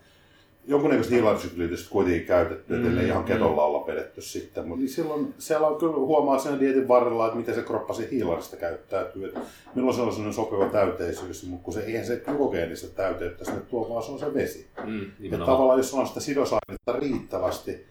[0.67, 3.27] jonkunnäköistä hiilarsyklitystä kuitenkin käytetty, mm, ettei ihan mm.
[3.27, 4.67] ketolla olla vedetty sitten.
[4.67, 8.55] Mutta silloin siellä on kyllä huomaa sen dietin varrella, että miten se kroppa siitä hiilarista
[8.57, 9.25] käyttäytyy.
[9.25, 9.39] Että
[9.75, 13.89] milloin se on sellainen sopiva täyteisyys, mutta kun se eihän se glykogeenista täyteyttä sinne tuo,
[13.89, 14.67] vaan se on se vesi.
[14.85, 15.51] mm, Että nimenomaan.
[15.55, 17.85] tavallaan jos on sitä sidosainetta riittävästi,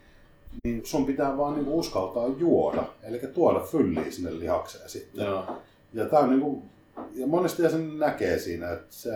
[0.64, 5.24] niin sun pitää vaan niinku uskaltaa juoda, eli tuoda fylliä sinne lihakseen sitten.
[5.26, 5.44] Joo.
[5.94, 6.62] Ja, tää on niinku,
[7.14, 9.10] ja monesti sen näkee siinä, että se,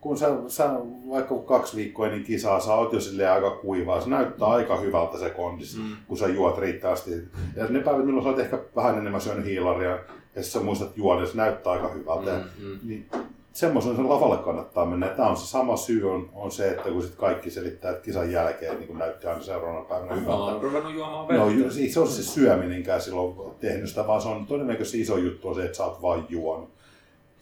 [0.00, 0.70] kun sä, sä
[1.10, 5.18] vaikka kaksi viikkoa ennen kisaa, sä oot jo silleen aika kuivaa, se näyttää aika hyvältä
[5.18, 5.96] se kondis, Mm.
[6.08, 7.10] kun sä juot riittävästi.
[7.56, 9.98] Ja ne päivät, milloin sä oot ehkä vähän enemmän syönyt hiilaria,
[10.36, 12.30] ja sä muistat juoda, niin se näyttää aika hyvältä.
[12.58, 12.78] Mm, mm.
[12.84, 13.06] Niin
[13.52, 15.06] semmoisen se lavalle kannattaa mennä.
[15.08, 18.32] Tämä on se sama syy on, on se, että kun sit kaikki selittää, että kisan
[18.32, 20.38] jälkeen niin kun näytti aina seuraavana päivänä Mä hyvältä.
[20.42, 21.60] oon ruvennut juomaan No, vettä.
[21.60, 25.48] ju- siis se on se syöminenkään silloin tehnyt sitä, vaan se on todennäköisesti iso juttu
[25.48, 26.68] on se, että sä oot vain juonut.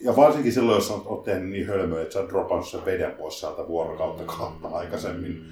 [0.00, 3.40] Ja varsinkin silloin, jos oot tehnyt niin hölmöä, että sä oot dropannut sen veden pois
[3.40, 5.44] sieltä vuorokautta kahta aikaisemmin.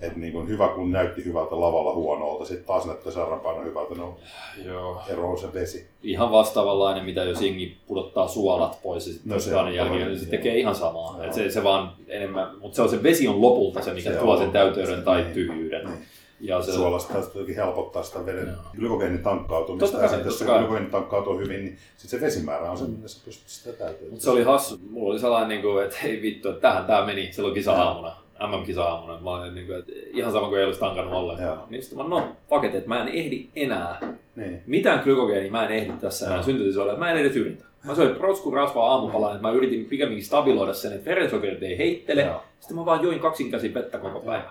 [0.00, 4.16] Että niin kun hyvä, kun näytti hyvältä lavalla huonolta, sitten taas näyttää seuraavana hyvältä, no
[4.64, 5.00] Joo.
[5.08, 5.86] ero on se vesi.
[6.02, 10.08] Ihan vastaavanlainen, mitä jos jengi pudottaa suolat pois ja sitten No se on jälkeen, toinen,
[10.08, 11.24] niin se tekee ihan samaa.
[11.24, 14.16] Et se, se vaan enemmän, mutta se on se vesi on lopulta se, mikä Se
[14.16, 15.84] tuo on sen täyteyden se, tai niin, tyhjyyden.
[15.84, 15.98] niin.
[16.40, 18.56] Ja se, Suolasta jotenkin helpottaa sitä veden Joo.
[18.76, 19.86] glykogeenin tankkautumista.
[19.86, 20.60] Totta ja kai, sitten jos se totta kai.
[20.60, 24.10] glykogeeni tankkautuu hyvin, niin sitten se vesimäärä on se, millä sä pystyt sitä täyttämään.
[24.10, 24.78] Mutta se oli hassu.
[24.90, 28.16] Mulla oli sellainen, niin kuin, että hei vittu, että tähän tämä meni silloin kisa-aamuna.
[28.46, 29.20] MM-kisa-aamuna.
[29.20, 31.62] Mä olin niin kuin, että ihan sama kuin ei olisi tankannut ollenkaan.
[31.70, 34.00] Niin sitten mä no, paket, että mä en ehdi enää.
[34.36, 34.62] Niin.
[34.66, 37.64] Mitään glykogeenia mä en ehdi tässä enää että mä en edes yritä.
[37.84, 42.22] Mä söin protskun rasvaa aamupalaan, että mä yritin pikemminkin stabiloida sen, että verensokerit ei heittele.
[42.22, 42.42] Joo.
[42.60, 44.42] Sitten mä vaan join kaksinkäsin vettä koko näin.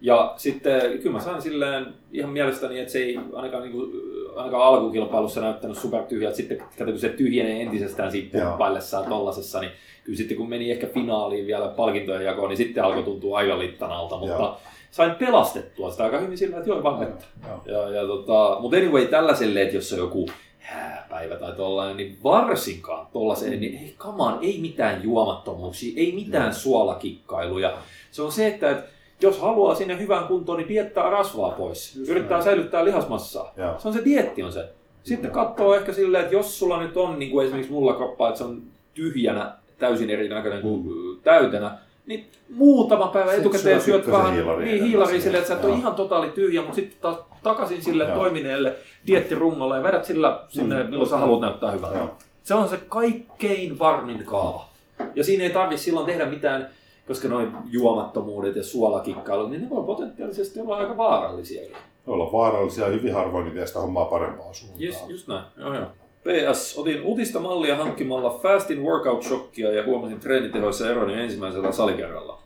[0.00, 3.92] Ja sitten kyllä mä sain silleen ihan mielestäni, että se ei ainakaan, niin kuin,
[4.36, 6.36] ainakaan alkukilpailussa näyttänyt supertyhjältä.
[6.36, 9.72] Sitten kato, kun se tyhjenee entisestään siinä pumppaillessaan tollasessa, niin
[10.04, 14.16] kyllä sitten kun meni ehkä finaaliin vielä palkintojen jakoon, niin sitten alkoi tuntua aika littanalta.
[14.16, 14.56] Mutta Joo.
[14.90, 17.24] sain pelastettua sitä aika hyvin sillä, että join vaan vettä.
[17.66, 20.26] Ja, ja tota, mutta anyway, tällaiselle, että jos on joku
[20.68, 27.72] hääpäivä tai tollainen, niin varsinkaan tollaiseen, niin ei, on, ei mitään juomattomuuksia, ei mitään suolakikkailuja.
[28.10, 28.78] Se on se, että et,
[29.22, 31.96] jos haluaa sinne hyvään kuntoon, niin diettää rasvaa pois.
[31.96, 32.44] Just Yrittää näin.
[32.44, 33.52] säilyttää lihasmassaa.
[33.56, 33.74] Joo.
[33.78, 34.68] Se on se dietti on se.
[35.02, 38.38] Sitten katsoo ehkä silleen, että jos sulla nyt on, niin kuin esimerkiksi mulla kroppa, että
[38.38, 38.62] se on
[38.94, 40.84] tyhjänä, täysin erinäköinen kuin
[41.22, 45.22] täytenä, niin muutama päivä Sit etukäteen syö syöt vähän hiilaria niin, siihen.
[45.22, 48.14] silleen, että sä et ole ihan totaali tyhjä, mutta sitten taas takaisin sille Joo.
[48.16, 48.74] toimineelle
[49.06, 50.90] diettirungolle ja vedät sillä sinne, Mm.
[50.90, 51.98] milloin sä haluat näyttää hyvältä.
[51.98, 52.10] Joo.
[52.44, 54.68] Se on se kaikkein varmin kaava.
[55.14, 56.68] Ja siinä ei tarvitse silloin tehdä mitään,
[57.06, 61.72] koska noin juomattomuudet ja suolakikkailut, niin ne voi potentiaalisesti olla aika vaarallisiakin.
[62.06, 64.82] Ne olla vaarallisia ja hyvin harvoin niin vie sitä hommaa parempaan suuntaan.
[64.82, 65.44] Yes, just näin.
[65.56, 65.86] Joo, joo.
[66.24, 72.38] PS, otin utista mallia hankkimalla Fastin Workout Shockia ja huomasin treenitehoissa eroja ensimmäisellä salikerralla.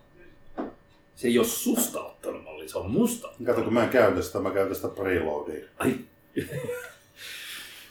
[1.16, 3.28] Se ei ole susta ottanut malli, se on musta.
[3.46, 5.64] Kato, kun mä en käytä sitä, mä käytän sitä preloadia.
[5.78, 5.94] Ai.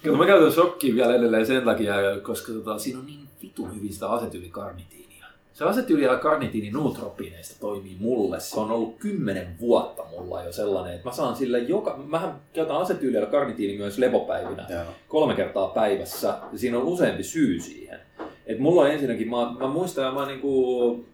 [0.04, 1.94] Kato, mä käytän shokkiin vielä edelleen sen takia,
[2.24, 5.26] koska tota, siinä on niin vitun hyvin sitä asetyylikarnitiinia.
[5.54, 8.40] Se asetyyli ja karnitiini nootropiineista toimii mulle.
[8.40, 11.98] Se on ollut kymmenen vuotta mulla jo sellainen, että mä saan sille joka...
[12.08, 14.84] Mähän käytän asetyyliä ja karnitiini myös lepopäivinä Joo.
[15.08, 16.28] kolme kertaa päivässä.
[16.52, 18.00] Ja siinä on useampi syy siihen.
[18.46, 21.06] Et mulla on ensinnäkin, mä, mä muistan, mä niinku...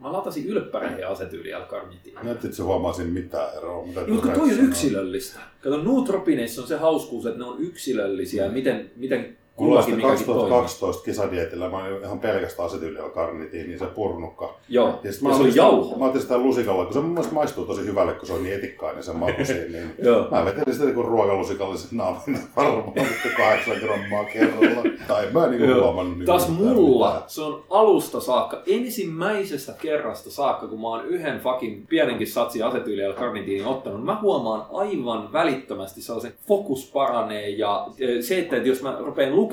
[0.00, 2.22] Mä latasin ylppäreihin asetyyliä ja karnitiinia.
[2.22, 3.86] Näytti, että se huomaa siinä mitään eroa.
[3.86, 5.40] Mitä Joo, mutta toi on yksilöllistä.
[5.60, 9.36] Kato, nootropineissa on se hauskuus, että ne on yksilöllisiä ja miten, miten
[9.68, 10.02] Toimii.
[10.02, 14.54] 2012 kisadietillä, mä olin ihan pelkästään asetyylillä karnitiin, niin se purnukka.
[14.68, 15.98] Joo, Ja, sit ja mä se oli jauho.
[15.98, 18.54] Mä otin sitä lusikalla, kun se mun mielestä maistuu tosi hyvälle, kun se on niin
[18.54, 19.60] etikkainen se maku siinä.
[19.70, 19.94] Niin.
[20.30, 22.22] Mä vetelin sitä niin ruokalusikallisen naaman
[22.56, 24.82] varmaan nyt kahdeksan grammaa kerralla.
[25.08, 26.18] Tai mä en niin huomannut.
[26.18, 27.22] Niin Taas mulla mitään.
[27.30, 33.06] se on alusta saakka, ensimmäisestä kerrasta saakka, kun mä oon yhden fucking pienenkin satsin asetyyliä
[33.06, 38.82] ja karnitiinin ottanut, mä huomaan aivan välittömästi sellaisen fokus paranee ja eh, se, että jos
[38.82, 39.49] mä rupean lukemaan,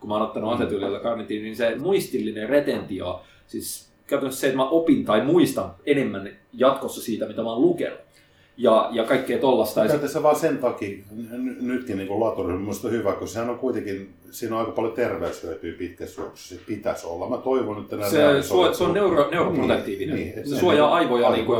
[0.00, 4.56] kun mä oon ottanut asetyyliä ja karnitiinin, niin se muistillinen retentio, siis käytännössä se, että
[4.56, 7.98] mä opin tai muistan enemmän jatkossa siitä, mitä mä oon lukenut.
[8.60, 9.80] Ja, ja kaikkea tollasta.
[9.80, 13.12] Ja sit- Käytä se vaan sen takia, n- nytkin niin kuin laturi on minusta hyvä,
[13.12, 17.28] kun sehän on kuitenkin, siinä on aika paljon terveyshyötyä pitkässä juoksussa, se pitäisi olla.
[17.28, 20.16] Mä toivon, että nämä Se, suo, se on neuro, neuroprotektiivinen.
[20.16, 21.30] Niin, niin, se suojaa aivoja.
[21.30, 21.58] Niin Niin kuin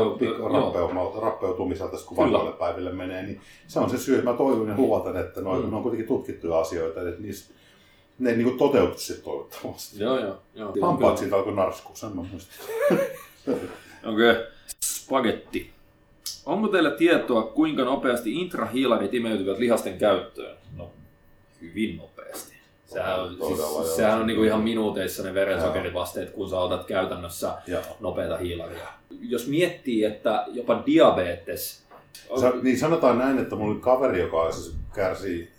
[0.53, 4.73] rappeutumiselta, rappeutumiselta, kun vanhoille päiville menee, niin se on se syy, että mä toivon ja
[4.77, 5.69] luotan, että noin, Mm.
[5.69, 7.53] ne on kuitenkin tutkittuja asioita, että niissä,
[8.19, 9.99] ne niin kuin toteutuisi sitten toivottavasti.
[9.99, 10.37] Joo, joo.
[10.55, 10.73] joo.
[10.81, 12.65] Hampaat siitä alkoi narskua, sen mä muistan.
[14.05, 14.31] Okei.
[14.31, 14.45] Okay.
[14.83, 15.71] Spagetti.
[16.45, 20.57] Onko teillä tietoa, kuinka nopeasti intrahiilarit imeytyvät lihasten käyttöön?
[20.77, 20.89] No,
[21.61, 22.53] hyvin nopeasti.
[22.85, 23.83] Sehän on, Todella, joo.
[23.83, 27.81] siis, sehän on niinku ihan minuuteissa ne verensokerivasteet, kun sä otat käytännössä Joo.
[27.99, 28.87] nopeita hiilaria.
[29.21, 31.83] Jos miettii, että jopa diabetes...
[32.39, 35.49] Sa, niin sanotaan näin, että mulla oli kaveri, joka siis kärsii,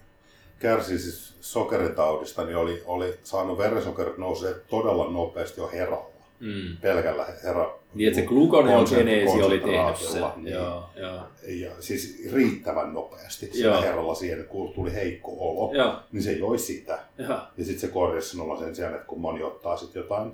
[0.60, 6.10] kärsii siis sokeritaudista, niin oli, oli saanut verensokerit nousee todella nopeasti jo heralla.
[6.40, 6.76] Mm.
[6.80, 7.78] Pelkällä herra.
[7.94, 10.20] Niin, että se glukoneogeneesi oli tehnyt sen.
[10.20, 10.54] konsentraatiolla, Niin.
[10.54, 11.20] Joo, joo.
[11.46, 16.58] Ja siis riittävän nopeasti sillä herralla siihen, kun tuli heikko olo, Joo, niin se joi
[16.58, 16.98] sitä.
[17.18, 17.38] joo.
[17.58, 20.32] Ja sitten se korjasi sinulla sen sijaan, että kun moni ottaa sitten jotain,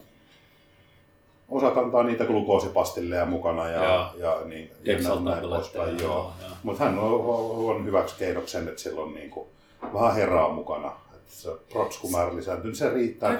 [1.48, 4.30] osa kantaa niitä glukoosipastilleja mukana ja, Joo.
[4.30, 5.98] ja, niin, ja näin poispäin.
[5.98, 6.32] Joo.
[6.42, 6.52] joo.
[6.62, 7.20] Mutta hän on,
[7.76, 9.48] on, hyväksi keinoksi sen, että sillä on niin kuin,
[9.94, 10.92] vähän herraa mukana.
[11.14, 13.38] Että se propskumäärä lisääntyy, niin se riittää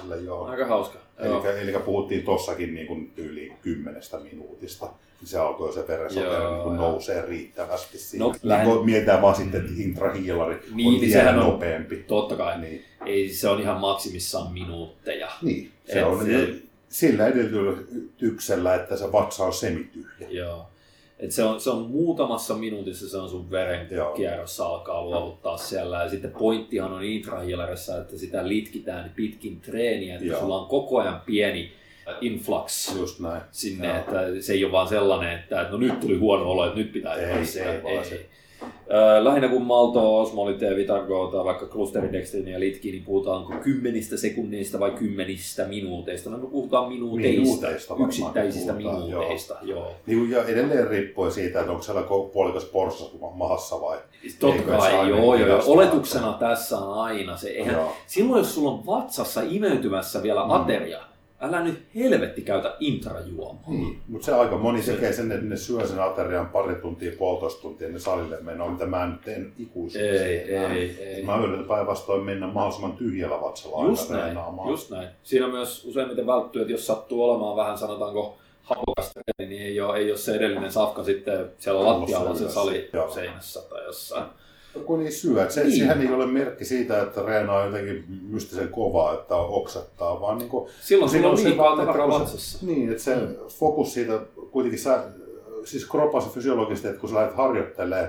[0.00, 0.44] sille joo.
[0.44, 0.98] Aika hauska.
[1.18, 4.86] Eli, eli puhuttiin tossakin niin kuin yli kymmenestä minuutista.
[5.20, 8.24] Niin se alkoi se verensokeri niin kuin nousee riittävästi siinä.
[8.24, 8.68] No, lähen...
[8.68, 11.96] niin mietitään vaan sitten, että intrahiilari niin, on niin vielä on, nopeampi.
[11.96, 12.60] Totta kai.
[12.60, 12.84] Niin.
[13.06, 15.30] Ei, se on ihan maksimissaan minuutteja.
[15.42, 16.54] Niin, se Et, on se...
[16.88, 20.28] sillä edellytyksellä, että se vatsa on semityhjä.
[20.30, 20.66] Joo.
[21.24, 26.02] Et se, on, se on muutamassa minuutissa se on sun verenkierrossa alkaa luovuttaa siellä.
[26.02, 30.40] Ja sitten pointtihan on intrahiilarissa, että sitä litkitään pitkin treeniä, että Joo.
[30.40, 31.72] sulla on koko ajan pieni
[32.20, 33.42] influx Just näin.
[33.50, 33.96] sinne, Joo.
[33.96, 37.14] että se ei ole vaan sellainen, että no nyt tuli huono olo, että nyt pitää
[37.14, 38.26] ei, se, ei, ei, ei.
[39.22, 44.90] Lähinnä kun Malto, Osmolite, Vitargo tai vaikka Clusteridextrin ja Litki, niin puhutaanko kymmenistä sekunneista vai
[44.90, 46.30] kymmenistä minuuteista?
[46.30, 49.54] No me puhutaan minuuteista, minuuteista yksittäisistä puhutaan, minuuteista.
[49.62, 49.78] Joo.
[49.78, 49.92] Joo.
[50.06, 52.02] Niin, ja edelleen riippuen siitä, että onko siellä
[52.32, 53.98] puolikas porsas mahassa vai...
[54.38, 55.62] Totta kai, joo, joo.
[55.66, 57.48] Oletuksena tässä on aina se.
[57.48, 60.50] Eihän, silloin jos sulla on vatsassa imeytymässä vielä mm.
[60.50, 61.00] ateria,
[61.44, 63.64] älä nyt helvetti käytä intrajuomaa.
[63.66, 64.92] Niin, mutta se aika moni se...
[64.92, 68.86] tekee sen, että ne syö sen aterian pari tuntia, puolitoista tuntia ne salille menoa, mitä
[68.86, 70.08] mä nyt teen ikuisesti.
[70.08, 71.22] Ei, ei, ei.
[71.24, 74.70] Mä yritän päinvastoin mennä mahdollisimman tyhjällä vatsalla just näin, reenaamaan.
[74.70, 75.08] Just näin.
[75.22, 80.10] Siinä myös useimmiten välttyy, että jos sattuu olemaan vähän sanotaanko hapokasta, niin ei ole, ei
[80.10, 84.24] ole se edellinen safka sitten siellä lattialla se sali seinässä tai jossain
[84.86, 85.50] kun ei syö.
[85.50, 85.78] Se, niin.
[85.78, 90.70] Sehän ei ole merkki siitä, että reenaa jotenkin mystisen kovaa, että oksettaa, vaan niin kuin,
[90.80, 92.66] Silloin sulla on liikaa tavaraa vatsassa.
[92.66, 93.34] Niin, että se mm.
[93.48, 94.20] fokus siitä
[94.50, 95.04] kuitenkin, sä,
[95.64, 98.08] siis kropassa fysiologisesti, että kun sä lähdet harjoittelemaan,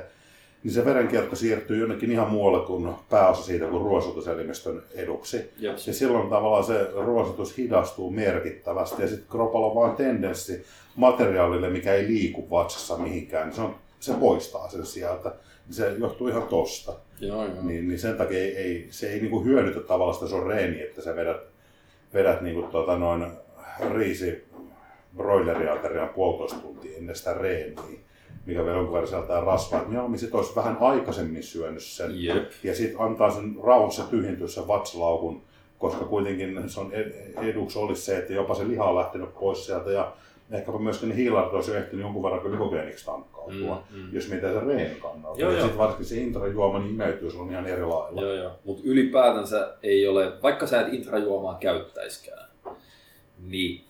[0.63, 5.51] niin se verenkierto siirtyy jonnekin ihan muualle kuin pääosa siitä kuin ruosutuselimistön eduksi.
[5.63, 5.87] Yes.
[5.87, 10.65] Ja silloin tavallaan se ruosutus hidastuu merkittävästi ja sitten kropalla on vaan tendenssi
[10.95, 13.53] materiaalille, mikä ei liiku vatsassa mihinkään.
[13.53, 15.31] Se, on, se poistaa sen sieltä
[15.69, 16.93] se johtuu ihan tosta.
[17.19, 17.61] Joo, joo.
[17.61, 21.01] Niin, niin sen takia ei, ei se ei niinku hyödytä tavallaan sitä sun reeni, että
[21.01, 21.41] sä vedät,
[22.13, 23.27] vedät niinku tota noin
[23.93, 24.45] riisi
[25.17, 28.05] broileriaterian puolitoista tuntia ennen sitä reeniä
[28.45, 29.79] mikä vielä jonkun verran sieltä rasvaa.
[29.79, 32.11] Että mieluummin sit olisi vähän aikaisemmin syönyt sen.
[32.23, 32.51] Yep.
[32.63, 35.41] Ja sitten antaa sen rauhassa tyhjentyä sen vatsalaukun,
[35.77, 36.91] koska kuitenkin se on
[37.41, 40.13] eduksi olisi se, että jopa se liha on lähtenyt pois sieltä ja
[40.51, 44.09] ehkäpä myöskin ne hiilarit olisi ehtinyt jonkun verran glykogeeniksi tankkautua, mm, mm.
[44.11, 45.41] jos mietitään sen reenin kannalta.
[45.41, 48.21] Joo, ja sitten varsinkin se intrajuoma niin imeytyy on ihan eri lailla.
[48.21, 48.51] Joo, joo.
[48.63, 52.47] Mutta ylipäätänsä ei ole, vaikka sä et intrajuomaa käyttäiskään,
[53.39, 53.84] niin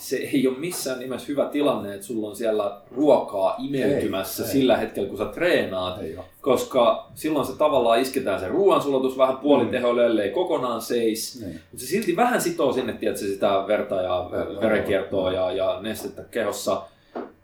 [0.00, 4.74] se ei ole missään nimessä hyvä tilanne, että sulla on siellä ruokaa imeytymässä ei, sillä
[4.74, 4.80] ei.
[4.80, 10.06] hetkellä, kun sä treenaat, ei koska silloin se tavallaan isketään se ruoansulatus vähän puolitehoille, mm.
[10.06, 11.60] ellei kokonaan seis, niin.
[11.70, 16.82] mutta se silti vähän sitoo sinne, tiedätkö, sitä verta ja verenkiertoa ja, ja nestettä kehossa,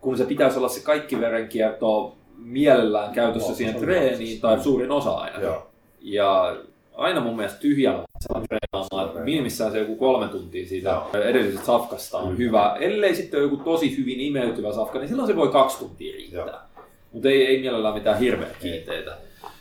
[0.01, 5.11] kun se pitäisi olla se kaikki verenkierto mielellään käytössä no, siihen treeniin, tai suurin osa
[5.11, 5.41] aina.
[5.41, 5.67] Joo.
[6.01, 6.57] Ja
[6.97, 8.03] aina mun mielestä tyhjällä
[8.49, 11.23] treenaamaan, että minimissään se joku kolme tuntia siitä Joo.
[11.23, 12.77] edellisestä safkasta on hyvä.
[12.81, 16.69] Ellei sitten joku tosi hyvin imeytyvä safka, niin silloin se voi kaksi tuntia riittää.
[17.13, 19.17] Mutta ei, ei mielellään mitään hirveä kiinteitä.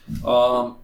[0.09, 0.77] Uh,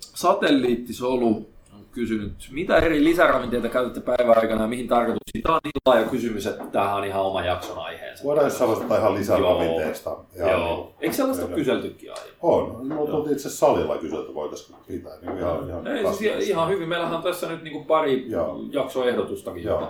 [0.00, 1.48] satelliittisolu
[1.96, 5.42] kysynyt, mitä eri lisäravinteita käytätte päivän aikana ja mihin tarkoituksiin?
[5.42, 8.24] Tämä on niin laaja kysymys, että tämähän on ihan oma jakson aiheensa.
[8.24, 10.16] Voidaan jos vastata ihan lisäravinteista.
[10.38, 10.50] Joo.
[10.50, 10.92] Joo.
[11.00, 12.34] Eikö sellaista ole kyseltykin aiemmin?
[12.42, 12.88] On.
[12.88, 15.12] No, mutta itse salilla kyselty, voitaisiin pitää.
[15.22, 16.88] Niin ihan, ihan, Ei, siis ihan hyvin.
[16.88, 18.60] Meillähän on tässä nyt niin pari Joo.
[18.70, 19.64] jaksoehdotustakin.
[19.64, 19.88] Joo.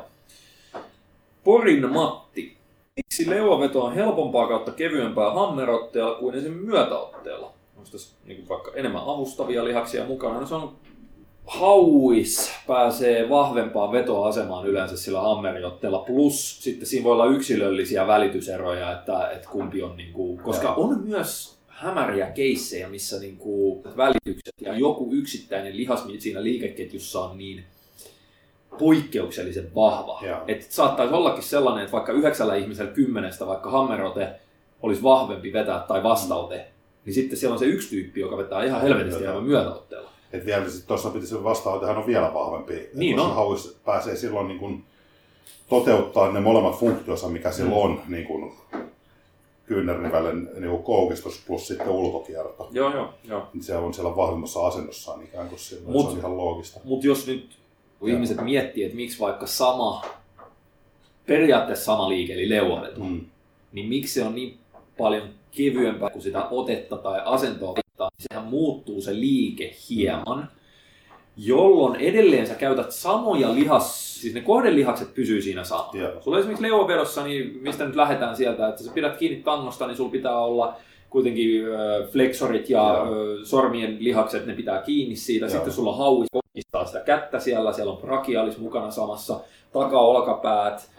[1.45, 2.57] Porin Matti.
[2.97, 7.53] Miksi leoveto on helpompaa kautta kevyempää hammerotteella kuin esimerkiksi myötäotteella?
[7.77, 10.41] Onko tässä niin vaikka enemmän avustavia lihaksia mukana?
[10.41, 10.73] No se on
[11.47, 19.31] hauis pääsee vahvempaan vetoasemaan yleensä sillä hammeriotteella, plus sitten siinä voi olla yksilöllisiä välityseroja, että,
[19.31, 24.79] että kumpi on, niin kuin, koska on myös hämäriä keissejä, missä niin kuin välitykset ja
[24.79, 27.65] joku yksittäinen lihas siinä liikeketjussa on niin
[28.79, 30.23] poikkeuksellisen vahva.
[30.49, 34.29] Että saattaisi ollakin sellainen, että vaikka yhdeksällä ihmisellä kymmenestä vaikka hammerote
[34.83, 36.65] olisi vahvempi vetää tai vastaute, mm.
[37.05, 40.16] niin sitten siellä on se yksi tyyppi, joka vetää ihan helvetisti aivan myötäotteella.
[40.33, 42.89] Että vielä tuossa pitäisi vastaanotehan on vielä vahvempi.
[42.95, 43.35] Niin on.
[43.35, 44.85] Hauis pääsee silloin niin kuin
[45.69, 47.77] toteuttaa ne molemmat funktionsa, mikä sillä mm.
[47.77, 48.53] on, niin kuin
[49.67, 52.69] kyynärnivälin niin koukistus plus sitten ulkokierto.
[52.73, 53.47] Joo, joo, joo.
[53.55, 56.81] Niin se on siellä vahvemmassa asennossaan ikään kuin silloin, mut, se on ihan loogista.
[56.85, 57.59] Mutta jos nyt
[57.99, 60.03] kun ihmiset miettii, että miksi vaikka sama,
[61.27, 63.21] periaatteessa sama liike, eli leuaveto, mm.
[63.73, 64.59] niin miksi se on niin
[64.99, 67.75] paljon kevyempää kuin sitä otetta tai asentoa
[68.05, 70.49] niin sehän muuttuu se liike hieman,
[71.37, 75.91] jolloin edelleen sä käytät samoja lihas, siis ne kohdelihakset pysyy siinä samana.
[75.95, 76.23] Yeah.
[76.23, 80.11] Sulla esimerkiksi leovedossa, niin mistä nyt lähdetään sieltä, että sä pidät kiinni tangosta, niin sulla
[80.11, 80.77] pitää olla
[81.11, 81.65] kuitenkin
[82.13, 83.09] flexorit ja yeah.
[83.45, 85.47] sormien lihakset, ne pitää kiinni siitä.
[85.47, 85.57] Yeah.
[85.57, 89.41] Sitten sulla hauis kistaa sitä kättä siellä, siellä on brachialis mukana samassa,
[89.73, 90.91] takaolkapäät,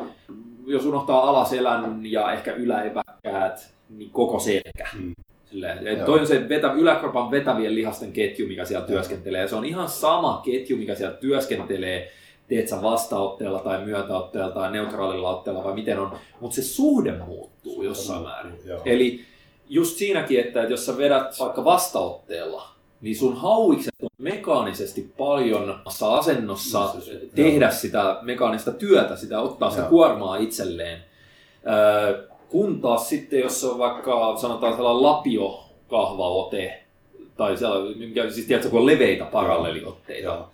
[0.65, 4.87] jos unohtaa alaselän ja ehkä yläepäkkäät, niin koko selkä.
[4.99, 5.13] Mm.
[5.51, 9.41] Silleen, toi on se vetä, yläkropan vetävien lihasten ketju, mikä siellä työskentelee.
[9.41, 12.11] Ja se on ihan sama ketju, mikä siellä työskentelee,
[12.47, 16.17] teet sä vastaotteella tai myötäotteella tai neutraalilla otteella vai miten on.
[16.39, 18.53] Mutta se suhde muuttuu jossain määrin.
[18.65, 18.81] Joo.
[18.85, 19.21] Eli
[19.69, 22.69] just siinäkin, että jos sä vedät vaikka vastaotteella,
[23.01, 27.71] niin sun hauikset on mekaanisesti paljon asennossa se- se- tehdä joo.
[27.75, 29.89] sitä mekaanista työtä, sitä ottaa sitä Joo.
[29.89, 30.99] kuormaa itselleen.
[31.67, 36.83] Öö, kun taas sitten, jos on vaikka sanotaan sellainen lapio-kahvaote,
[37.37, 40.49] tai sellainen, mikä, siis tiedätkö, kun on leveitä paralleliotteita, Joo.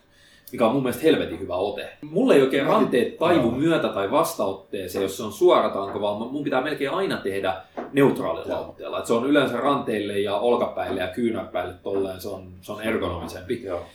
[0.51, 1.89] mikä on mun mielestä helvetin hyvä ote.
[2.01, 6.61] Mulla ei oikein ranteet taivu myötä tai vastaotteeseen, jos se on suoratanko, vaan mun pitää
[6.61, 7.55] melkein aina tehdä
[7.93, 8.61] neutraalilla Joo.
[8.61, 8.99] otteella.
[8.99, 13.63] Et se on yleensä ranteille ja olkapäille ja kyynärpäille tolleen, se on, se on ergonomisempi.
[13.63, 13.85] Joo.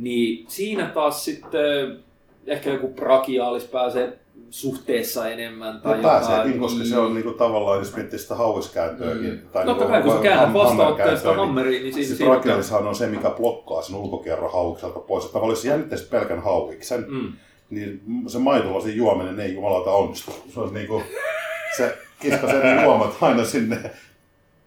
[0.00, 1.98] Niin siinä taas sitten
[2.46, 4.18] ehkä joku brachiaalis pääsee
[4.50, 5.80] suhteessa enemmän.
[5.80, 9.30] Tai Tai pääseekin, jotain, koska se on niinku tavallaan, jos miettii sitä hauiskääntöäkin.
[9.30, 9.48] Mm.
[9.52, 12.06] Tai Totta niinku kai, kun sä käännät hammerkääntöä, hammeriin, niin siinä...
[12.06, 15.24] Siis siinä brachialishan on se, mikä blokkaa sen ulkokierron hauikselta pois.
[15.24, 17.32] Että tavallaan jos jännittäisit pelkän hauiksen, Mm.
[17.70, 20.32] niin se maitolasin juominen ei jumalauta onnistu.
[20.54, 21.02] Se on niinku,
[21.76, 23.90] se kiska sen juomat aina sinne.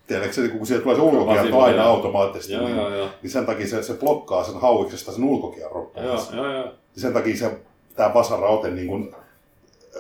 [0.08, 1.88] Tiedätkö se, kun siitä tulee se ulkokierto aina joo.
[1.94, 3.08] automaattisesti, Joo, niin, joo, joo.
[3.22, 6.68] niin sen takia se, se blokkaa sen hauiksesta sen ulkokierron Joo, joo, joo.
[6.98, 7.52] Sen takia se,
[7.96, 9.16] tämä vasaraote niin kuin,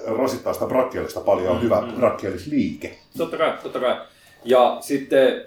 [0.05, 1.91] rasittaa sitä brachialista paljon, on Mm, hyvä mm.
[1.91, 2.97] brachialisliike.
[3.17, 4.01] Totta kai, totta kai.
[4.45, 5.45] Ja sitten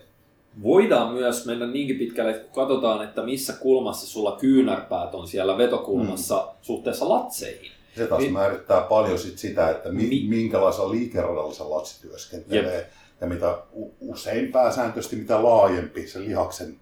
[0.63, 5.59] voidaan myös mennä niinkin pitkälle, että kun katsotaan, että missä kulmassa sulla kyynärpäät on siellä
[5.59, 6.57] vetokulmassa mm.
[6.63, 7.71] suhteessa latseihin.
[7.97, 10.31] Se taas Niin- määrittää paljon sit sitä, että mi- Niin.
[10.31, 12.91] minkälaisella liikeradalla se latsi työskentelee.
[13.21, 13.59] Ja mitä
[14.01, 16.77] usein pääsääntöisesti mitä laajempi se lihaksen,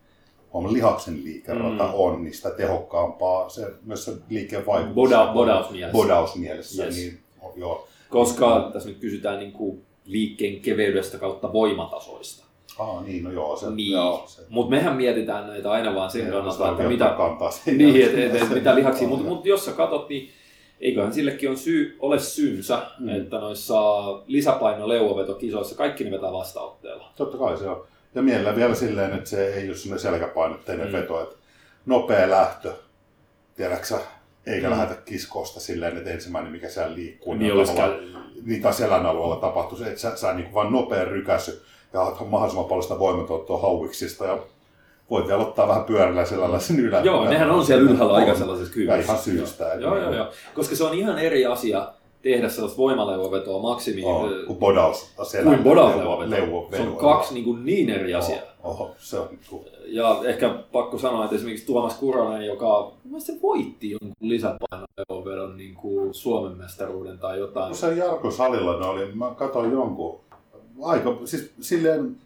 [0.53, 1.91] on lihaksen liikerata Mm.
[1.95, 4.95] on, niin sitä tehokkaampaa se, myös se liikkeen vaikutus.
[4.95, 5.93] Boda, bodausmielessä.
[5.93, 6.97] Bodausmielessä, Yes.
[6.97, 7.19] niin
[7.59, 7.89] joo.
[8.11, 12.45] Koska tässä nyt kysytään niin kuin liikkeen keveydestä kautta voimatasoista.
[12.79, 13.57] Ah, niin, no joo.
[13.57, 13.93] Se, Niin.
[13.93, 18.19] joo, se, Mutta mehän mietitään näitä aina vaan sen kannalta, että mitä, kantaa niin, et,
[18.19, 19.09] et, et, mitä lihaksia.
[19.09, 20.31] Mutta mut jos sä katot, niin
[20.81, 23.09] eiköhän sillekin on syy, ole syynsä, Mm.
[23.09, 27.13] että noissa lisäpaino leuavetokisoissa kaikki ne vetää vastaotteella.
[27.17, 27.85] Totta kai se on.
[28.15, 30.93] Ja mielellä vielä silleen, että se ei ole sellainen selkäpainotteinen Mm.
[30.93, 30.99] mm.
[30.99, 31.37] veto, että
[31.87, 32.73] nopea lähtö,
[33.57, 34.01] tiedäksä,
[34.49, 34.71] eikä Mm.
[34.71, 39.07] lähdetä kiskosta silleen, että ensimmäinen mikä siellä liikkuu, Niin on olisi tavallaan- niin tai selän
[39.07, 41.63] alueella tapahtuu se, että sä, sä niin vaan nopea rykäsy
[41.93, 44.39] ja mahdollisimman paljon sitä voimantuottoa hauiksista ja
[45.11, 47.01] voit vielä ottaa vähän pyörällä selällä sen ylä.
[47.01, 49.01] Joo, nehän on siellä ylhäällä aika sellaisessa Ja kyydissä.
[49.13, 49.73] ihan syystä.
[49.73, 50.31] että Joo, joo, joo.
[50.55, 51.89] Koska se on ihan eri asia
[52.33, 55.51] tehdä sellaista voimaleuvavetoa maksimiin On, äh, kun bodaus selällä.
[55.51, 56.31] kuin bodausleuvaveto.
[56.31, 58.43] leuvo- Se on kaksi niin, kuin niin eri asiaa.
[58.65, 63.33] Oho, se on niin kuin, Ja ehkä pakko sanoa, että esimerkiksi Tuomas Kuronen, joka se
[63.43, 67.75] voitti jonkun lisäpainovedon niin kuin Suomen mestaruuden tai jotain.
[67.75, 70.21] Se Jarkko Salilla ne oli, mä katsoin jonkun,
[70.83, 72.17] aika, siis silleen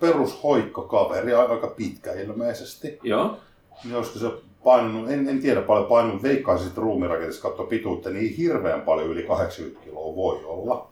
[0.00, 2.98] perushoikko kaveri, aika pitkä ilmeisesti.
[3.02, 3.36] Joo.
[3.84, 4.30] Niin olisiko se
[4.64, 9.22] painunut, en, en tiedä paljon painunut, veikkaisin, että ruumirakentissa katsoi pituutta, niin hirveän paljon yli
[9.22, 10.86] 80 kiloa voi olla.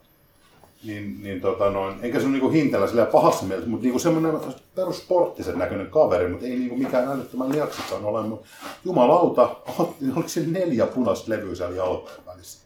[0.84, 4.40] Niin, niin tota noin, enkä se ole niinku hintellä silleen pahassa mielessä, mutta niinku semmoinen
[4.74, 8.22] perussporttisen näköinen kaveri, mutta ei niinku mikään älyttömän liaksikaan ole.
[8.22, 8.46] Mutta
[8.84, 9.56] jumalauta,
[10.16, 12.62] oliko se neljä punaista levyä siellä jalkojen välissä?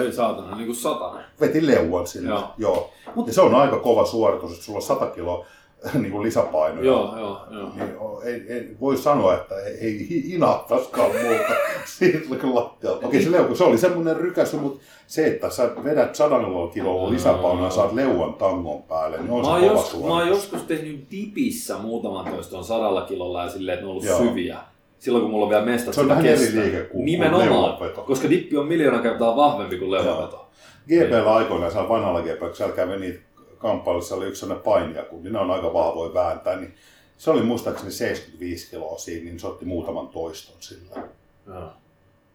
[0.00, 1.24] Ei saatana, niin kuin satanen.
[1.40, 2.28] veti leuan sinne.
[2.30, 2.54] Joo.
[2.58, 2.92] Joo.
[3.16, 3.26] Joo.
[3.26, 5.46] Ja se on aika kova suoritus, että sulla on 100 kiloa
[6.00, 6.86] niin kuin lisäpainoja.
[6.86, 7.72] Joo, joo, joo.
[7.76, 7.90] Niin,
[8.24, 11.54] ei, ei, voi sanoa, että ei, ei hinahtaisikaan muuta
[11.98, 13.06] siitä kun lattialta.
[13.06, 16.34] Okei, se, leuka, se oli semmoinen rykäsy, mutta se, että sä vedät 100
[16.74, 20.62] kiloa lisäpainoa ja saat leuan tangon päälle, niin on Mä se jos, mä oon joskus
[20.62, 24.18] tehnyt dipissä muutaman toiston sadalla kilolla ja silleen, että ne on ollut Joo.
[24.18, 24.58] syviä.
[24.98, 28.30] Silloin kun mulla on vielä mestat Se on vähän eri liike kuin- Nimenomaan, kuin koska
[28.30, 30.48] dippi on miljoona kertaa vahvempi kuin leuanveto.
[30.88, 33.20] GPllä aikoinaan, vanhalla GP, kun siellä kävi niitä
[33.62, 36.74] kamppailussa, oli yksi sellainen painija, kun ne on aika vahvoja vääntää, niin
[37.18, 41.02] se oli muistaakseni 75 kiloa siinä, niin se otti muutaman toiston sillä.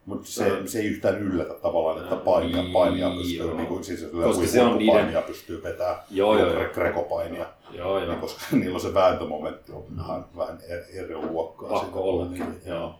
[0.06, 3.54] Mutta se, se ei yhtään yllätä tavallaan, että painia, niin, painia pystyy, joo.
[3.56, 6.72] niin kuin, siis Koska se on niiden- pystyy vetämään, Joo, joo, joo.
[6.74, 8.08] grekopainia, Joo, joo.
[8.10, 10.58] niin, koska niillä on se vääntömomentti on vähän, vähän
[10.94, 11.68] eri, luokkaa.
[11.68, 11.98] Pakko siitä.
[12.00, 12.94] ollakin, Niin, joo.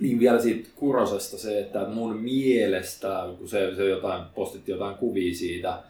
[0.00, 5.34] Niin vielä siitä Kurosesta se, että mun mielestä, kun se, se jotain, postitti jotain kuvia
[5.34, 5.82] siitä,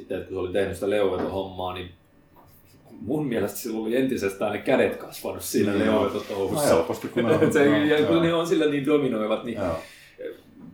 [0.00, 1.88] sitten että kun se oli tehnyt sitä leuvetohommaa, niin
[3.00, 5.94] mun mielestä sillä oli entisestään ne kädet kasvanut siinä Niin, mm, joo.
[5.96, 6.66] No leuvetotouhussa.
[6.66, 9.76] helposti, kun on, se, joo, ja kun ne on sillä niin dominoivat, niin Joo.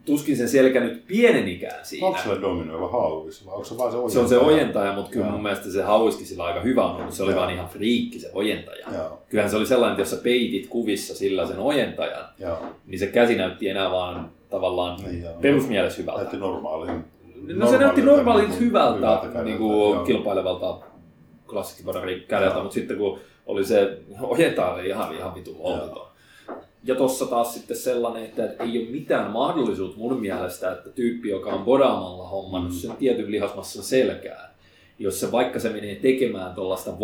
[0.05, 2.07] tuskin sen selkä nyt pienenikään siinä.
[2.07, 4.45] Onko sillä dominoiva hauis vai onko se vaan se Se on se ojentaja?
[4.47, 5.31] ojentaja, mutta kyllä Joo.
[5.33, 7.13] mun mielestä se hauiskin sillä aika hyvä on ollut.
[7.13, 7.39] Se oli Joo.
[7.41, 8.85] vaan ihan friikki se ojentaja.
[8.93, 12.57] Joo, Kyllähän se oli sellainen, että jos sä peitit kuvissa sillä sen ojentajan, joo.
[12.87, 16.19] niin se käsi näytti enää vaan tavallaan Niin, perusmielessä hyvältä.
[16.21, 17.03] Näytti normaalin.
[17.47, 20.03] No se näytti normaalilta kuin hyvältä, kädeltä, niin kuin joo.
[20.05, 20.79] kilpailevalta
[21.47, 26.07] klassikkipodari kädeltä, mutta sitten kun oli se ojentaja oli ihan, ihan vitu holtiton.
[26.83, 31.49] Ja tossa taas sitten sellainen, että ei ole mitään mahdollisuutta mun mielestä, että tyyppi, joka
[31.49, 32.77] on bodaamalla hommannut Mm.
[32.77, 34.49] sen tietyn lihasmassan selkään,
[34.99, 36.99] jos se vaikka se menee tekemään tuollaista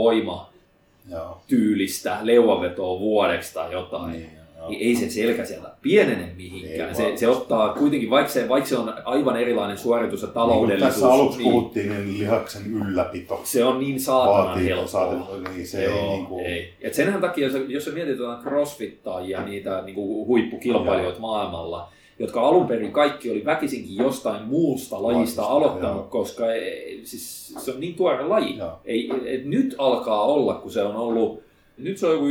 [1.10, 2.20] voimatyylistä Joo.
[2.24, 4.70] leuanvetoa vuodeksi tai jotain, Niin, joo.
[4.70, 6.90] niin ei se selkä sieltä pienene mihinkään.
[6.90, 10.34] Ei Se, se ottaa kuitenkin, vaikka se, vaikka se on aivan erilainen suoritus ja Niin
[10.34, 15.38] taloudellisuus, tässä aluksi niin puhuttiin, niin lihaksen ylläpito se on niin saatanan helppoa.
[15.56, 16.74] niin se ei Joo, niin kuin, ei.
[16.82, 22.42] Et senhän takia, jos, jos sä mietit jotain crossfittajia, niitä niin kuin huippukilpailijoita maailmalla, jotka
[22.42, 26.08] alun perin kaikki oli väkisinkin jostain muusta lajista Lajista, aloittanut, joo.
[26.10, 28.58] koska ei, siis se on niin tuore laji.
[28.58, 28.80] Joo.
[28.86, 31.44] Ei, et nyt alkaa olla, kun se on ollut,
[31.78, 32.28] nyt se on joku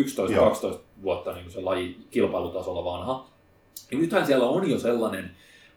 [0.75, 3.27] 11-12 vuotta niin se laji kilpailutasolla vanha.
[3.93, 5.31] Ja nythän siellä on jo sellainen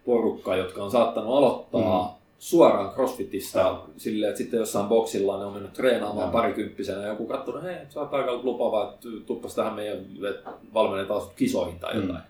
[0.05, 2.21] porukka, jotka on saattanut aloittaa Mm.
[2.39, 3.85] suoraan crossfitista Joo.
[3.97, 6.31] silleen, että sitten jossain boksilla ne on mennyt treenaamaan Joo.
[6.31, 9.97] parikymppisenä ja joku katsonut, hei, sä oot aika lupaava, että tuppas tähän meidän,
[10.29, 12.01] että valmennetaan kisoihin tai Mm.
[12.01, 12.23] jotain.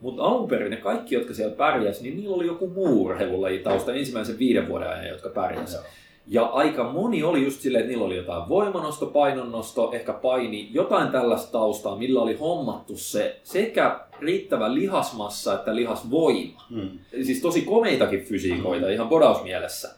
[0.00, 3.94] Mutta alun perin ne kaikki, jotka siellä pärjäs, niin niillä oli joku muu urheilulaji tausta
[3.94, 5.72] ensimmäisen viiden vuoden ajan, jotka pärjäs.
[5.74, 5.82] Joo.
[6.26, 11.08] Ja aika moni oli just silleen, että niillä oli jotain voimanosto, painonnosto, ehkä paini, jotain
[11.08, 16.62] tällaista taustaa, millä oli hommattu se sekä riittävä lihasmassa että lihasvoima.
[16.70, 16.88] Mm.
[17.22, 19.90] Siis tosi komeitakin fysiikoita ihan bodausmielessä.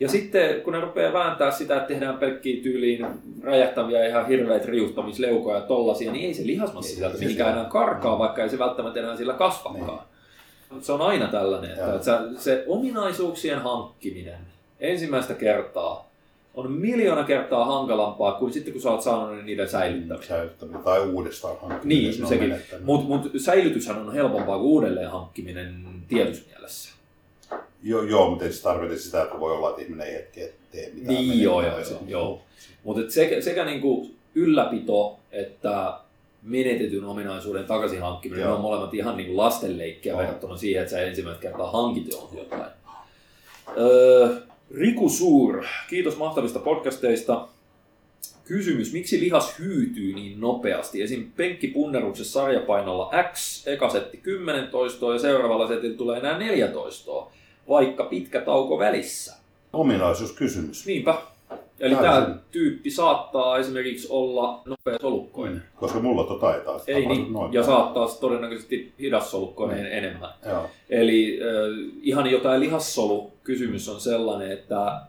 [0.00, 3.06] Ja sitten kun ne rupeaa vääntää sitä, että tehdään pelkkiä tyyliin
[3.42, 8.14] räjähtäviä ihan hirveitä riuhtamisleukoja ja tollasia, niin ei se lihasmassa sieltä mihinkään siellä- enää karkaa,
[8.14, 8.18] Mm.
[8.18, 10.00] vaikka ei se välttämättä enää sillä kasvakaan.
[10.80, 14.38] Se on aina tällainen, että, että se ominaisuuksien hankkiminen
[14.80, 16.10] ensimmäistä kertaa
[16.54, 20.34] on miljoona kertaa hankalampaa kuin sitten kun sä oot saanut niiden säilyttämistä.
[20.34, 22.10] Säilyttäminen tai uudestaan hankkiminen.
[22.10, 22.56] Niin, sekin.
[22.84, 26.90] Mutta mut säilytyshän on helpompaa kuin uudelleen hankkiminen tietyssä mielessä.
[27.82, 30.40] Joo, joo, mutta ei se tarkoita sitä, että voi olla, että ihminen ei hetki
[30.72, 31.14] tee mitään.
[31.14, 32.42] Niin, joo, joo, se- joo.
[32.84, 35.94] Mutta sekä, sekä niinku ylläpito että
[36.42, 38.56] menetetyn ominaisuuden takaisin hankkiminen, ne Joo.
[38.56, 42.70] on molemmat ihan niinku lastenleikkiä verrattuna siihen, että sä ensimmäistä kertaa hankit jotain.
[43.78, 44.36] Öö,
[44.74, 47.48] Riku Suur, kiitos mahtavista podcasteista.
[48.44, 51.02] Kysymys, miksi lihas hyytyy niin nopeasti?
[51.02, 51.32] Esim.
[51.36, 57.32] penkkipunneruksessa sarjapainolla X, eka setti 10 toistoa ja seuraavalla setillä tulee enää 4 toistoa,
[57.68, 59.36] vaikka pitkä tauko välissä.
[59.72, 60.86] Ominaisuuskysymys.
[60.86, 61.22] Niinpä.
[61.80, 62.24] Eli Täysin.
[62.24, 65.62] tämä tyyppi saattaa esimerkiksi olla nopea solukkoinen.
[65.76, 70.30] Koska mulla tota ei taas Ei niin, noin ja saattaa todennäköisesti hidassolukkoinen enemmän.
[70.48, 70.70] Joo.
[70.90, 75.00] Eli äh, ihan jotain lihassolu kysymys on sellainen, että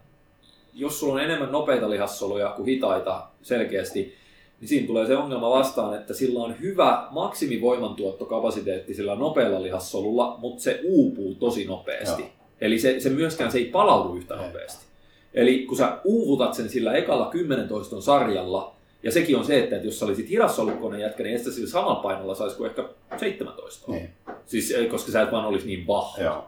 [0.74, 4.16] jos sulla on enemmän nopeita lihassoluja kuin hitaita selkeästi,
[4.60, 10.64] niin siinä tulee se ongelma vastaan, että sillä on hyvä maksimivoimantuottokapasiteetti sillä nopealla lihassolulla, mutta
[10.64, 12.22] se uupuu tosi nopeasti.
[12.22, 12.32] Joo.
[12.62, 14.42] Eli se, se myöskään se ei palaudu yhtä Ei.
[14.42, 14.91] nopeasti.
[15.34, 19.76] Eli kun sä uuvutat sen sillä ekalla 10 toiston sarjalla, ja sekin on se, että
[19.76, 22.84] jos sä olisit hidassolukkoinen jätkä, niin et sä sillä samalla painolla saisi kuin ehkä
[23.18, 23.92] 17.
[23.92, 24.10] Niin.
[24.46, 26.24] Siis koska sä et vaan olisi niin vahva.
[26.24, 26.46] Joo.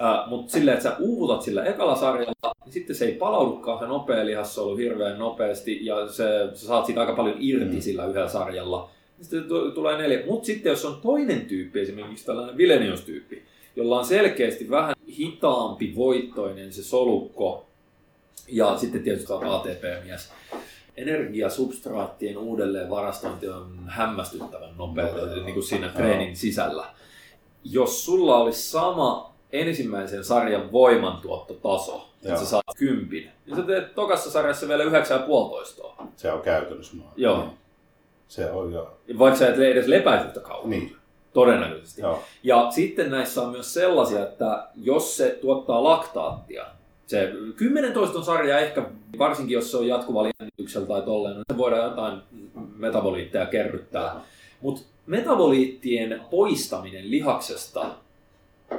[0.00, 3.86] Äh, mutta silleen, että sä uuvutat sillä ekalla sarjalla, niin sitten se ei palaudukaan se
[3.86, 6.24] nopea lihassolu hirveän nopeasti ja se,
[6.54, 7.80] sä saat siitä aika paljon irti Mm.
[7.80, 8.88] sillä yhdellä sarjalla.
[9.20, 10.26] Sitten tu- tulee neljä.
[10.26, 13.42] Mutta sitten jos on toinen tyyppi, esimerkiksi tällainen Vilenius-tyyppi,
[13.76, 17.66] jolla on selkeästi vähän hitaampi voittoinen se solukko
[18.48, 20.32] ja sitten tietysti on ATP-mies,
[20.96, 26.86] energiasubstraattien uudelleen varastointi on hämmästyttävän nopea Nopea, niin kuin siinä treenin sisällä.
[27.64, 32.38] Jos sulla olisi sama ensimmäisen sarjan voimantuottotaso, että Joo.
[32.38, 34.90] sä saat kympin, niin sä teet tokassa sarjassa vielä 9,5.
[36.16, 36.96] Se on käytännössä.
[37.16, 37.38] Joo.
[37.38, 37.50] Niin.
[38.28, 38.96] Se on joo.
[39.18, 40.70] Vaikka sä et edes lepäisi yhtä kauan.
[40.70, 40.96] Niin.
[41.32, 42.00] Todennäköisesti.
[42.00, 42.22] Joo.
[42.42, 46.66] Ja sitten näissä on myös sellaisia, että jos se tuottaa laktaattia,
[47.06, 48.82] se 10 toiston sarja ehkä,
[49.18, 52.18] varsinkin jos se on jatkuvalla jännityksellä tai tolleen, niin voidaan jotain
[52.76, 54.20] metaboliitteja kerryttää.
[54.60, 57.86] Mutta metaboliittien poistaminen lihaksesta,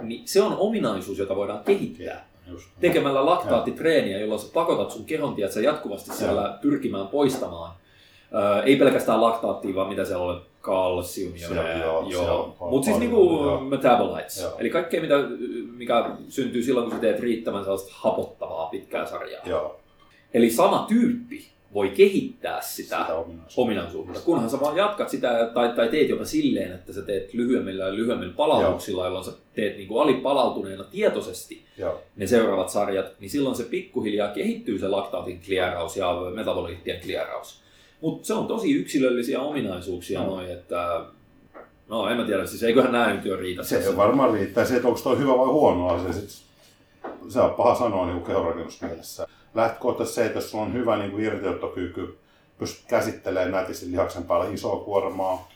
[0.02, 2.28] niin se on ominaisuus, jota voidaan kehittää.
[2.48, 2.70] Just.
[2.80, 7.74] Tekemällä laktaatitreeniä, jolloin sä pakotat sun kehon tiedät, sä jatkuvasti siellä pyrkimään poistamaan.
[8.34, 11.48] Öö, ei pelkästään laktaattia, vaan mitä siellä on, kalsiumia.
[11.48, 11.60] Se
[11.90, 13.60] on, joo, Mutta siis niinku joo.
[13.62, 14.42] metabolites.
[14.42, 14.56] Joo.
[14.60, 15.16] Eli kaikkea, mitä,
[15.78, 19.42] mikä syntyy silloin, kun sä teet riittävän sellaista hapottavaa pitkää sarjaa.
[19.46, 19.80] Joo.
[20.34, 23.62] Eli sama tyyppi voi kehittää sitä, Sitä ominaisuutta.
[23.62, 24.20] ominaisuutta.
[24.20, 27.96] Kunhan sä vaan jatkat sitä tai, tai teet jopa silleen, että sä teet lyhyemmillä ja
[27.96, 32.02] lyhyemmillä palautuksilla, jolloin sä teet niin kuin alipalautuneena tietoisesti Joo.
[32.16, 37.65] ne seuraavat sarjat, niin silloin se pikkuhiljaa kehittyy se laktaatin klieraus ja metaboliittien klieraus.
[38.06, 40.26] Mutta se on tosi yksilöllisiä ominaisuuksia No.
[40.28, 41.06] noin, että
[41.90, 43.64] no en mä tiedä, siis eiköhän nämä nyt jo riitä.
[43.64, 46.14] Se ei varmaan riittää se, että onko toi hyvä vai huono asia.
[46.14, 46.46] Sit,
[47.30, 49.28] se on paha sanoa niin kehorakennusmielessä.
[49.54, 52.18] Lähtökohtaisesti se, että jos sulla on hyvä niin kuin irtiottokyky,
[52.58, 55.50] pystyt käsittelemään nätisti lihaksen päällä isoa kuormaa,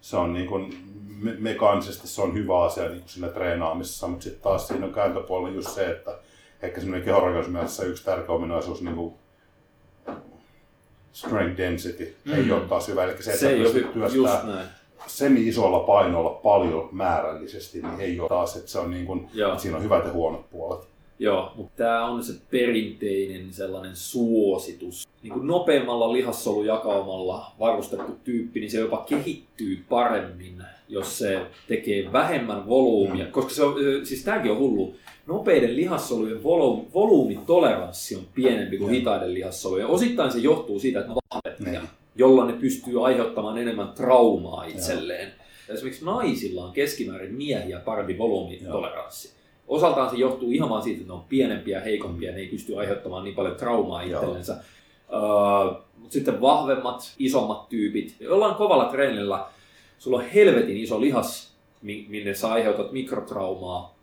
[0.00, 0.74] se on niin kuin,
[1.22, 4.94] me- mekaanisesti se on hyvä asia niin kuin siinä treenaamisessa, mutta sitten taas siinä on
[4.94, 6.18] kääntöpuolella just se, että
[6.62, 9.14] ehkä semmoinen kehorakennusmielessä yksi tärkeä ominaisuus niin kuin
[11.16, 12.34] strength density mm.
[12.34, 13.04] ei ole taas hyvä.
[13.04, 14.68] Eli se, että se ei pystyt työstämään
[15.06, 19.76] semi-isolla painolla paljon määrällisesti, niin ei ole taas, että se on niin kuin, että siinä
[19.76, 20.88] on hyvät ja huonot puolet.
[21.18, 25.08] Joo, mutta tämä on se perinteinen sellainen suositus.
[25.22, 32.68] Niin kuin nopeammalla lihassolujakaumalla varustettu tyyppi, niin se jopa kehittyy paremmin, jos se tekee vähemmän
[32.68, 33.24] volyymia.
[33.24, 33.30] Mm.
[33.30, 33.74] Koska se on,
[34.04, 34.94] siis tämäkin on hullu.
[35.26, 39.86] Nopeiden lihassolujen volu- volyymitoleranssi on pienempi kuin hitaiden lihassolujen.
[39.86, 41.90] Osittain se johtuu siitä, että ne on vahvempia, Niin.
[42.16, 45.32] jolloin ne pystyy aiheuttamaan enemmän traumaa itselleen.
[45.68, 49.32] Esimerkiksi naisilla on keskimäärin miehiä parempi volyymitoleranssi.
[49.68, 52.76] Osaltaan se johtuu ihan vaan siitä, että ne on pienempiä ja heikompia, ne ei pysty
[52.78, 54.52] aiheuttamaan niin paljon traumaa itsellensä.
[55.08, 59.46] Uh, mutta sitten vahvemmat, isommat tyypit, jollain kovalla treenillä
[59.98, 63.94] sulla on helvetin iso lihas, mi- minne sä aiheutat mikrotraumaa,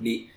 [0.00, 0.30] niin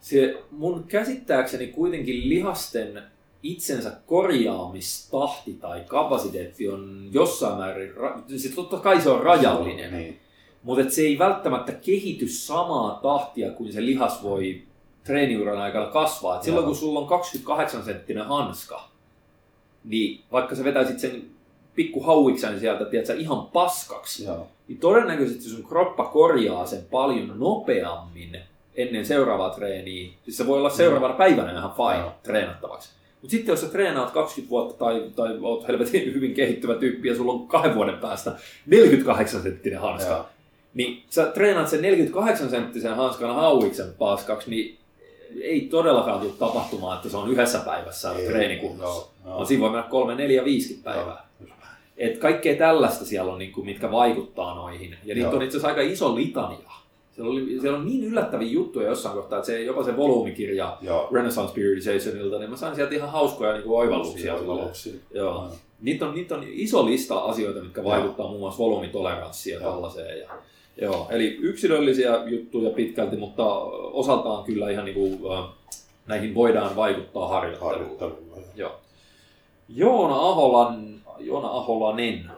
[0.00, 3.02] se mun käsittääkseni kuitenkin lihasten
[3.42, 7.92] itsensä korjaamistahti tai kapasiteetti on jossain määrin,
[8.36, 10.18] se totta kai se on rajallinen, Niin.
[10.62, 14.62] mutta se ei välttämättä kehity samaa tahtia kuin se lihas voi
[15.04, 16.36] treeniuran aikana kasvaa.
[16.36, 18.88] Et silloin kun sulla on 28 senttinen hanska,
[19.84, 21.22] niin vaikka sä vetäisit sen
[21.74, 24.46] pikku hauiksen sieltä tiedätkö, ihan paskaksi, Joo.
[24.68, 28.38] niin todennäköisesti sun kroppa korjaa sen paljon nopeammin
[28.78, 30.10] ennen seuraavaa treeniä.
[30.24, 32.12] Siis se voi olla seuraavana päivänä ihan fine Joo.
[32.22, 32.90] treenattavaksi.
[33.22, 37.16] Mutta sitten jos sä treenaat 20 vuotta tai, tai oot helvetin hyvin kehittyvä tyyppi ja
[37.16, 38.32] sulla on kahden vuoden päästä
[38.66, 40.26] 48 senttinen hanska, Joo.
[40.74, 44.78] niin sä treenaat sen 48 senttisen hanskan hauiksen paskaksi, niin
[45.42, 48.86] ei todellakaan tule tapahtumaan, että se on yhdessä päivässä Ei, treenikunnossa.
[49.00, 49.34] joo, joo.
[49.34, 51.28] Vaan siinä voi mennä 3, 4, 50 päivää.
[51.96, 54.96] Et kaikkea tällaista siellä on, niin kuin, mitkä vaikuttaa noihin.
[55.04, 55.36] Ja niitä Joo.
[55.36, 56.58] on itse asiassa aika iso litania.
[57.18, 61.08] Siellä, oli, siellä on niin yllättäviä juttuja jossain kohtaa, että se, jopa se volyymikirja Joo.
[61.12, 64.34] Renaissance Periodizationilta, niin mä sain sieltä ihan hauskoja niin kuin oivalluksia.
[64.34, 64.92] Oivalluksia.
[65.14, 65.48] Joo.
[65.80, 70.18] Niitä on, niitä on iso lista asioita, mitkä vaikuttaa muun muassa volyymitoleranssia ja tällaiseen.
[70.18, 70.28] Ja,
[70.80, 73.54] joo, eli yksilöllisiä juttuja pitkälti, mutta
[73.92, 75.44] osaltaan kyllä ihan niin kuin, äh,
[76.06, 77.72] näihin voidaan vaikuttaa harjoitteluun.
[77.72, 78.36] Harjoittelulla.
[78.36, 78.46] joo.
[78.56, 78.80] Joo.
[79.68, 82.30] Joona Aholan, Joona Aholanen.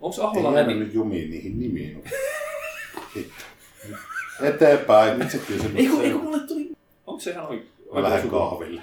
[0.00, 0.58] Onko Ei Aholanen?
[0.58, 2.04] jäänyt nyt jumiin niihin nimiin.
[4.42, 5.18] Eteenpäin.
[5.18, 5.76] Nyt se kysymys.
[5.76, 6.70] Eikö, eikö mulle tuli...
[7.06, 7.70] Onko se ihan oikein?
[7.94, 8.82] Mä lähden kahville.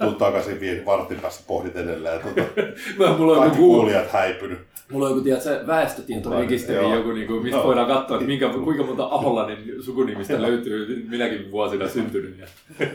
[0.00, 2.20] Tuun takaisin viiden vartin päästä pohdit edelleen.
[2.20, 2.40] Tuota,
[2.98, 4.58] Mä, mulla on kaikki joku, kuulijat häipynyt.
[4.92, 7.66] mulla on joku tiedätkö, väestötietorekisteri, joku, niinku, mistä Joo.
[7.66, 12.38] voidaan katsoa, että minkä, kuinka monta Aholanen sukunimistä löytyy minäkin vuosina syntynyt.
[12.38, 12.46] Ja...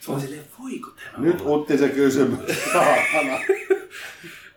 [0.00, 1.40] Se on silleen, voiko tämä Nyt?
[1.46, 2.40] Utti se kysymys.
[2.72, 3.38] Saatana.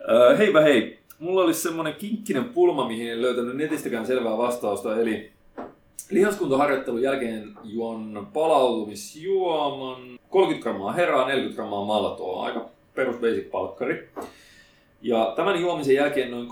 [0.10, 1.00] Öö, heipä hei.
[1.26, 5.02] Mulla olisi semmonen kinkkinen pulma, mihin en löytänyt netistäkään selvää vastausta.
[5.02, 5.31] Eli
[6.10, 12.45] lihaskuntoharjoittelun jälkeen juon palautumisjuoman 30 grammaa heraa, 40 grammaa maltoa.
[12.45, 14.10] Aika perus basic palkkari.
[15.02, 16.47] Ja tämän juomisen jälkeen noin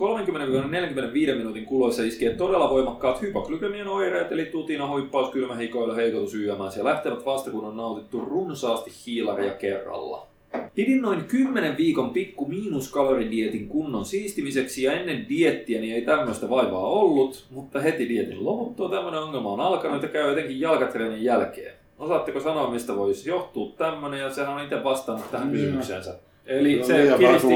[1.32, 6.78] 30-45 minuutin kuluessa iskee todella voimakkaat hypoglykemian oireet, eli tutina, huippaus, kylmä, hikoilu, heikotus, YMS
[6.78, 10.33] ja lähtevät vasta kun on nautittu runsaasti hiilaria kerralla.
[10.76, 17.46] Pidin noin 10 viikon pikku miinuskaloridietin kunnon siistimiseksi ja ennen diettiä ei tämmöistä vaivaa ollut,
[17.50, 21.74] mutta heti dietin loputtua tämmöinen ongelma on alkanut ja käy jotenkin jalkatreenin jälkeen.
[22.00, 25.54] Osaatteko sanoa, mistä voisi johtua tämmöinen ja sehän on itse vastannut tähän Joo.
[25.54, 26.16] kysymykseensä.
[26.46, 27.48] Eli Se se kiristi.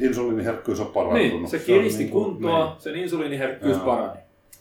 [0.00, 1.40] Insuliiniherkkyys on parantunut.
[1.40, 2.74] niin, se kiristi niinku- kuntoa, niin.
[2.82, 4.18] sen insuliiniherkkyys parani.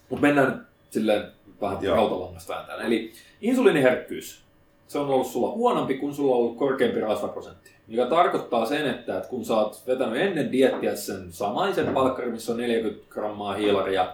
[0.10, 1.24] Mutta mennään silleen
[1.62, 2.66] vähän rautalangasta.
[2.86, 3.12] Eli
[3.42, 4.45] insuliiniherkkyys,
[4.88, 7.72] se on ollut sulla huonompi, kun sulla on ollut korkeampi rasvaprosentti.
[7.88, 12.52] Mikä tarkoittaa sen, että, että kun sä oot vetänyt ennen diettiä sen samaisen palkkarin, missä
[12.52, 14.08] on 40 grammaa hiilaria,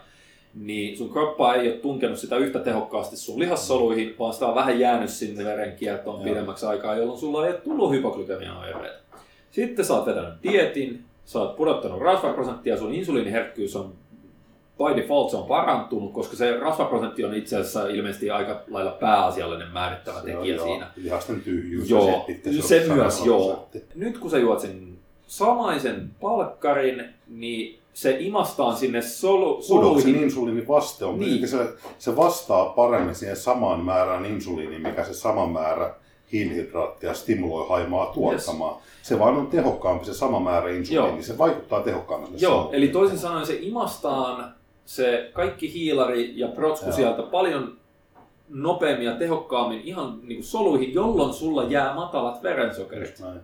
[0.56, 4.80] niin sun kroppa ei ole tunkenut sitä yhtä tehokkaasti sun lihassoluihin, vaan sitä on vähän
[4.80, 6.30] jäänyt sinne verenkiertoon Joo.
[6.30, 9.18] pidemmäksi aikaa, jolloin sulla ei ole tullut hypoglykemian oireita.
[9.52, 13.93] Sitten sä oot vetänyt dietin, sä oot pudottanut rasvaprosenttia, sun insuliiniherkkyys on
[14.89, 19.71] by default se on parantunut, koska se rasvaprosentti on itse asiassa ilmeisesti aika lailla pääasiallinen
[19.71, 20.85] määrittävä Se tekijä on, siinä.
[20.85, 23.69] Joo, lihasten tyhjyys Joo, ja se, se myös, 100 joo.
[23.95, 24.97] Nyt kun sä juot sen
[25.27, 30.15] samaisen palkkarin, niin se imastaan sinne solu, soluihin.
[30.15, 31.31] insuliinin vaste on, Niin.
[31.35, 31.47] niin.
[31.47, 31.57] se,
[31.99, 35.93] se vastaa paremmin siihen samaan määrään insuliiniin, mikä se sama määrä
[36.31, 38.75] hiilihydraattia stimuloi haimaa tuottamaan.
[39.01, 41.21] Se vaan on tehokkaampi se sama määrä insuliini, Joo.
[41.21, 42.41] se vaikuttaa tehokkaammin.
[42.41, 44.53] Joo, eli toisin sanoen se imastaan
[44.85, 46.95] se kaikki hiilari ja protsku Joo.
[46.95, 47.77] sieltä paljon
[48.49, 53.19] nopeammin ja tehokkaammin ihan niin kuin soluihin, jolloin sulla jää matalat verensokerit.
[53.19, 53.39] Näin.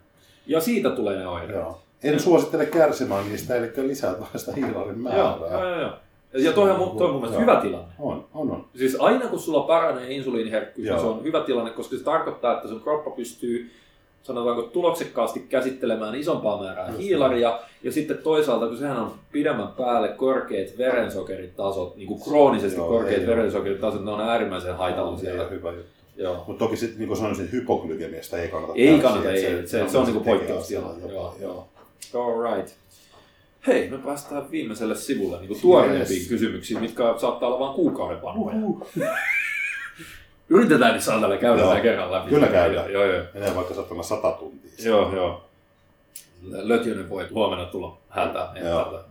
[0.48, 1.56] Ja siitä tulee ne oireet.
[1.56, 1.82] Joo.
[2.04, 5.38] En suosittele kärsimään niistä, eli lisää vaan sitä hiilarin määrää.
[5.42, 5.92] Joo, joo, joo.
[6.34, 7.42] Ja toi on, toi on mun mielestä Joo.
[7.42, 7.94] hyvä tilanne.
[8.00, 8.66] On, on, on.
[8.76, 12.68] Siis aina kun sulla paranee insuliiniherkkyys, niin se on hyvä tilanne, koska se tarkoittaa, että
[12.68, 13.72] sun kroppa pystyy
[14.28, 20.08] sanotaanko tuloksekkaasti käsittelemään isompaa määrää Just hiilaria, ja sitten toisaalta, kun sehän on pidemmän päälle
[20.08, 25.36] korkeat verensokeritasot, niin kuin kroonisesti Joo, korkeat ei verensokeritasot, ne on äärimmäisen haitallisia.
[25.36, 25.88] Ja hyvä juttu.
[26.18, 26.44] Joo.
[26.48, 29.68] Mutta toki sitten, niin kuin sanoisin, hypoglykemiasta ei kannata Ei kannata, ei.
[29.68, 30.90] Se, se on niinku tekee poikkeustila.
[30.90, 31.68] asiaa Joo, joo.
[32.14, 32.74] All right.
[33.68, 36.28] Hei, me päästään viimeiselle sivulle niin tuoreempiin Yes.
[36.30, 38.56] kysymyksiin, mitkä saattaa olla vain kuukauden vanhoja.
[40.50, 41.76] Yritetään niin saatella käydä Joo.
[41.76, 42.30] kerran läpi.
[42.30, 42.92] Kyllä käydään.
[42.92, 43.24] Joo, joo.
[43.34, 44.72] Menee vaikka satana sata tuntia.
[44.86, 45.44] Joo, joo.
[46.52, 48.50] Lötjönen voi huomenna tulla täältä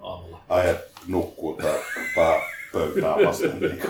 [0.01, 0.41] aamulla.
[0.49, 1.75] Ai, et nukkuu tää
[2.17, 2.41] pää
[2.73, 3.61] pöytää vasten.
[3.61, 3.83] Niin.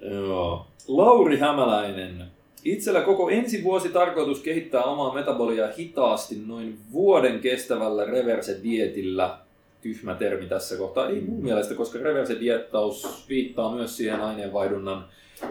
[0.00, 0.66] Joo.
[0.88, 2.24] Lauri Hämäläinen.
[2.64, 9.38] Itsellä koko ensi vuosi tarkoitus kehittää omaa metaboliaa hitaasti noin vuoden kestävällä reverse-dietillä.
[9.82, 11.08] Tyhmä termi tässä kohtaa.
[11.08, 15.04] Ei mun mielestä, koska reverse-diettaus viittaa myös siihen aineenvaihdunnan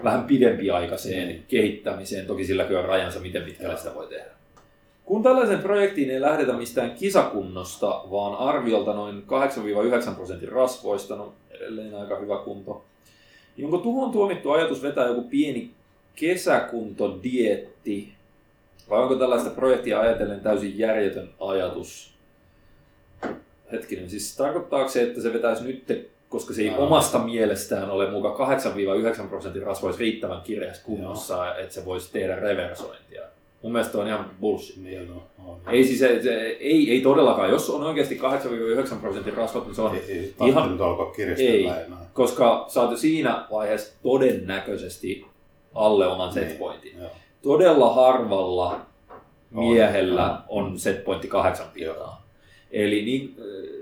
[0.04, 2.26] vähän pidempiaikaiseen kehittämiseen.
[2.26, 4.32] Toki silläkin on rajansa, miten pitkälle sitä voi tehdä.
[5.06, 9.24] Kun tällaisen projektiin ei lähdetä mistään kisakunnosta, vaan arviolta noin
[10.12, 12.86] 8-9 prosentin rasvoista, no edelleen aika hyvä kunto,
[13.58, 15.72] niin onko tuhoon tuomittu ajatus vetää joku pieni
[16.16, 18.14] kesäkuntodietti,
[18.90, 22.14] vai onko tällaista projektia ajatellen täysin järjetön ajatus?
[23.72, 26.78] Hetkinen, siis tarkoittaako se, että se vetäisi nyt, koska se ei Ää.
[26.78, 28.50] omasta mielestään ole mukaan
[29.26, 33.22] 8-9 prosentin rasvoissa riittävän kirjas kunnossa, että se voisi tehdä reversointia?
[33.62, 34.78] Mun mielestä on ihan bullshit.
[34.84, 35.60] Niin, no, on.
[35.72, 37.50] Ei, siis, se, se, ei, ei todellakaan.
[37.50, 38.20] Jos on oikeasti
[38.94, 41.66] 8-9 prosentin rasvat, niin se on Ei, ei Ihan- nyt alkaa Ei.
[41.66, 41.98] enää.
[42.14, 45.26] koska sä oot jo siinä vaiheessa todennäköisesti
[45.76, 46.98] alle oman Niin, setpointin.
[47.00, 47.10] joo.
[47.42, 48.72] Todella harvalla
[49.56, 52.26] On, miehellä on setpointti kahdeksan pintaa.
[52.72, 53.36] Eli niin,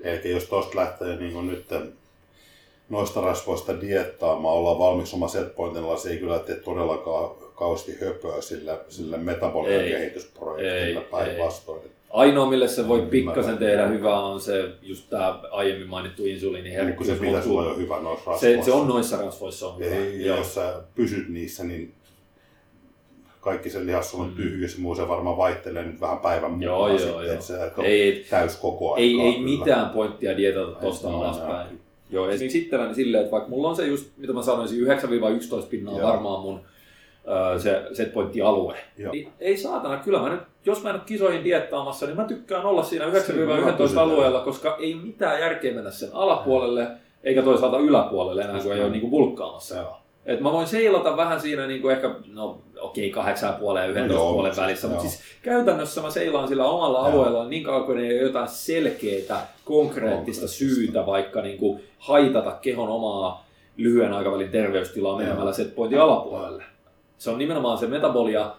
[0.04, 1.66] Eli jos tuosta lähtee niin kuin nyt
[2.90, 8.78] noista rasvoista diettaamaan, ollaan valmiiksi oma setpointilla, se ei kyllä tee todellakaan kauheasti höpöä sillä,
[8.90, 11.82] sillä metabolian kehitysprojektilla päinvastoin.
[12.10, 17.08] ainoa mille se voi pikkasen tehdä hyvää on se just tämä aiemmin mainittu Niin, insuliiniherkkyys.
[17.08, 18.62] se pitäisi olla jo hyvä noissa rasvoissa.
[18.64, 19.96] se, se on noissa rasvoissa on hyvä.
[19.96, 21.94] Ei, ja jos sä pysyt niissä, niin
[23.42, 24.36] kaikki se lihassolun Mm.
[24.36, 27.22] tyhjyys ja muu, se varmaan vaihtelee nyt vähän päivän mukaan joo, sitten, joo.
[27.34, 29.04] että sä et Ei, täys koko ajan.
[29.04, 31.80] ei, ei mitään pointtia dietata tosta Ei, alaspäin.
[32.10, 34.90] Joo, esimerkiksi itselläni silleen, että vaikka mulla on se just, mitä mä sanoisin, 9-11
[35.70, 36.08] pinnaa Joo.
[36.08, 36.60] varmaan mun
[37.56, 38.78] ö, se setpointti-alue.
[38.98, 39.12] Joo.
[39.12, 42.66] Niin ei saatana, kyllä mä nyt, jos mä en ole kisoihin diettaamassa, niin mä tykkään
[42.66, 44.06] olla siinä Siinä 9-11 pysytään.
[44.10, 46.88] alueella, koska ei mitään järkeä mennä sen alapuolelle,
[47.24, 49.76] eikä toisaalta yläpuolelle enää, kun ei ole niinku bulkkaamassa.
[49.76, 49.98] Joo.
[50.28, 54.34] Et mä voin seilata vähän siinä niinku ehkä, no okei, kahdeksan puolen ja 11 joo,
[54.34, 58.14] puolen se- välissä, mutta siis käytännössä mä seilaan sillä omalla alueella niin kauan kuin ei
[58.14, 63.46] ole jotain selkeää, konkreettista syytä vaikka niinku haitata kehon omaa
[63.78, 66.64] lyhyen aikavälin terveystilaa menemällä setpointin alapuolelle.
[67.18, 68.52] Se on nimenomaan se metabolia,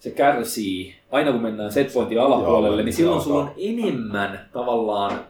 [0.00, 3.24] se kärsii, aina kun mennään setpointin alapuolelle, Joo, niin silloin joo.
[3.24, 5.20] sulla on enemmän tavallaan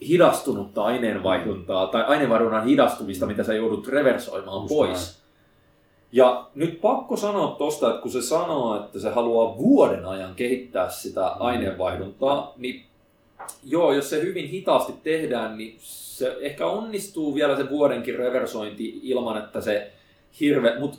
[0.00, 5.24] hidastunutta aineenvaihduntaa tai aineenvaihdunnan hidastumista, mitä sä joudut reversoimaan Just pois.
[6.12, 10.90] Ja nyt pakko sanoa tosta, että kun se sanoo, että se haluaa vuoden ajan kehittää
[10.90, 11.46] sitä Mm.
[11.46, 12.84] aineenvaihduntaa, niin
[13.64, 19.38] joo, jos se hyvin hitaasti tehdään, niin se ehkä onnistuu vielä se vuodenkin reversointi ilman,
[19.38, 19.92] että se
[20.40, 20.78] hirve...
[20.78, 20.98] Mutta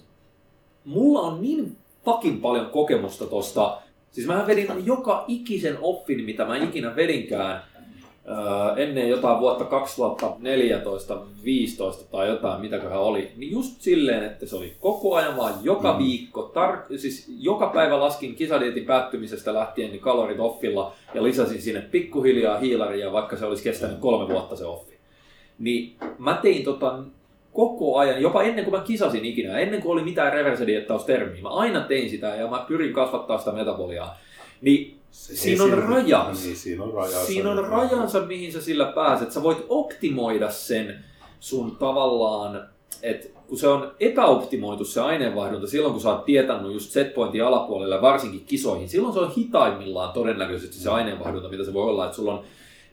[0.86, 3.78] mulla on niin fucking paljon kokemusta tosta.
[4.12, 7.64] Siis mä vedin joka ikisen offin, mitä mä ikinä vedinkään,
[8.78, 14.74] ennen jotain vuotta 2014, 15 tai jotain, mitäköhän oli, niin just silleen, että se oli
[14.80, 16.00] koko ajan vaan joka Mm.
[16.00, 21.82] viikko, tar- siis joka päivä laskin kisadietin päättymisestä lähtien niin kalorit offilla ja lisäsin sinne
[21.82, 24.96] pikkuhiljaa hiilaria, vaikka se olisi kestänyt kolme vuotta se offi.
[25.60, 27.00] Niin mä tein tota
[27.54, 31.82] koko ajan, jopa ennen kuin mä kisasin ikinä, ennen kuin oli mitään reverse-diettaustermiä, mä aina
[31.82, 34.18] tein sitä ja mä pyrin kasvattaa sitä metaboliaa.
[34.62, 36.44] Niin Se- Siinä on rajansa.
[36.46, 37.26] Niin, siinä on rajansa.
[37.26, 39.32] Siinä on rajansa, mihin sä sillä pääset.
[39.32, 40.96] Sä voit optimoida sen
[41.40, 42.68] sun tavallaan,
[43.04, 48.02] että kun se on epäoptimoitu se aineenvaihdunta silloin, kun sä oot tietänyt just setpointin alapuolelle,
[48.02, 52.34] varsinkin kisoihin, silloin se on hitaimmillaan todennäköisesti se aineenvaihdunta, mitä se voi olla, että sulla
[52.34, 52.44] on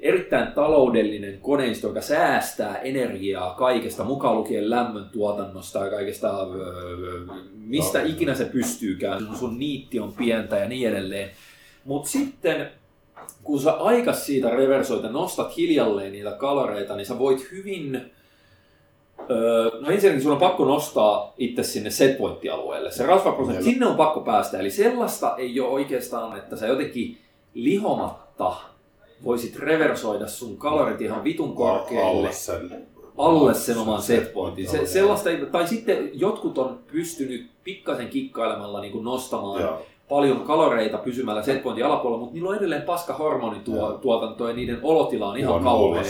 [0.01, 7.21] erittäin taloudellinen koneisto, joka säästää energiaa kaikesta, mukaan lukien lämmön tuotannosta ja kaikesta, öö,
[7.55, 8.09] mistä Joo.
[8.09, 9.29] ikinä se pystyykään.
[9.39, 11.31] Sun niitti on pientä ja niin edelleen.
[11.85, 12.71] Mutta sitten
[13.45, 18.13] kun sä aikas siitä reversoit ja nostat hiljalleen niitä kaloreita, niin sä voit hyvin...
[19.31, 22.91] Öö, no ensinnäkin sun on pakko nostaa itse sinne setpointti-alueelle.
[22.91, 24.59] Se rasvaprosentti, sinne on pakko päästä.
[24.59, 27.19] Eli sellaista ei ole oikeastaan, että sä jotenkin
[27.55, 28.57] lihomatta
[29.25, 32.87] voisit reversoida sun kalorit ihan vitun korkealle Alle sen.
[33.19, 34.69] alle sen oman setpointin.
[34.69, 39.83] Se, sellaista ei, tai sitten jotkut on pystynyt pikkasen kikkailemalla niin kuin nostamaan Joo.
[40.13, 45.37] Paljon kaloreita pysymällä setpointin alapuolella, mutta niillä on edelleen paska hormonituotanto ja niiden olotila on
[45.37, 46.03] ihan kauhea.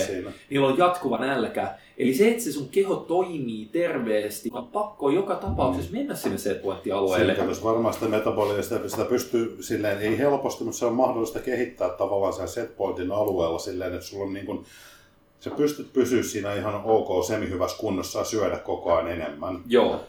[0.50, 1.74] Niillä on jatkuva nälkä.
[1.98, 7.34] Eli se, että se sun keho toimii terveesti, on pakko joka tapauksessa mennä sinne setpointtialueelle.
[7.34, 11.38] Siinä jos varmaan sitä metabolia, sitä, sitä pystyy silleen, ei helposti, mutta se on mahdollista
[11.38, 14.64] kehittää tavallaan sen setpointin alueella silleen, että sulla on niin kuin,
[15.40, 19.62] sä pystyt pysyä siinä ihan ok semihyvässä kunnossa ja syödä koko ajan enemmän.
[19.66, 20.00] Joo,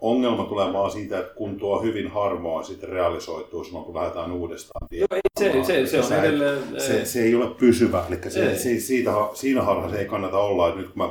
[0.00, 4.86] Ongelma tulee vaan siitä, että kun tuo hyvin harvoin sitten realisoituu silloin, kun lähdetään uudestaan.
[4.90, 6.58] Joo ei, se, se, se on edelleen...
[6.78, 8.58] Se, se ei ole pysyvä, eli se, Ei.
[8.58, 11.10] se, siitä, siinä harhassa ei kannata olla, että nyt kun mä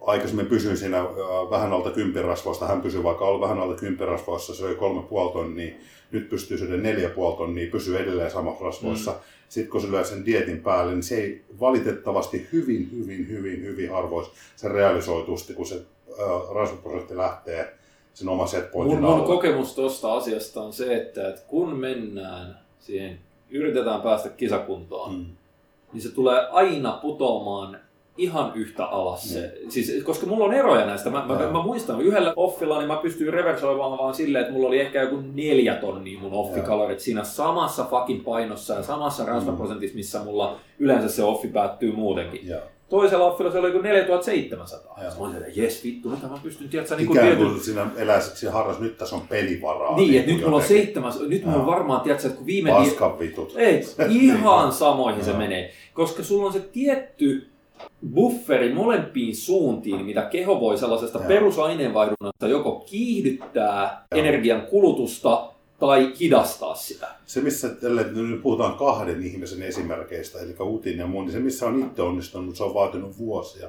[0.00, 1.06] aikaisemmin pysyin siinä äh,
[1.50, 5.74] vähän alta kympirasvoista, hän pysyi vaikka ollut vähän alta kympirasvoissa, söi kolme puoli tonnia,
[6.10, 9.10] nyt pystyy syödä neljä puoli tonnia, pysyy edelleen samassa rasvoissa.
[9.10, 9.18] Mm.
[9.48, 13.90] Sitten kun se lyö sen dietin päälle, niin se ei valitettavasti hyvin, hyvin, hyvin, hyvin
[13.90, 14.26] harvoin
[14.56, 15.82] se realisoituu, sitten, kun se
[16.54, 17.74] rasvaprosentti lähtee
[18.14, 23.18] sen oma setpointin Mun, mun kokemus tuosta asiasta on se, että, että kun mennään siihen,
[23.50, 25.26] yritetään päästä kisakuntoon, Mm.
[25.92, 27.78] niin se tulee aina putoamaan
[28.16, 29.32] ihan yhtä alas.
[29.32, 29.54] Se.
[29.68, 31.10] Siis, koska mulla on eroja näistä.
[31.10, 31.52] Mä, mä, Joo.
[31.52, 35.16] mä muistan yhdellä offilla, niin mä pystyin reversoimaan vaan silleen, että mulla oli ehkä joku
[35.34, 41.24] neljä tonnia mun offikalorit siinä samassa fucking painossa ja samassa rasvaprosentissa, missä mulla yleensä se
[41.24, 42.48] offi päättyy muutenkin.
[42.48, 42.60] Joo.
[42.90, 44.98] Toisella offilla se oli joku 4700.
[45.02, 45.10] Joo.
[45.10, 48.80] Mä olin, jes vittu, nyt mä pystyn, tiedätkö, niin Ikään kuin kuin siinä eläiseksi harras,
[48.80, 49.96] nyt tässä on pelivaraa.
[49.96, 52.70] niin, että kuin nyt mulla on seitsemäs, nyt mulla on varmaan, tiedätkö, että kun viime...
[52.70, 53.52] Paskan vitut.
[53.56, 53.84] Ei,
[54.20, 55.72] ihan samoihin se menee.
[55.94, 57.50] Koska sulla on se tietty
[58.14, 64.20] bufferi molempiin suuntiin, mitä keho voi sellaisesta perusaineenvaihdunnasta joko kiihdyttää Joo.
[64.20, 67.08] energian kulutusta tai hidastaa sitä.
[67.26, 71.66] Se, missä tälle, nyt puhutaan kahden ihmisen esimerkkeistä, eli Utin ja mun, niin se, missä
[71.66, 73.68] on itse onnistunut, se on vaatinut vuosia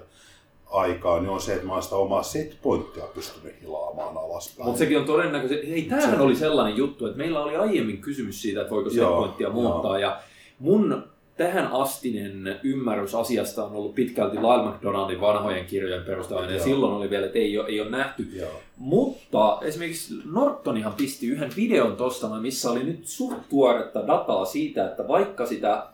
[0.71, 4.65] aikaa, niin on se, että mä oon sitä omaa setpointtia pystynyt hilaamaan alaspäin.
[4.65, 8.41] Mutta sekin on todennäköisesti, hei tämähän Se- oli sellainen juttu, että meillä oli aiemmin kysymys
[8.41, 9.99] siitä, että voiko Joo, setpointtia muuttaa.
[9.99, 10.21] Ja
[10.59, 11.03] mun
[11.41, 17.09] tähän astinen ymmärrys asiasta on ollut pitkälti Lyle McDonaldin vanhojen kirjojen perusteella, ja silloin oli
[17.09, 18.27] vielä, että ei ole, ei ole nähty.
[18.33, 18.51] Joo.
[18.77, 24.85] Mutta esimerkiksi Nortonihan pisti yhden videon tosta, noin, missä oli nyt suht tuoretta dataa siitä,
[24.87, 25.87] että vaikka sitä,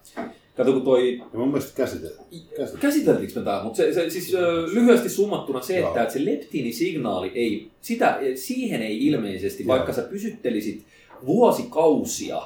[0.58, 2.28] kato kun toi, Ja mun mielestä käsiteltiin.
[2.32, 2.80] Käsiteltiin.
[2.80, 6.02] käsiteltiinkö me tämä, mutta se, se, siis ö, lyhyesti summattuna se, että, Joo.
[6.02, 9.68] että se leptiinisignaali ei, sitä, siihen ei ilmeisesti, Joo.
[9.68, 10.86] vaikka sä pysyttelisit
[11.26, 12.42] vuosikausia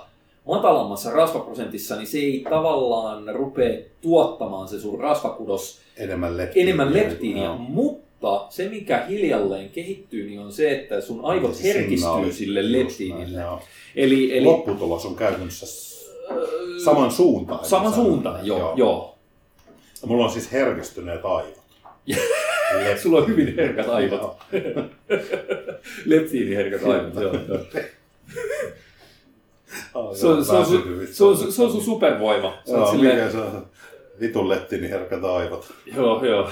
[0.48, 6.64] matalammassa rasvaprosentissa, niin se ei tavallaan rupea tuottamaan se sun rasvakudos Enemmän leptiiniä.
[6.74, 7.58] enemmän leptiiniä, Joo.
[7.58, 12.72] mutta se mikä hiljalleen kehittyy, niin on se, että sun aivot Se herkistyy sille näin,
[12.72, 13.42] leptiinille.
[13.42, 13.60] joo.
[13.96, 15.66] Eli, eli Lopputulos on käytännössä
[16.84, 17.66] saman suuntaan.
[17.66, 18.74] saman suuntaan, joo, joo.
[18.76, 19.18] joo.
[20.06, 21.62] Mulla on siis herkistyneet aivot.
[23.02, 24.38] Sulla on hyvin herkät aivot,
[26.06, 27.34] leptiiniherkät aivot, joo.
[29.94, 30.66] Ah, Se on, se on,
[31.12, 32.58] se on, se on sun supervoima.
[32.66, 33.66] Se on silleen, mikä se on?
[34.22, 35.74] Vitun lettini herkät aivot.
[35.96, 36.50] joo, joo.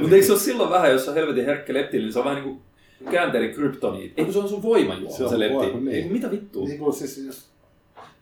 [0.00, 2.42] Mutta eikö se ole silloin vähän, jos on helvetin herkkä leptiini, niin se on vähän
[2.44, 2.56] niin
[3.02, 4.12] kuin käänteinen kryptoniit.
[4.16, 5.72] Eikö se on sun voimajuoma, Se se, on se leptiini?
[5.72, 5.96] voima, niin.
[5.96, 6.66] Eikö mitä vittua?
[6.66, 7.46] Niin kuin siis, jos,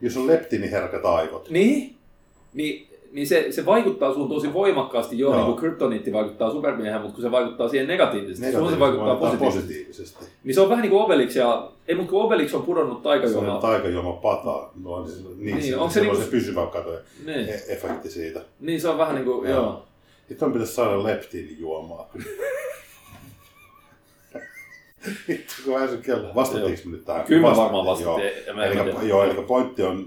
[0.01, 1.51] jos on leptini herkät aivot.
[1.51, 1.97] Niin,
[2.55, 5.37] niin, niin se, se vaikuttaa sun tosi voimakkaasti, joo, Joo.
[5.41, 9.31] niin kuin kryptoniitti vaikuttaa supermiehen, mutta kun se vaikuttaa siihen negatiivisesti, Negatiivisesti se vaikuttaa vaikuttaa
[9.31, 9.85] positiivisesti.
[9.85, 10.25] positiivisesti.
[10.45, 13.37] Niin se on vähän niin kuin Obelix, ja, ei mutta kun Obelix on pudonnut Se
[13.37, 14.69] on taikajuoma pata.
[14.83, 16.91] No, niin, niin, Niin, se, onko se se, on se pysyvä kato,
[17.27, 18.41] Niin, e- efekti siitä.
[18.61, 19.61] niin se on vähän niin kuin, Joo.
[19.63, 19.83] joo.
[20.29, 22.11] Sitten on pitäisi saada leptiinijuomaa.
[25.29, 26.35] Vittu, kun äsken kello.
[26.35, 27.25] Vastattiinko me nyt tähän?
[27.25, 28.33] Kyllä Vasta- varmaan vastattiin, Joo.
[28.47, 29.07] en mä- en mä Eli, tiedä.
[29.07, 30.07] joo, eli pointti on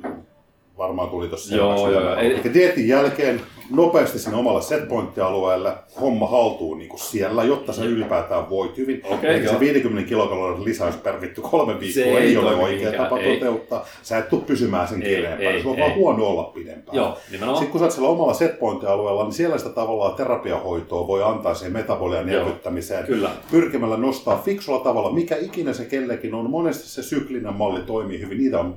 [0.78, 2.16] varmaan tuli tuossa Joo, joo, joo.
[2.16, 8.50] Eli- dietin jälkeen nopeasti sinne omalle setpointti-alueelle, homma haltuun niin kuin siellä, jotta sä ylipäätään
[8.50, 9.02] voit hyvin.
[9.10, 9.60] Okei, Eikä se joo.
[9.60, 13.34] 50 kilokalorin lisäys per vittu kolme viikkoa Se ei, ei ole oikea mihinkään, tapa ei.
[13.40, 13.86] toteuttaa.
[14.04, 15.86] Sä et tule pysymään sen ei, sulla on ei.
[15.86, 16.96] vaan huono olla pidempään.
[16.98, 17.58] Joo, nimenomaan.
[17.58, 21.74] Sitten kun sä oot siellä omalla setpointti-alueella, niin siellä sitä tavallaan terapiahoitoa voi antaa siihen
[21.74, 23.06] metabolian elvyttämiseen.
[23.06, 23.30] Kyllä.
[23.52, 26.50] Pyrkimällä nostaa fiksulla tavalla, mikä ikinä se kellekin on.
[26.50, 28.38] Monesti se syklinen malli toimii hyvin.
[28.38, 28.76] Niitä on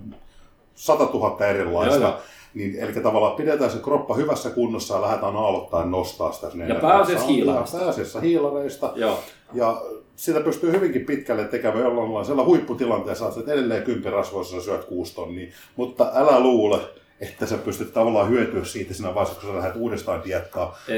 [0.77, 1.95] 100 000 erilaista.
[1.95, 2.21] Joo, joo.
[2.55, 6.69] Niin, eli tavallaan pidetään se kroppa hyvässä kunnossa ja lähdetään aallottaen nostaa sitä sinne.
[6.69, 7.79] Ja pääasiassa Ja hiilareista.
[7.79, 8.93] Pääasiassa hiilareista.
[8.95, 9.19] Joo.
[9.53, 9.83] Ja
[10.17, 15.53] sitä pystyy hyvinkin pitkälle tekemään jollain huipputilanteessa, että edelleen kympirasvoissa syöt kuusi tonnia.
[15.77, 16.79] Mutta älä luule,
[17.21, 20.23] että sä pystyt tavallaan hyötyä siitä siinä vaiheessa, kun sä lähdet uudestaan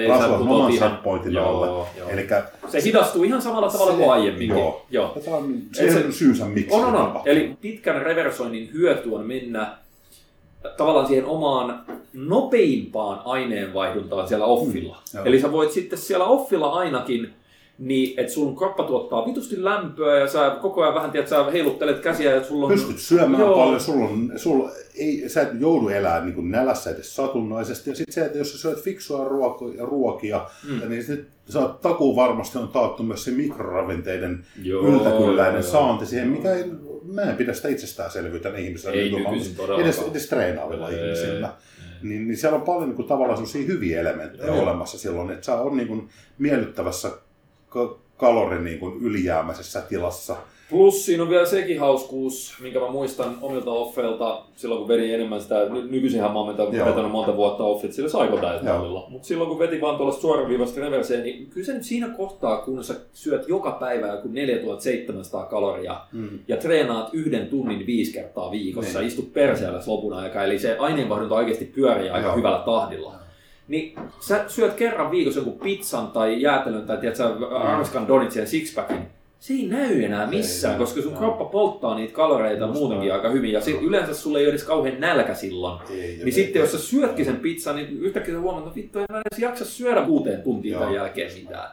[0.09, 1.66] rasvaa putoat oman ihan- setpointin Joo, alle.
[1.66, 2.09] joo.
[2.09, 4.49] Elikkä Se hidastuu ihan samalla tavalla kuin aiemminkin.
[4.59, 4.86] Joo.
[4.90, 5.16] Joo.
[5.24, 6.74] Tämä on siihen se- se, syynsä miksi.
[6.74, 7.07] On, on, se on.
[7.07, 7.32] tapahtuu.
[7.32, 9.77] Eli pitkän reversoinnin hyöty on mennä
[10.77, 11.82] tavallaan siihen omaan
[12.15, 14.97] nopeimpaan aineenvaihduntaan siellä offilla.
[15.12, 15.24] Mm, joo.
[15.24, 17.32] Eli sä voit sitten siellä offilla ainakin,
[17.79, 21.99] niin että sun kroppa tuottaa vitusti lämpöä ja sä koko ajan vähän tiedät, sä heiluttelet
[22.01, 22.73] käsiä ja sulla on...
[22.73, 23.57] Pystyt syömään Joo.
[23.57, 27.91] paljon, sulla on, sulla ei, sä et joudu elämään niin kuin nälässä edes satunnaisesti.
[27.91, 30.89] Ja sitten se, että jos sä syöt fiksua ruokia, ruokia Mm.
[30.89, 36.53] niin sit sä oot takuu varmasti on taattu myös se mikroravinteiden yltäkylläinen saanti siihen, mikä
[36.55, 36.65] ei,
[37.13, 39.81] mä en pidä sitä itsestäänselvyytenä ihmisellä, Ei todellakaan.
[39.81, 41.47] edes, edes treenaavilla Ei, ihmisillä.
[41.47, 41.89] ei.
[42.03, 44.63] Niin, niin siellä on paljon niin kuin, tavallaan sellaisia hyviä elementtejä Joo.
[44.63, 47.11] olemassa silloin, että sä on niin kuin, miellyttävässä
[47.69, 50.36] ka- kalorin niin kuin, ylijäämäisessä tilassa.
[50.70, 55.40] Plus siinä on vielä sekin hauskuus, minkä mä muistan omilta offeilta, silloin kun vedin enemmän
[55.40, 58.39] sitä, ny- nykyisinhän mä oon vetänyt, monta vuotta offit sillä saiko.
[59.09, 62.85] Mutta silloin kun veti vaan tuollaista suoraviivasta reverseen, niin kyllä se nyt siinä kohtaa, kun
[62.85, 66.39] sä syöt joka päivä joku 4700 kaloria Mm.
[66.49, 69.09] ja treenaat yhden tunnin viisi kertaa viikossa, Niin.
[69.09, 72.36] istut perseellä lopun aikaa, eli se aineenvaihdunta oikeasti pyörii aika Joo.
[72.36, 73.15] hyvällä tahdilla.
[73.69, 78.47] Niin sä syöt kerran viikossa joku pizzan tai jäätelön tai tiedät, sä Arskan donitsin ja
[78.47, 78.99] sixpackin,
[79.40, 81.19] se ei näy enää missään, Ei, koska sun joo.
[81.19, 83.53] kroppa polttaa niitä kaloreita Just muutenkin aika hyvin.
[83.53, 85.81] Ja sit yleensä sulle ei ole edes kauhean nälkä silloin.
[85.90, 88.99] Ei, ei, Niin sitten jos sä syötkin sen pizzan, niin yhtäkkiä sä huomaat, että vittu,
[88.99, 91.70] en mä edes jaksa syödä kuuteen tuntiin tämän jälkeen mitään.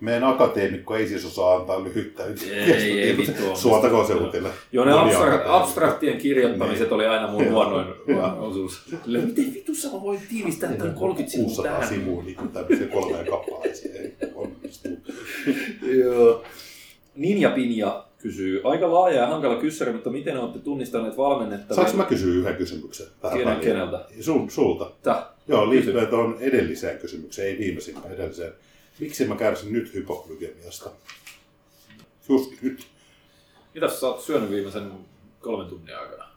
[0.00, 3.42] Meidän akateemikko ei siis osaa antaa lyhyttä Ei, ei vittu.
[3.56, 4.48] Suotakoon se utille.
[4.72, 5.52] Joo, ne Moni abstra- akateemikko.
[5.52, 6.92] abstraktien kirjoittamiset Niin.
[6.94, 7.86] oli aina mun huonoin
[8.48, 8.82] osuus.
[9.06, 11.88] Miten vitussa mä voin tiivistää tämän 30 sivua 600 tähän?
[11.88, 13.96] sivua niin kuin tämmöisiä kolmeen kappaleeseen.
[14.04, 14.88] Ei onnistu.
[16.04, 16.42] Joo.
[17.14, 21.74] Ninja Pinja kysyy, aika laaja ja hankala kyssäri, mutta miten olette tunnistaneet valmennettavia?
[21.74, 23.60] Saanko mä kysyä yhden kysymyksen väliin?
[23.60, 24.04] keneltä?
[24.20, 24.90] Sul, sulta.
[25.02, 25.24] Täh.
[25.48, 28.52] Joo, liittyen tuohon edelliseen kysymykseen, ei viimeisimpään edelliseen.
[29.00, 30.90] Miksi mä kärsin nyt hypoglykemiasta?
[32.28, 32.86] Just nyt.
[33.74, 34.92] Mitäs sä oot syönyt viimeisen
[35.40, 36.28] kolmen tunnin aikana?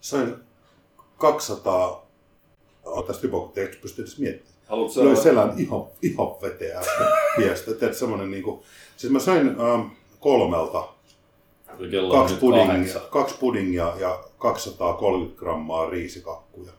[0.00, 0.34] Sain
[1.16, 2.08] 200...
[2.84, 4.58] Oh, tästä hypoglykemiasta pystyy edes miettimään.
[4.68, 5.04] Haluatko sä...
[5.04, 6.80] Löi selän ihan, ihan veteä
[7.36, 7.74] miestä.
[7.74, 8.64] Teet semmonen niinku...
[8.96, 9.86] Siis mä sain ähm,
[10.20, 10.88] kolmelta
[12.12, 16.72] kaksi pudingia, kaksi pudingia ja 230 grammaa riisikakkuja.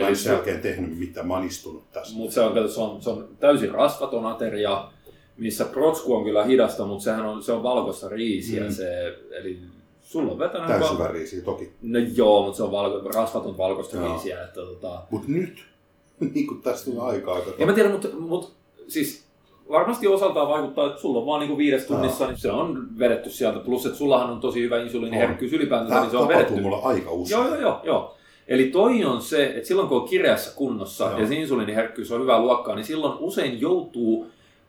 [0.00, 2.16] Mä en sen se- jälkeen tehnyt mitään, mä oon istunut tässä.
[2.16, 4.88] Mutta se on, se, on, se on täysin rasvaton ateria,
[5.36, 8.64] missä protsku on kyllä hidasta, mutta sehän on, se on valkoista riisiä.
[8.64, 8.70] Mm.
[8.70, 9.58] Se, eli
[10.02, 10.66] sulla on vetänyt...
[10.66, 11.72] Täysiväriisiä toki.
[11.82, 14.12] No joo, mutta se on valko, rasvaton valkoista Joo.
[14.12, 14.44] riisiä.
[14.44, 15.02] Että, tota...
[15.10, 15.64] Mut nyt,
[16.34, 17.40] niin kuin tästä tulee aikaa.
[17.40, 17.54] Kato.
[17.58, 18.48] En mä tiedä, mutta, mutta
[18.88, 19.26] siis
[19.70, 23.58] varmasti osaltaan vaikuttaa, että sulla on vaan niinku viides tunnissa, niin se on vedetty sieltä.
[23.58, 26.60] Plus, että sullahan on tosi hyvä insuliiniherkkyys ylipäätään, niin se on vedetty.
[26.60, 27.40] mulla aika usein.
[27.40, 28.15] Joo, joo, joo, joo.
[28.48, 31.18] Eli toi on se, että silloin kun on kireässä kunnossa Joo.
[31.20, 34.26] ja se insuliiniherkkyys on hyvää luokkaa, niin silloin usein joutuu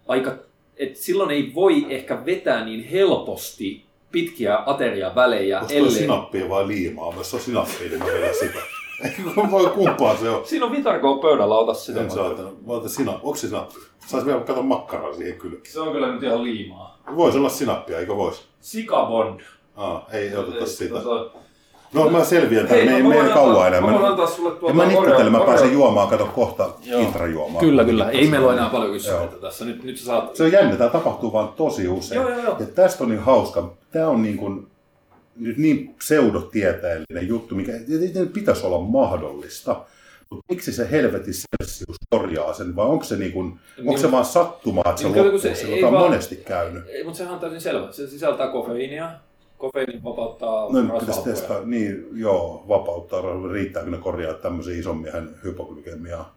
[0.08, 0.36] aika,
[0.78, 5.92] että silloin ei voi ehkä vetää niin helposti pitkiä ateriavälejä, Onko ellei...
[5.92, 7.14] sinappia vai liimaa?
[7.18, 8.60] Jos on sinappia, niin mä vedän sitä.
[9.52, 10.48] Voi kumpaa se on.
[10.48, 12.02] Siinä on vitarkoa pöydällä, ota sitä.
[12.02, 12.50] En saatana.
[12.68, 13.22] Mä otan sinappi.
[13.24, 13.76] Onko se sinappi?
[14.08, 15.74] Sais vielä kato makkaraa siihen kylkeen.
[15.74, 17.02] Se on kyllä nyt ihan liimaa.
[17.16, 18.48] Voisi olla sinappia, eikö vois?
[18.62, 19.40] Sikabond.
[19.76, 20.96] Aa, ei oteta sitä.
[20.96, 21.38] Tota-
[21.94, 23.82] No mä selviän tämän, me ei mene kauan enää.
[23.82, 24.76] Mä voin antaa sulle tuota...
[24.76, 27.66] mä mä pääsen juomaan, kato kohta intrajuomaan.
[27.66, 28.10] Kyllä, kyllä.
[28.10, 29.66] Ei meillä ole enää paljon kysymyksiä tässä.
[29.66, 30.36] Nyt, nyt sä saat...
[30.36, 32.22] Se on jännä, tämä tapahtuu vaan tosi usein.
[32.22, 32.56] Joo, joo, joo.
[32.60, 33.74] Ja tästä on niin hauska.
[33.92, 34.68] Tämä on niin kuin,
[35.36, 37.72] nyt niin pseudotieteellinen juttu, mikä
[38.34, 39.76] pitäisi olla mahdollista.
[40.30, 44.26] Mutta miksi se helvetin Celsius korjaa sen, vai onko se, niin kuin, onko se vaan
[44.26, 46.84] sattumaa, että se Niin, kun loppuu, se se, ei joka on vaan- monesti käynyt.
[46.88, 47.92] Ei, mutta sehän on täysin selvä.
[47.92, 49.12] Se sisältää kofeiinia.
[49.58, 51.36] Kofeiini vapauttaa No nyt pitäisi rasvahappoja.
[51.36, 53.22] testaa, niin joo, vapauttaa,
[53.54, 56.36] riittääkö ne korjaa tämmöisen ison miehen hypoglykemiaa.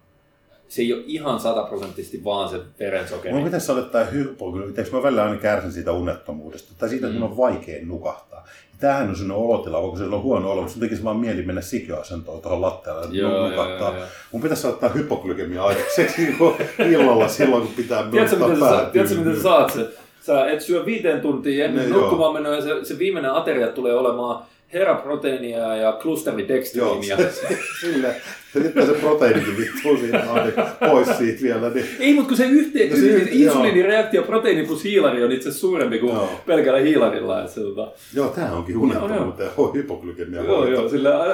[0.69, 3.35] se ei ole ihan sataprosenttisesti vaan se verensokeri.
[3.35, 7.25] Mun pitäisi sanoa, että hypoglykeemia, mä välillä aina kärsin siitä unettomuudesta, tai siitä, että Mm.
[7.25, 8.45] on vaikea nukahtaa.
[8.81, 11.61] Tämähän on sellainen olotila, vaikka se on huono olo, mutta sun tekisi vaan mieli mennä
[11.61, 13.89] sikiöasentoon tuohon lattialle ja nukahtaa.
[13.91, 14.07] joo, joo.
[14.33, 16.53] Mun pitäisi ottaa hypoglykemia aikaiseksi niinku
[16.91, 19.89] illalla silloin, kun pitää nostaa miten sä, pää tiedätkö, miten sä saat se?
[20.31, 23.95] Sä et syö viiteen tuntia ennen Niin, nukkumaan menoa ja se, se viimeinen ateria tulee
[23.95, 27.17] olemaan heraproteiinia ja klusteridextriinia.
[27.81, 28.15] sille,
[28.53, 30.53] sitten se proteiinikin vittuu siinä on, niin
[30.91, 31.69] pois siitä vielä.
[31.71, 31.87] Niin.
[32.01, 35.49] Ei, mutta kun se yhteen, No no se- se, insuliinireaktio proteiini plus hiilari on itse
[35.49, 36.31] asiassa suurempi kuin Joo.
[36.47, 37.41] pelkällä hiilarilla.
[37.41, 40.43] Että se, tota, Joo, tää onkin unettomuuteen ja hypoglykemia.
[40.43, 40.73] joo, hoito.
[40.73, 41.25] joo, sillä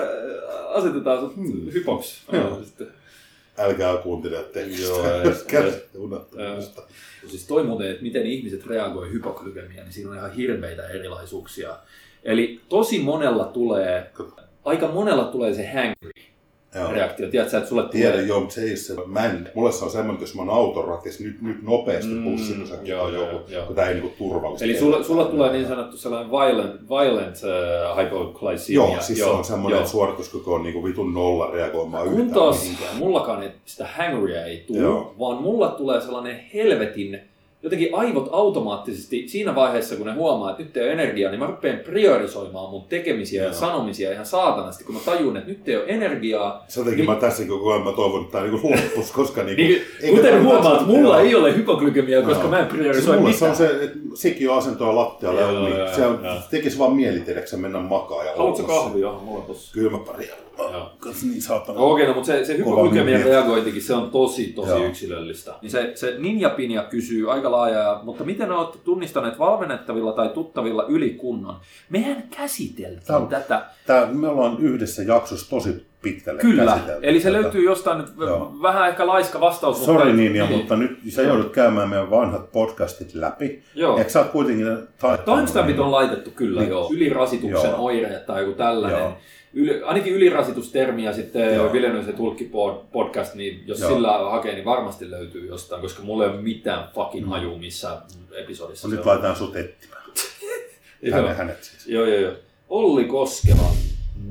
[0.69, 1.35] asetetaan sut
[1.75, 2.21] hypoksi.
[2.33, 2.41] Hmm.
[2.41, 2.87] Joo, sitten.
[3.59, 5.45] Älkää kuuntele teknistä, Joo, ja- jos
[7.27, 7.31] unettomuudesta.
[7.31, 11.77] Siis toi muuten, että miten ihmiset reagoi hypoglykemiaan, niin siinä on ihan hirveitä erilaisuuksia.
[12.25, 14.11] Eli tosi monella tulee,
[14.65, 16.11] aika monella tulee se hangry
[16.75, 16.93] Joo.
[16.93, 17.29] reaktio.
[17.31, 17.93] Tiedätkö, että sulle tulee...
[17.93, 20.43] Tiedän, joo, mutta se ei se, mä en, mulle se on semmoinen, että jos mä
[20.43, 23.67] oon autoratissa, nyt, nyt nopeasti Mm, mm, bussipysäkki joo, tai joo, joku, joo.
[23.67, 24.65] kun tää ei niinku turvallisesti.
[24.65, 28.75] Eli sulla, sulla tulee niin sanottu sellainen violent, violent uh, hypoglycemia.
[28.75, 32.63] Joo, siis se on semmoinen, että suorituskyky on niinku vitun nolla reagoimaan Kun yhtään taas
[32.63, 32.97] mihinkään.
[32.97, 35.15] mullakaan ei, sitä hangryä ei tule, Joo.
[35.19, 37.21] vaan mulla tulee sellainen helvetin,
[37.63, 41.47] jotenkin aivot automaattisesti siinä vaiheessa, kun ne huomaa, että nyt ei ole energiaa, niin mä
[41.47, 43.55] rupean priorisoimaan mun tekemisiä ja Joo.
[43.59, 46.65] sanomisia ihan saatanasti, kun mä tajun, että nyt ei ole energiaa.
[46.69, 48.73] Sen takia Niin- mä tässä koko ajan mä toivon, että tää niinku
[49.15, 49.63] koska niinku...
[50.03, 51.27] Niin, kuten huomaat, mulla Joo.
[51.27, 53.57] ei ole hypoglykemiaa, koska mä en Siis priorisoi mulle mitään.
[53.57, 54.95] se on se, että sikiöasento on
[55.33, 55.79] Joo, ja uni.
[55.79, 56.15] joo, Se joo.
[56.51, 57.19] tekisi vaan mieli,
[57.57, 59.13] mennä makaa ja Haluatko kahvia?
[59.13, 59.73] Mulla on tossa.
[59.75, 60.31] Kyllä mä pari.
[60.73, 60.93] Joo.
[61.23, 61.79] Niin saatana.
[61.79, 63.25] No okei, no, mutta se, se ninja.
[63.25, 64.85] reagointikin, se on tosi, tosi Joo.
[64.85, 65.55] yksilöllistä.
[65.63, 70.85] Niin se, se Ninja Pinja kysyy aika laajaa, mutta miten olette tunnistaneet valmennettavilla tai tuttavilla
[70.89, 71.57] ylikunnon?
[71.91, 73.65] Mehän käsiteltiin Tämä tätä.
[73.87, 77.43] Tää, me ollaan yhdessä jaksossa tosi pitkälle Kyllä, eli se tätä.
[77.43, 78.53] löytyy jostain nyt Joo.
[78.63, 79.85] vähän ehkä laiska vastaus.
[79.85, 83.63] Sori mutta- Ninja, mutta nyt sä joudut käymään meidän vanhat podcastit läpi.
[83.75, 83.99] Joo.
[83.99, 84.67] Eikö sä oot kuitenkin
[85.25, 86.71] Timestampit on laitettu kyllä Niin.
[86.71, 86.91] joo.
[86.93, 87.85] Ylirasituksen Joo.
[87.85, 89.01] oire tai joku tällainen.
[89.01, 89.17] Joo.
[89.53, 91.73] Yli, ainakin ylirasitustermi ja sitten Joo.
[91.73, 92.51] Viljelöisen tulkki
[92.93, 93.91] podcast, niin jos Joo.
[93.91, 97.99] sillä hakee, niin varmasti löytyy jostain, koska mulla ei ole mitään fucking hajua missään
[98.37, 98.89] episodissa.
[98.89, 100.03] No, se nyt laitetaan sut etsimään.
[101.11, 101.87] Tänne hänet siis.
[101.87, 102.33] Joo, joo, joo.
[102.69, 103.71] Olli Koskela.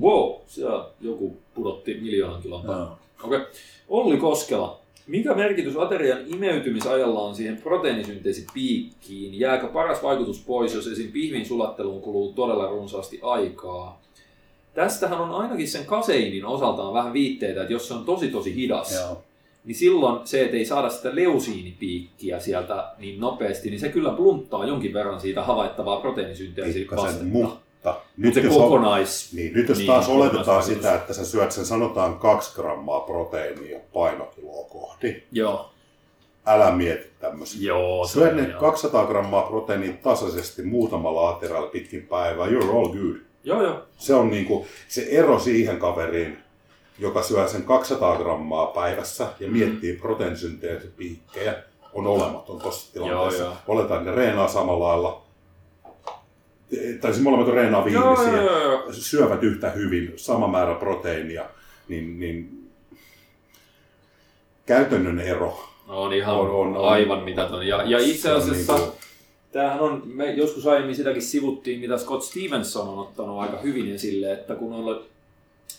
[0.02, 2.98] Wow, siellä joku pudotti miljoonan kilon Joo.
[3.24, 3.38] Okei.
[3.38, 3.52] Okay.
[3.88, 4.80] Olli Koskela.
[5.08, 9.40] Mikä merkitys aterian imeytymisajalla on siihen proteiinisynteesipiikkiin?
[9.40, 11.12] Jääkö paras vaikutus pois, jos esim.
[11.12, 14.02] pihvin sulatteluun kuluu todella runsaasti aikaa?
[14.76, 18.94] Tästähän on ainakin sen kaseinin osaltaan vähän viitteitä, että jos se on tosi tosi hidas,
[18.96, 19.24] Joo.
[19.66, 24.66] niin silloin se, että ei saada sitä leusiinipiikkiä sieltä niin nopeasti, niin se kyllä blunttaa
[24.66, 27.06] jonkin verran siitä havaittavaa proteiinisynteesivastetta.
[27.06, 29.34] Pikkasen, mutta Nyt se jos on- kokonais...
[29.34, 33.80] Niin, nyt jos Niin, taas oletetaan sitä, että sä syöt sen sanotaan kaksi grammaa proteiinia
[33.94, 35.70] painokiloa kohti, Joo.
[36.46, 37.68] älä mieti tämmöisiä.
[37.68, 38.60] Joo, Syö on ne joo.
[38.60, 43.16] 200 grammaa proteiinia tasaisesti muutamalla aterialla pitkin päivää, you're all good.
[43.46, 43.84] Joo, joo.
[43.98, 46.38] Se on niinku se ero siihen kaveriin,
[47.00, 51.56] joka syö sen 200 grammaa päivässä ja miettii proteiinisynteesipiikkejä,
[51.94, 53.44] on olematon tuossa tilanteessa.
[53.44, 53.58] Joo, joo.
[53.68, 55.22] Oletaan, että ne reenaa samalla lailla.
[57.02, 58.42] Tai siis molemmat reenaa Joo, viimisiä.
[58.42, 58.84] joo, joo, joo.
[58.94, 61.46] syövät yhtä hyvin, sama määrä proteiinia,
[61.88, 62.70] niin, niin
[64.66, 65.70] käytännön ero.
[65.88, 66.90] On ihan On, on, on.
[66.90, 67.68] aivan mitätön.
[67.68, 68.96] Ja, ja itse asiassa niinku-
[69.56, 74.32] tämähän on, me joskus aiemmin sitäkin sivuttiin, mitä Scott Stevenson on ottanut aika hyvin esille,
[74.32, 75.02] että kun oli,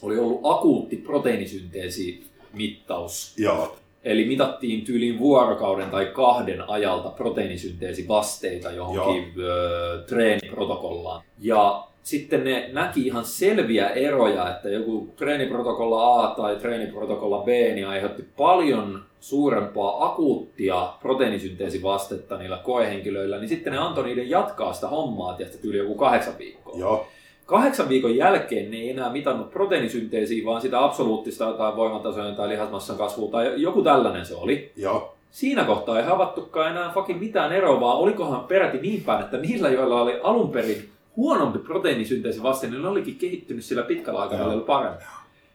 [0.03, 10.05] oli ollut akuutti proteiinisynteesimittaus, Joo, Eli mitattiin tyyliin vuorokauden tai kahden ajalta proteiinisynteesivasteita johonkin ö,
[10.07, 11.23] treeniprotokollaan.
[11.39, 17.87] Ja sitten ne näki ihan selviä eroja, että joku treeniprotokolla A tai treeniprotokolla B niin
[17.87, 25.35] aiheutti paljon suurempaa akuuttia proteiinisynteesivastetta niillä koehenkilöillä, niin sitten ne antoi niiden jatkaa sitä hommaa,
[25.35, 26.79] tietysti tyyli joku kahdeksan viikkoa.
[26.79, 27.07] joo,
[27.47, 32.97] Kahdeksan viikon jälkeen ne ei enää mitannut proteiinisynteesiä, vaan sitä absoluuttista tai voimatasojen tai lihasmassan
[32.97, 34.73] kasvua tai joku tällainen se oli.
[34.77, 35.13] joo.
[35.31, 39.69] Siinä kohtaa ei havaittukaan enää fucking mitään eroa, vaan olikohan peräti niin päin, että niillä,
[39.69, 45.03] joilla oli alun perin huonompi proteiinisynteesi vaste, niin ne olikin kehittynyt sillä pitkällä aikavälillä paremmin.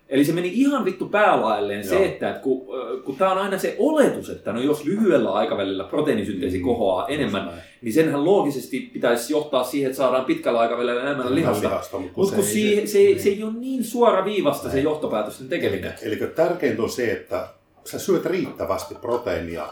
[0.10, 2.62] Eli se meni ihan vittu päälaelleen se, että, että kun,
[3.06, 6.64] kun tämä on aina se oletus, että no jos lyhyellä aikavälillä proteiinisynteesi Mm.
[6.64, 7.52] kohoaa enemmän,
[7.82, 11.68] niin senhän loogisesti pitäisi johtaa siihen, että saadaan pitkällä aikavälillä enemmän lihasta.
[11.68, 14.74] lihasta mutta Mutta kun se, ei- se, se, se ei ole niin suora viivasta se
[14.74, 14.84] Näin.
[14.84, 15.94] johtopäätösten tekeminen.
[16.02, 17.48] Eli, eli tärkeintä on se, että
[17.86, 19.68] sä syöt riittävästi proteiinia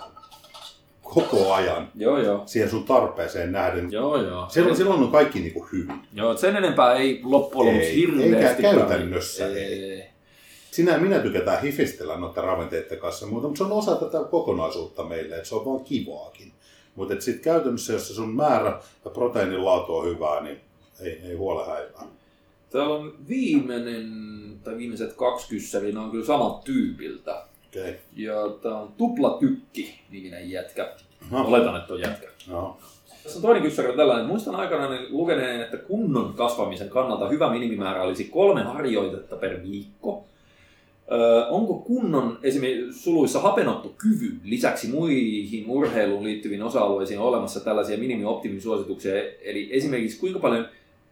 [1.14, 2.44] koko ajan Joo, joo.
[2.46, 3.92] siihen sun tarpeeseen nähden.
[3.92, 4.46] Joo, joo.
[4.50, 6.00] Silloin, silloin on kaikki niinku hyvin.
[6.14, 8.66] Joo, sen enempää ei loppujen lopuksi Ei, hirveästi.
[8.66, 10.04] eikä käytännössä ei.
[10.72, 15.36] Sinä ja minä tykätään hifistellä noiden ravinteiden kanssa, mutta se on osa tätä kokonaisuutta meille,
[15.36, 16.52] että se on vaan kivaakin.
[16.96, 20.58] Mutta sitten käytännössä, jos se sun määrä ja proteiinin laatu on hyvää, niin
[21.02, 22.04] ei, ei huole häivää.
[22.70, 24.08] Täällä on viimeinen,
[24.64, 27.42] tai viimeiset kaksi kyssäriä, ne on kyllä samalta tyypiltä.
[27.70, 27.94] Okay.
[28.16, 30.96] Ja tää on Tupla Tykki niminen jätkä.
[31.32, 31.48] No.
[31.48, 32.28] Oletan, että on jätkä.
[32.50, 32.78] Joo.
[33.24, 34.26] Tässä on toinen kyssäri tällainen.
[34.26, 40.26] Muistan aikanaan lukeneen, että kunnon kasvamisen kannalta hyvä minimimäärä olisi kolme harjoitetta per viikko.
[41.12, 49.14] Öö, onko kunnon esimerkiksi suluissa hapenottokyvyn lisäksi muihin urheiluun liittyviin osa-alueisiin olemassa tällaisia minimioptimisuosituksia?
[49.42, 50.68] Eli esimerkiksi kuinka paljon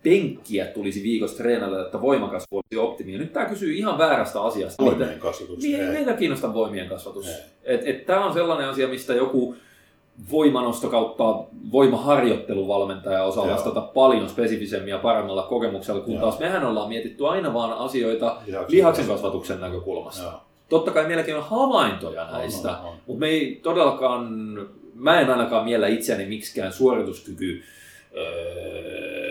[0.09, 3.13] penkkiä tulisi viikossa treenata, että voimakasvu olisi optimi.
[3.13, 4.85] Ja nyt tämä kysyy ihan väärästä asiasta.
[4.85, 5.57] Voimien kasvatus.
[5.63, 5.91] Niin, ei ei.
[5.93, 7.27] meitä kiinnosta voimien kasvatus.
[7.63, 9.55] Et, et Tämä on sellainen asia, mistä joku
[10.31, 11.23] voimanosto kautta
[11.71, 13.53] voimaharjoitteluvalmentaja osaa Joo.
[13.53, 16.21] vastata paljon spesifisemmin ja paremmalla kokemuksella, kun Joo.
[16.21, 20.23] taas mehän ollaan mietitty aina vaan asioita Lihaksen lihaksen kasvatuksen näkökulmasta.
[20.23, 20.41] Joo.
[20.69, 22.95] Totta kai meilläkin on havaintoja näistä, On, on, on.
[23.07, 24.27] mutta me ei todellakaan,
[24.93, 27.63] mä en ainakaan miellä itseäni miksikään suorituskyky
[28.17, 29.26] öö,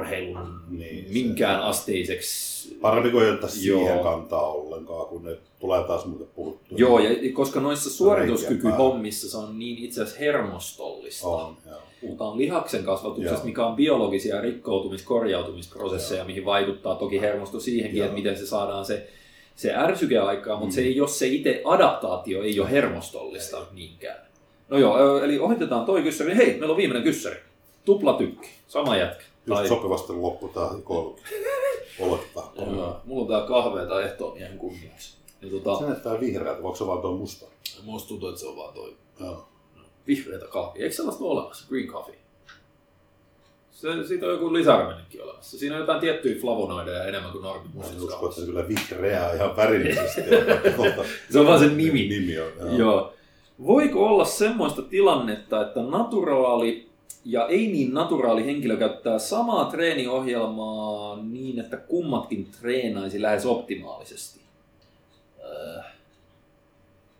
[0.00, 5.84] urheilun Niin, se- minkään asteiseksi Parempi kuin ei ottaa siihen kantaa ollenkaan, kun ne tulee
[5.86, 6.78] taas muuten puhuttua.
[6.78, 11.28] Joo, ja koska noissa suorituskykyhommissa se on niin itse asiassa hermostollista.
[11.28, 11.78] On, joo.
[12.00, 13.44] Puhutaan lihaksen kasvatuksesta, Joo.
[13.44, 18.04] mikä on biologisia rikkoutumis- korjautumisprosesseja, mihin vaikuttaa toki hermosto siihenkin, Joo.
[18.06, 19.08] että miten se saadaan se,
[19.56, 20.74] se ärsyke aikaa, mutta Mm.
[20.74, 24.18] se ei, jos se itse adaptaatio ei ole hermostollista niinkään.
[24.68, 26.36] No joo, eli ohitetaan toi kyssäri.
[26.36, 27.36] Hei, meillä on viimeinen kyssäri.
[27.84, 29.24] Tuplatykki, sama jätkä.
[29.48, 31.18] Just Tai- sopivasti loppu tämä koulu.
[32.00, 32.52] Olettaa.
[32.76, 35.16] Joo, Mulla on tää kahveeta ehtoomien kunniaksi.
[35.42, 37.46] Ja tota, Se näyttää vihreältä, voiko se vaan tuo musta?
[37.82, 39.48] musta tuntuu, että se on vaan toi Joo.
[40.06, 40.82] vihreätä kahvia.
[40.84, 41.66] Eikö sellaista ole olemassa?
[41.68, 42.18] Green coffee.
[43.70, 45.58] Se, siitä on joku lisäainekin olemassa.
[45.58, 47.50] Siinä on jotain tiettyjä flavonoideja enemmän kuin Mä
[47.84, 50.20] en usko, että se kyllä vihreää ihan värillisesti.
[50.78, 51.04] on.
[51.32, 52.08] Se on vaan sen nimi.
[52.08, 52.76] Nimi on, joo.
[52.76, 53.12] Joo.
[53.66, 56.87] Voiko olla semmoista tilannetta, että naturaali
[57.28, 64.40] ja ei niin naturaali henkilö käyttää samaa treeniohjelmaa niin, että kummatkin treenaisi lähes optimaalisesti?
[65.78, 65.84] Äh.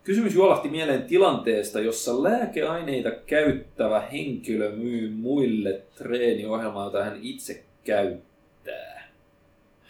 [0.05, 9.09] Kysymys juolahti mieleen tilanteesta, jossa lääkeaineita käyttävä henkilö myy muille treeniohjelmaa, jota hän itse käyttää.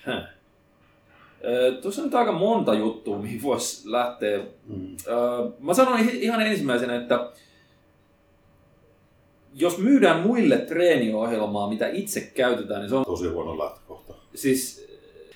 [0.03, 0.25] Häh.
[1.45, 4.97] Ö, Tuossa on nyt aika monta juttua, mihin voisi lähteä Mm.
[5.07, 7.31] Öö, mä sanon ihan ensimmäisenä, että
[9.59, 14.15] jos myydään muille treeniohjelmaa, mitä itse käytetään, niin se on Tosi huono lähtökohta.
[14.35, 14.89] siis...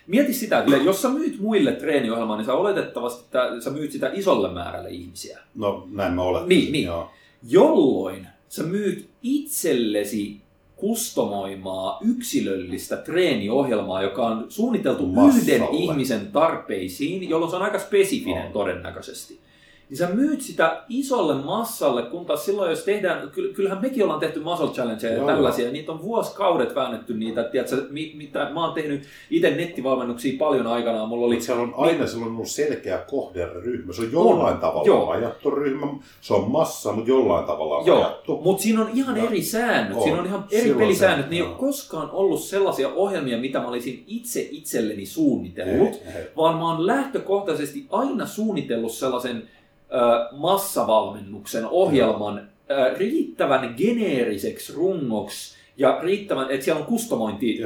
[0.06, 4.10] Mieti sitä, että jos sä myyt muille treeniohjelmaa, niin sä oletettavasti että sä myyt sitä
[4.14, 5.38] isolle määrälle ihmisiä.
[5.54, 6.48] No näin mä olen.
[6.48, 6.84] Niin, niin.
[6.84, 7.10] Joo.
[7.48, 10.40] Jolloin sä myyt itsellesi
[10.76, 15.52] kustomoimaa yksilöllistä treeniohjelmaa, joka on suunniteltu Massalle.
[15.52, 18.52] yhden ihmisen tarpeisiin, jolloin se on aika spesifinen On.
[18.52, 19.38] todennäköisesti.
[19.92, 24.20] Niin sä myyt sitä isolle massalle, kun taas silloin jos tehdään, ky- kyllähän mekin ollaan
[24.20, 28.74] tehty muscle challengeja ja tällaisia, niitä on vuosikaudet väännetty niitä, tiedätkö, mi- mitä, mä oon
[28.74, 33.92] tehnyt itse nettivalmennuksia paljon aikanaan, mulla oli siellä on aina silloin ollut selkeä kohderyhmä.
[33.92, 35.12] Se on jollain On, tavalla joo.
[35.12, 35.86] rajattu ryhmä.
[36.20, 38.40] Se on massa, mutta jollain tavalla on Joo, rajattu.
[38.44, 40.02] mutta siinä on ihan eri säännöt, On.
[40.02, 41.30] siinä on ihan eri Silloin pelisäännöt.
[41.30, 46.24] Ne ei ole koskaan ollut sellaisia ohjelmia, mitä mä olisin itse itselleni suunnitellut, Ei, ei.
[46.36, 49.42] vaan mä oon lähtökohtaisesti aina suunnitellut sellaisen
[50.32, 52.48] massavalmennuksen ohjelman
[52.96, 57.58] riittävän geneeriseksi rungoksi ja riittävän, että siellä on kustomointi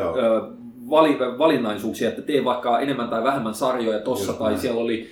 [0.91, 4.61] vali, valinnaisuuksia, että tee vaikka enemmän tai vähemmän sarjoja tossa, Just tai näin.
[4.61, 5.09] siellä oli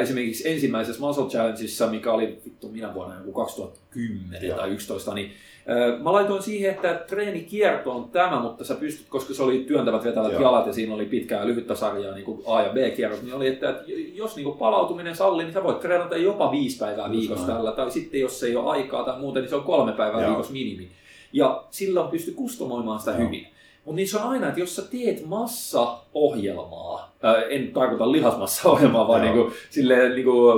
[0.00, 4.56] esimerkiksi ensimmäisessä Muscle Challengeissa, mikä oli vittu minä vuonna joku 2010 Joo.
[4.58, 5.30] tai 11, niin
[5.70, 10.04] ö, Mä laitoin siihen, että treenikierto on tämä, mutta sä pystyt, koska se oli työntävät
[10.04, 10.42] vetävät Joo.
[10.42, 13.48] jalat ja siinä oli pitkää ja lyhyttä sarjaa, niin kuin A- ja B-kierrot, niin oli,
[13.48, 13.74] että,
[14.14, 17.90] jos niin kuin palautuminen sallii, niin sä voit treenata jopa viisi päivää viikossa tällä, tai
[17.90, 20.30] sitten jos ei ole aikaa tai muuten, niin se on kolme päivää Joo.
[20.30, 20.88] viikossa minimi.
[21.32, 23.20] Ja silloin pystyy kustomoimaan sitä Joo.
[23.20, 23.46] hyvin.
[23.84, 29.22] Mutta niin se on aina, että jos sä teet massaohjelmaa, ää, en tarkoita lihasmassaohjelmaa, vaan
[29.22, 30.50] niinku, silleen niinku,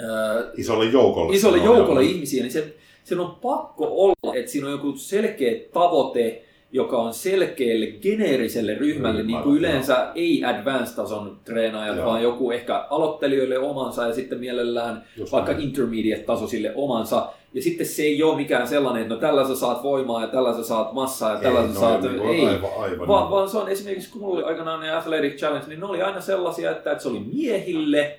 [0.00, 1.36] ää, Isolle joukolle.
[1.36, 6.42] isolle joukolle ihmisiä, niin se, sen on pakko olla, että siinä on joku selkeä tavoite,
[6.72, 9.58] joka on selkeälle geneeriselle ryhmälle, niin kuin joo.
[9.58, 12.06] yleensä ei advanced-tason treenaajat, Joo.
[12.06, 15.64] vaan joku ehkä aloittelijoille omansa ja sitten mielellään Just vaikka näin.
[15.64, 17.28] intermediate-tasoisille omansa.
[17.54, 20.56] Ja sitten se ei ole mikään sellainen, että no tällä sä saat voimaa ja tällä
[20.56, 22.02] sä saat massaa ja tällä Ei, sä no, saat...
[22.02, 23.08] niin ei, Aivan, aivan.
[23.08, 26.02] vaan, vaan se on esimerkiksi, kun mulla oli aikanaan ne Athletic Challenge, niin ne oli
[26.02, 28.18] aina sellaisia, että, että se oli miehille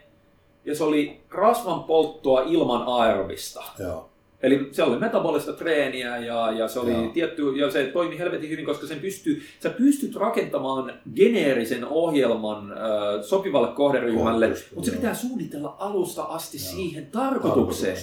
[0.66, 3.64] ja se oli rasvan polttoa ilman aerobista.
[3.80, 4.09] Joo.
[4.44, 7.07] Eli se oli metabolista treeniä ja, ja se oli Joo.
[7.07, 12.78] tietty, ja se toimi helvetin hyvin, koska sen pystyy, sä pystyt rakentamaan geneerisen ohjelman äh,
[13.22, 16.72] sopivalle kohderyhmälle, Kohderyhmälle, mutta se pitää suunnitella alusta asti Joo.
[16.72, 17.98] siihen tarkoitukseen.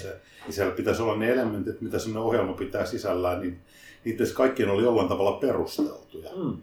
[0.47, 3.59] Ja siellä pitäisi olla ne elementit, mitä sellainen ohjelma pitää sisällään, niin
[4.05, 6.31] niitä kaikkien oli jollain tavalla perusteltuja.
[6.37, 6.57] Mm.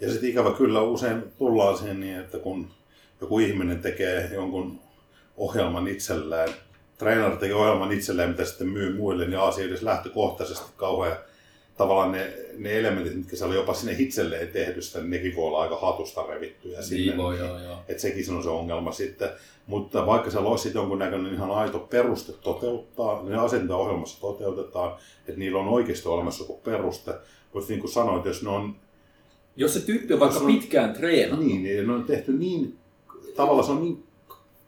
[0.00, 2.66] Ja sitten ikävä kyllä usein tullaan siihen niin, että kun
[3.20, 4.80] joku ihminen tekee jonkun
[5.36, 6.48] ohjelman itselleen,
[7.00, 11.16] treenari tekee ohjelman itselleen, mitä sitten myy muille, niin asia edes lähtökohtaisesti kauhean
[11.76, 15.62] tavallaan ne, ne elementit, mitkä siellä on jopa sinne itselleen tehdystä, niin nekin voi olla
[15.62, 17.06] aika hatusta revittyjä sinne.
[17.06, 17.78] Niin voi, joo, joo.
[17.88, 19.28] Että sekin on se ongelma sitten.
[19.66, 24.98] Mutta vaikka siellä olisi jonkunnäköinen ihan aito peruste toteuttaa, niin ne mitä ohjelmassa toteutetaan,
[25.28, 27.14] että niillä on oikeasti olemassa joku peruste.
[27.52, 28.76] Mutta niin kuin sanoit, jos ne on
[29.56, 32.78] Jos se tyyppi on vaikka on- pitkään treenannut, niin, niin ne on tehty niin,
[33.36, 34.04] tavallaan se on niin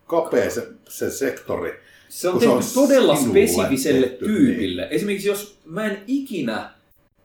[0.07, 1.81] kapea se, se sektori.
[2.13, 4.89] Se on kun se tehty on todella spesifiselle tehty, tyypille.
[4.91, 6.71] Esimerkiksi jos mä en ikinä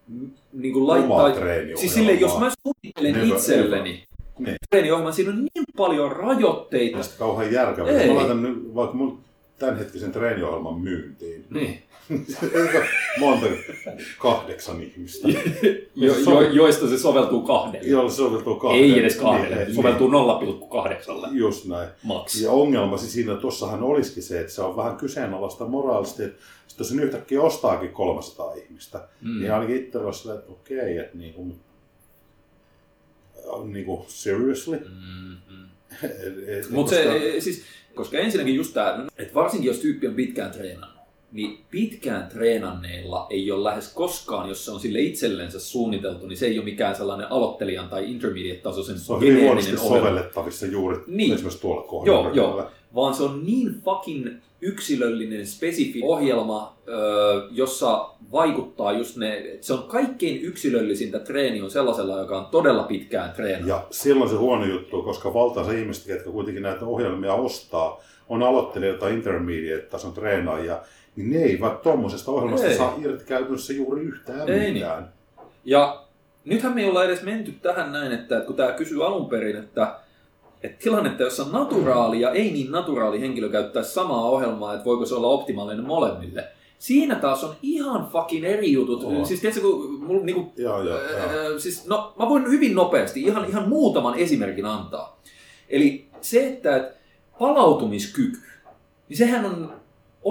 [0.07, 1.31] mm, niin kuin laittaa...
[1.75, 4.03] Siis silleen, jos mä suunnittelen Never itselleni
[4.39, 4.55] Niin.
[4.69, 7.03] treeniohjelman, siinä on niin paljon rajoitteita.
[7.03, 7.89] Sitten kauhean järkevä.
[7.89, 8.07] Ei.
[8.07, 9.19] Mä laitan nyt vaikka mun
[9.59, 11.45] tämänhetkisen treeniohjelman myyntiin.
[11.49, 11.83] Niin.
[13.19, 13.45] Monta,
[14.19, 15.27] kahdeksan ihmistä.
[15.95, 17.87] Jo, jo, joista se soveltuu kahdelle.
[17.87, 18.85] Jolla se soveltuu kahdelle.
[18.85, 21.89] Ei edes kahdelle, Niin, soveltuu 0,8 niin, Just näin.
[22.03, 22.41] max.
[22.41, 26.37] Ja ongelmasi siinä tuossahan olisikin se, että se on vähän kyseenalaista moraalisesti, että
[26.79, 29.39] jos sen yhtäkkiä ostaakin 300 ihmistä, Mm.
[29.39, 31.59] niin ainakin itse olisi että okei, että niin kuin,
[33.65, 34.77] niin kuin seriously.
[34.77, 35.67] Mm-hmm.
[36.75, 37.63] Mutta koska- se, siis,
[37.97, 40.97] koska ensinnäkin just tämä, että varsinkin jos tyyppi on pitkään treenannut,
[41.31, 46.45] niin pitkään treenanneilla ei ole lähes koskaan, jos se on sille itsellensä suunniteltu, niin se
[46.45, 51.33] ei ole mikään sellainen aloittelijan tai intermediate-tasoisen Se on hyvin huonosti sovellettavissa juuri Niin.
[51.33, 52.35] esimerkiksi tuolla Joo, kohdalla.
[52.35, 52.71] joo.
[52.95, 54.27] Vaan se on niin fucking
[54.61, 56.77] yksilöllinen, spesifi ohjelma,
[57.51, 62.83] jossa vaikuttaa just ne, että se on kaikkein yksilöllisintä treeni on sellaisella, joka on todella
[62.83, 63.69] pitkään treenannut.
[63.69, 68.99] Ja silloin se huono juttu, koska valtaosa ihmistä, jotka kuitenkin näitä ohjelmia ostaa, on aloittelijoita
[68.99, 70.79] tai intermediate-tason treenaajia,
[71.15, 72.77] niin ne eivät tuommoisesta ohjelmasta Ei.
[72.77, 74.73] saa irti käytännössä juuri yhtään Ei niin.
[74.73, 75.13] mitään.
[75.65, 76.03] Ja
[76.45, 79.99] nythän me ei olla edes menty tähän näin, että kun tämä kysyy alun perin, että,
[80.67, 85.15] että tilannetta, jossa naturaali ja ei niin naturaali henkilö käyttää samaa ohjelmaa, että voiko se
[85.15, 86.47] olla optimaalinen molemmille.
[86.79, 89.03] Siinä taas on ihan fucking eri jutut.
[89.03, 89.25] On.
[89.25, 91.19] Siis tiedätkö, kun mulla niinku, Joo, joo, joo.
[91.33, 95.21] Öö, siis, no, mä voin hyvin nopeasti ihan, ihan muutaman esimerkin antaa.
[95.69, 96.97] Eli se, että et
[97.39, 98.37] palautumiskyky,
[99.09, 99.73] niin sehän on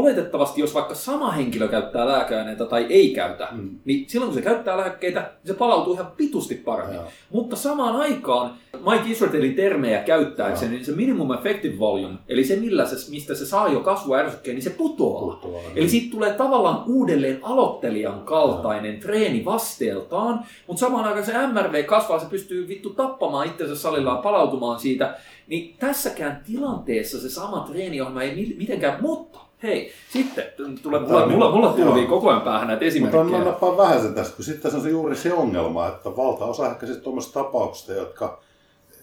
[0.01, 3.71] oletettavasti, jos vaikka sama henkilö käyttää lääkeaineita tai ei käytä, Mm.
[3.85, 6.95] niin silloin kun se käyttää lääkkeitä, niin se palautuu ihan vitusti paremmin.
[6.97, 7.05] Joo.
[7.33, 8.51] Mutta samaan aikaan
[8.91, 13.47] Mike Israelin termejä käyttääkseni, niin se minimum effective volume, eli se millä se, mistä se
[13.47, 15.21] saa jo kasvuärsykkeen, niin se putoaa.
[15.21, 15.59] Puuttuva.
[15.77, 22.19] Eli siitä tulee tavallaan uudelleen aloittelijan kaltainen treeni vasteeltaan, mutta samaan aikaan se MRV kasvaa,
[22.19, 25.15] se pystyy vittu tappamaan itsensä salillaan, palautumaan siitä.
[25.47, 30.45] Niin tässäkään tilanteessa se sama treeniohjelma ei mi- mitenkään, mutta hei, sitten
[30.83, 32.11] tulee, mulla, mulla, mulla tulvii Joo.
[32.11, 33.39] koko ajan päähän näitä Mutta esimerkkejä.
[33.39, 36.71] on nappaa vähän sen tästä, kun sitten se on se juuri se ongelma, että valtaosa
[36.71, 38.41] ehkä sitten tuommoisista tapauksista, jotka,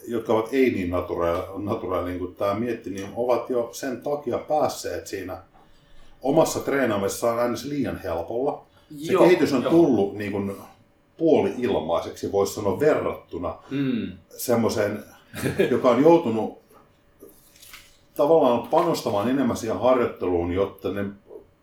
[0.08, 4.38] jotka ovat ei niin naturaali, naturaali niin kuin tämä mietti, niin ovat jo sen takia
[4.38, 5.38] päässeet siinä
[6.22, 8.66] omassa treenaamisessaan aina liian helpolla.
[8.98, 9.72] Se Joo, kehitys on joo.
[9.72, 10.56] tullut niin kuin
[11.18, 14.12] puoli-ilmaiseksi, voisi sanoa verrattuna Mm.
[14.38, 15.04] semmoiseen,
[15.72, 16.63] joka on joutunut
[18.16, 21.06] tavallaan panostamaan enemmän siihen harjoitteluun, jotta ne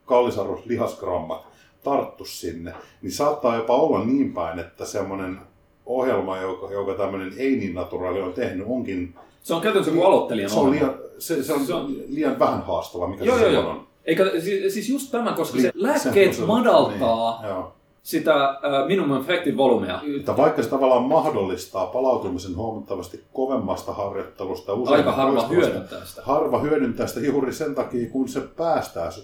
[0.07, 1.47] kallisarvoiset lihasgrammat
[1.85, 5.39] tarttu sinne, niin saattaa jopa olla niin päin, että semmoinen
[5.87, 10.51] ohjelma, joka, joka tämmöinen ei niin naturaali on tehnyt, onkin Se on käytännössä kuin aloittelijan
[10.51, 13.53] se on, liian, se, se on, Se on- liian vähän haastava, mikä Joo, se joo,
[13.53, 13.71] joo.
[13.71, 13.87] on.
[14.05, 17.73] Eikä, siis, siis just tämä, koska se Niin, lääkkeet se madaltaa Niin, joo.
[18.03, 20.01] Sitä äh, minimum effective volumea.
[20.21, 26.23] Että vaikka se tavallaan mahdollistaa palautumisen huomattavasti kovemmasta harjoittelusta, usein Aika harva hyödyntää sitä.
[26.25, 29.23] harva hyödyntää sitä juuri sen takia, kun se päästää se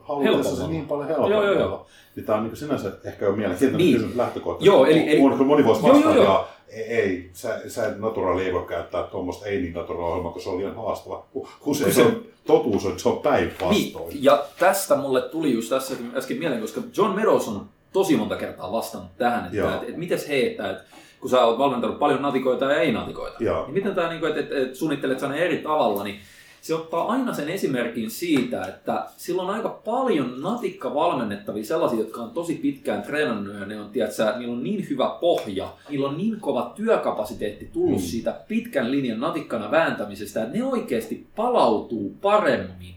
[0.00, 1.46] halutessa se niin paljon Joo, helpommalla.
[1.50, 1.86] joo, joo.
[2.16, 3.86] Niin tämä on niin sinänsä ehkä jo mielenkiintoinen Niin.
[3.86, 3.96] niin.
[3.96, 4.66] kysymys lähtökohtaisesti.
[4.76, 6.24] Joo, eli- eli- Moni, moni voisi Joo, joo, vastata, joo.
[6.24, 6.46] ja
[6.88, 10.48] ei, sä, sä et naturaali ei voi käyttää tuommoista ei niin naturaali ohjelmaa, kun se
[10.50, 11.24] on liian haastava.
[11.34, 14.24] Usein Kun se se- on, totuus on, että se on Niin, päinvastoin.
[14.24, 18.72] ja tästä mulle tuli just tässä äsken mieleen, koska John Meadows on tosi monta kertaa
[18.72, 20.84] vastannut tähän, että, että, että mites hei, että, että
[21.20, 23.64] kun sä oot valmentanut paljon natikoita ja ei natikoita, Joo.
[23.64, 26.16] niin miten tämä, niin että, että, että suunnittelet sä ne eri tavalla, niin
[26.62, 32.22] se ottaa aina sen esimerkin siitä, että sillä on aika paljon natikka valmennettavia sellaisia, jotka
[32.22, 36.16] on tosi pitkään treenannut ja ne on, tiedätkö, niillä on niin hyvä pohja, niillä on
[36.16, 38.06] niin kova työkapasiteetti tullut Mm.
[38.06, 42.94] siitä pitkän linjan natikkana vääntämisestä, että ne oikeasti palautuu paremmin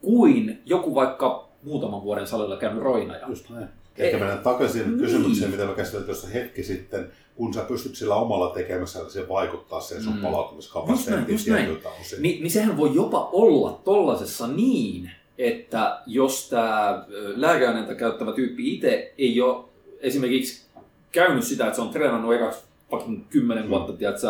[0.00, 3.28] kuin joku vaikka muutaman vuoden salilla käynyt roinaja.
[3.28, 3.68] Just näin.
[3.98, 4.98] Ehkä mennään takaisin Niin.
[4.98, 7.08] kysymykseen, mitä mä käsiteltiin tuossa hetki sitten.
[7.34, 10.20] Kun sä pystyt sillä omalla tekemässä se vaikuttaa sen sun Mm.
[10.22, 12.22] palautumiskapasiteettiin tietyltä osin.
[12.22, 17.04] Ni, niin sehän voi jopa olla tollasessa niin, että jos tämä
[17.36, 19.64] lääkeaineita käyttävä tyyppi itse ei ole
[20.00, 20.66] esimerkiksi
[21.12, 22.60] käynyt sitä, että se on treenannut ekaksi
[22.90, 23.70] fucking kymmenen Mm.
[23.70, 24.26] vuotta, tiedätkö,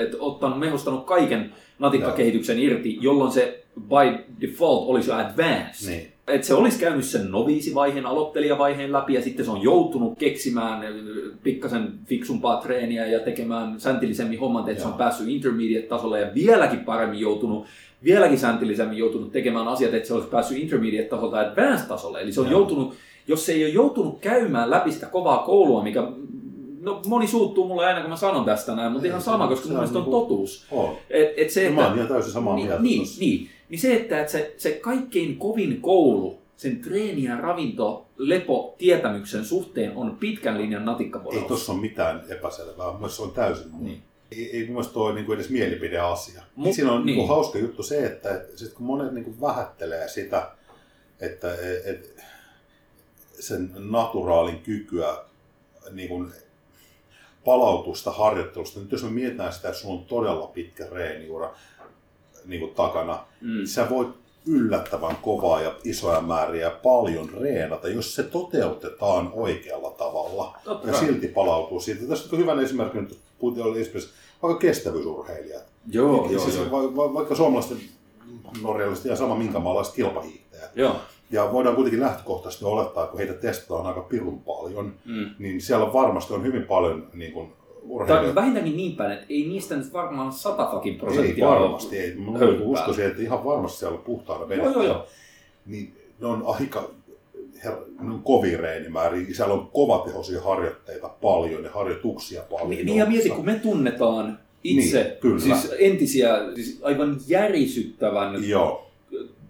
[0.00, 5.88] että ottanut, mehustanut kaiken natikkakehityksen irti, jolloin se by default olisi jo advanced.
[5.90, 6.12] Niin.
[6.28, 10.92] Että se olisi käynyt sen noviisivaiheen, aloittelijavaiheen läpi ja sitten se on joutunut keksimään äh,
[11.42, 17.20] pikkasen fiksumpaa treeniä ja tekemään säntillisemmin homman, että se on päässyt intermediate-tasolle ja vieläkin paremmin
[17.20, 17.66] joutunut,
[18.04, 22.20] vieläkin säntillisemmin joutunut tekemään asiat, että se olisi päässyt intermediate-tasolta advanced-tasolle.
[22.20, 22.60] Eli se on Joo.
[22.60, 22.94] joutunut,
[23.28, 26.08] jos se ei ole joutunut käymään läpi sitä kovaa koulua, mikä
[26.80, 29.66] No moni suuttuu mulle aina, kun mä sanon tästä näin, mutta Ei, ihan sama, koska
[29.66, 30.66] se mun on mielestä on niinku- totuus.
[30.70, 30.96] On.
[31.10, 33.94] Et, et se, että, mä oon ihan täysin samaa niin, mieltä niin, niin, niin se,
[33.94, 40.16] että, että se, se kaikkein kovin koulu sen treeni ja ravinto, lepo, tietämyksen suhteen on
[40.16, 41.44] pitkän linjan Ei natikkapodous.
[41.44, 42.86] tuossa ole mitään epäselvää.
[42.90, 43.84] Mun mielestä se on täysin Niin.
[43.84, 44.02] niin.
[44.32, 46.40] Ei, ei mun mielestä ole niin edes mielipideasia.
[46.40, 47.16] Mut- Mut, Siinä on niin.
[47.18, 47.28] niin.
[47.28, 50.50] hauska juttu se, että et, sit kun monet niin vähättelee sitä,
[51.20, 52.16] että et, et,
[53.40, 55.16] sen naturaalin kykyä
[55.90, 56.32] niin kuin
[57.44, 58.80] palautusta harjoittelusta.
[58.80, 61.54] Nyt jos me mietitään sitä, että sulla on todella pitkä reeniura
[62.46, 63.66] niin kuin takana, Mm.
[63.66, 64.08] sä voit
[64.46, 71.28] yllättävän kovaa ja isoja määriä paljon reenata, jos se toteutetaan oikealla tavalla Totta ja silti
[71.28, 72.06] palautuu siitä.
[72.08, 74.10] Tässä on hyvän esimerkki nyt puhuttiin oli esimerkiksi
[74.42, 75.62] vaikka kestävyysurheilijat.
[75.90, 76.70] Joo, Ja joo, siis joo.
[76.70, 77.78] va- va- vaikka suomalaiset,
[78.62, 80.70] norjalaiset ja sama minkä maalaiset kilpahiihtäjät.
[80.76, 80.96] joo.
[81.30, 85.30] Ja voidaan kuitenkin lähtökohtaisesti olettaa, että kun heitä testataan aika pirun paljon, Mm.
[85.38, 87.52] niin siellä varmasti on hyvin paljon niin kuin,
[87.88, 88.34] urheilijoita.
[88.34, 92.14] vähintäänkin niin päin, että ei niistä nyt varmaan sata fucking Ei prosenttia varmasti, ei.
[92.14, 94.70] Mä uskoisin, että ihan varmasti siellä on puhtaana Joo, vedettä.
[94.70, 95.06] joo, joo.
[95.66, 96.90] Niin ne on aika
[97.64, 99.26] her, ne on kovia reenimääriä.
[99.32, 102.70] Siellä on kovatehoisia harjoitteita paljon ja harjoituksia paljon.
[102.70, 105.40] Niin, niin ja mieti, kun me tunnetaan itse, Niin, kyllä.
[105.40, 108.86] siis entisiä, siis aivan järisyttävän Joo,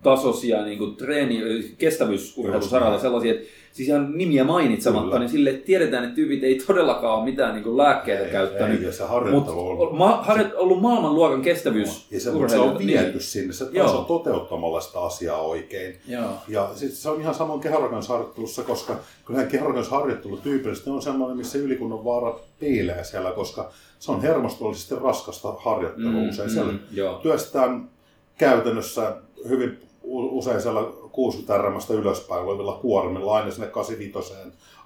[0.02, 1.40] tasoisia niin kuin treeni,
[1.78, 5.18] kestävyysurheilusaralla sellaisia, että siis ihan nimiä mainitsematta, Kyllä.
[5.18, 8.80] niin sille tiedetään, että tyypit ei todellakaan ole mitään niin lääkkeitä ei, käyttänyt.
[8.80, 9.98] ei, ja se Mutta harjoittelu on...
[9.98, 12.06] ma, harjoit, ollut maailmanluokan kestävyys.
[12.10, 15.96] Ja se, se on viety sinne, se taas on toteuttamalla sitä asiaa oikein.
[16.08, 16.30] Joo.
[16.48, 22.04] Ja sit se on ihan samoin kehorakennusharjoittelussa, koska kyllähän kehorakennusharjoittelu tyypillisesti on sellainen, missä ylikunnan
[22.04, 26.50] vaara piilee siellä, koska se on hermostollisesti raskasta harjoittelua mm, usein.
[26.50, 27.18] Siellä joo.
[27.18, 27.90] työstetään
[28.38, 29.16] käytännössä
[29.48, 29.78] hyvin
[30.10, 30.80] usein siellä
[31.18, 34.34] 60 rämästä ylöspäin olevilla kuormilla aina sinne 85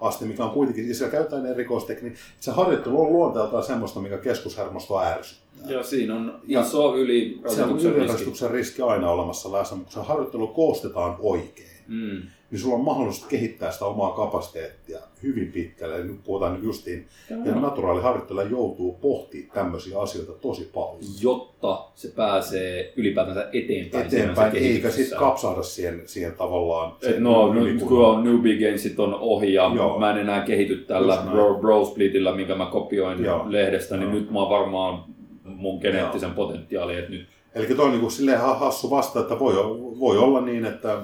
[0.01, 2.23] asti, mikä on kuitenkin, ja siellä käytetään erikoistekniikkaa.
[2.41, 5.71] Se harjoittelu on luonteeltaan semmoista, mikä keskushermostoa ärsyttää.
[5.71, 8.83] Ja siinä on iso yli Se on riski.
[8.83, 12.23] aina olemassa läsnä, mutta kun se harjoittelu koostetaan oikein, Mm.
[12.53, 15.99] Niin sulla on mahdollisuus kehittää sitä omaa kapasiteettia hyvin pitkälle.
[15.99, 21.01] Ja nyt puhutaan nyt justiin, ja naturaaliharjoittelija joutuu pohtimaan tämmöisiä asioita tosi paljon.
[21.23, 24.07] Jotta se pääsee ylipäätänsä eteenpäin.
[24.07, 26.93] Eteenpäin, se eikä sitten kapsahda siihen, siihen tavallaan.
[27.03, 29.99] Et no, nyt kun on newbie gainsit on ohi ja Joo.
[29.99, 33.45] mä en enää kehity tällä bro, bro splitillä, minkä mä kopioin Joo.
[33.49, 34.21] lehdestä, niin Joo.
[34.21, 35.05] nyt mä oon varmaan
[35.45, 39.39] mun geneettisen potentiaali, että nyt Eli toi on niin kuin silleen ha- hassu vasta, että
[39.39, 39.55] voi,
[40.01, 40.99] voi olla niin, että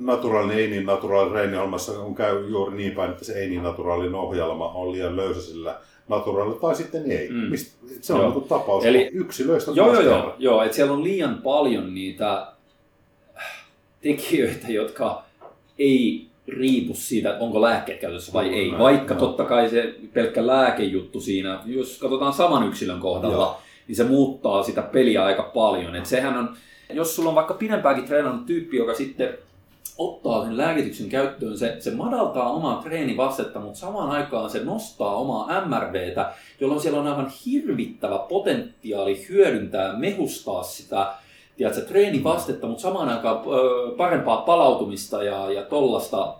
[0.00, 4.14] naturaalinen ei niin naturaalinen reeniohjelmassa on käy juuri niin päin, että se ei niin naturaalinen
[4.14, 7.28] ohjelma on liian löysä sillä naturaalilla, tai sitten ei.
[7.28, 7.36] Mm.
[7.36, 8.26] Mist, se on Joo.
[8.28, 12.46] niin kuin tapaus Eli- yksilöistä Joo, joo, joo, joo että siellä on liian paljon niitä
[14.00, 15.22] tekijöitä, jotka
[15.78, 18.68] ei riipu siitä, onko lääkkeet käytössä vai ei.
[18.68, 19.20] Näin, Vaikka joo.
[19.20, 23.60] totta kai se pelkkä lääkejuttu siinä, jos katsotaan saman yksilön kohdalla, Joo.
[23.88, 25.96] niin se muuttaa sitä peliä aika paljon.
[25.96, 26.56] Et sehän on,
[26.92, 29.38] jos sulla on vaikka pidempäänkin treenannut tyyppi, joka sitten
[30.00, 35.66] ottaa sen lääkityksen käyttöön, se, se madaltaa omaa treenivastetta, mutta samaan aikaan se nostaa omaa
[35.66, 41.12] MRVtä, jolloin siellä on aivan hirvittävä potentiaali hyödyntää, mehustaa sitä
[41.56, 43.40] tiedätkö, treenivastetta, mutta samaan aikaan
[43.96, 46.34] parempaa palautumista ja, ja tollasta,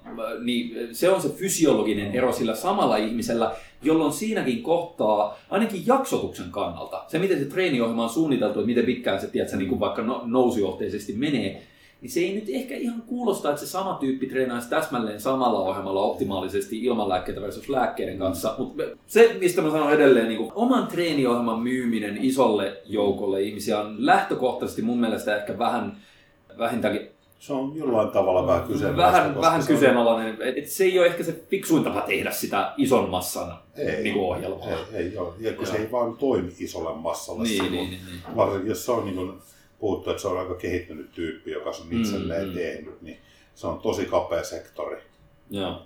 [0.45, 7.05] niin se on se fysiologinen ero sillä samalla ihmisellä, jolloin siinäkin kohtaa, ainakin jaksotuksen kannalta,
[7.09, 10.23] se miten se treeniohjelma on suunniteltu, että miten pitkään se tiedätkö, niin kuin vaikka no,
[10.25, 11.63] nousujohteisesti menee,
[12.01, 16.03] niin se ei nyt ehkä ihan kuulosta, että se sama tyyppi treenaisi täsmälleen samalla ohjelmalla
[16.03, 18.55] optimaalisesti ilman lääkkeitä versus lääkkeiden kanssa.
[18.59, 24.07] Mutta se, mistä mä sanon edelleen, niin kuin oman treeniohjelman myyminen isolle joukolle ihmisiä on
[24.07, 25.97] lähtökohtaisesti mun mielestä ehkä vähän
[26.59, 27.09] vähintäänkin
[27.39, 29.13] Se on jollain tavalla vähän kyseenalaista.
[29.19, 30.37] vähän, koska vähän se on- kyseenalainen.
[30.57, 34.69] Et, se ei ole ehkä se fiksuin tapa tehdä sitä ison massan Ei, niin ohjelmaa.
[34.69, 35.33] ei, ei ole.
[35.41, 35.83] Ja kun se Joo.
[35.85, 37.73] ei vaan toimi isolle massalle Niin, silloin.
[37.73, 38.37] niin, niin, niin.
[38.37, 39.33] Varsinkin jos se on niin kuin
[39.81, 42.55] puhuttu, että se on aika kehittynyt tyyppi, joka on itselleen Mm, mm.
[42.55, 43.19] tehnyt, niin
[43.55, 45.03] se on tosi kapea sektori,
[45.51, 45.83] Joo.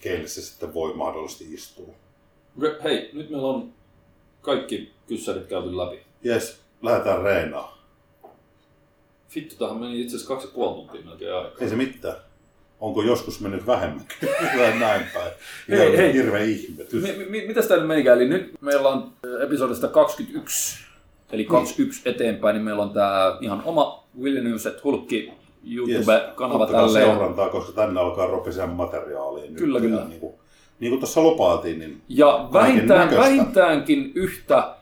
[0.00, 1.94] keille se sitten voi mahdollisesti istua.
[2.84, 3.72] Hei, nyt meillä on
[4.40, 5.98] kaikki kyssärit käyty läpi.
[6.22, 7.76] Jes, lähdetään reenaan.
[9.34, 11.52] Vittu, tähän meni itse asiassa kaksi ja puoli tuntia melkein aikaa.
[11.60, 12.16] Ei se mitään.
[12.80, 14.06] Onko joskus mennyt vähemmän?
[14.56, 15.32] Tai näin päin.
[15.70, 16.12] Hei, hei.
[16.12, 17.02] Hirveä ihmetys.
[17.02, 18.18] Mi- mi- mitäs täällä menikään?
[18.18, 20.85] Eli nyt meillä on äh, episodista 21,
[21.32, 25.32] eli 21 eteenpäin, niin meillä on tää ihan oma Willi Newset Hulkki
[25.70, 27.06] YouTube-kanava Ottakaa tälleen.
[27.06, 29.50] seurantaa, koska tänne alkaa ropiseen materiaalia.
[29.50, 30.04] Nyt Kyllä, kyllä.
[30.04, 30.34] Niin kuin,
[30.80, 34.74] niin kuin tuossa lupailtiin, niin Ja vähintään, vähintäänkin yhtä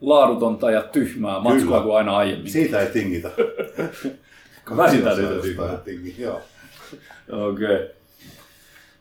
[0.00, 1.82] laadutonta ja tyhmää matskua Kyllä.
[1.82, 2.50] kuin aina aiemmin.
[2.50, 3.30] siitä ei tingitä.
[4.76, 6.40] Vähintään Siitä ei tingi, joo.
[7.32, 7.74] Okei.
[7.74, 7.88] Okay.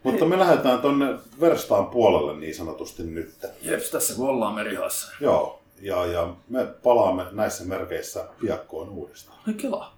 [0.03, 3.29] Mutta me lähdetään tonne verstaan puolelle niin sanotusti nyt.
[3.61, 5.11] Jeps, tässä kun ollaan merihassa.
[5.21, 9.37] Joo, ja, ja me palaamme näissä merkeissä piakkoon uudestaan.
[9.47, 9.93] Ai kela.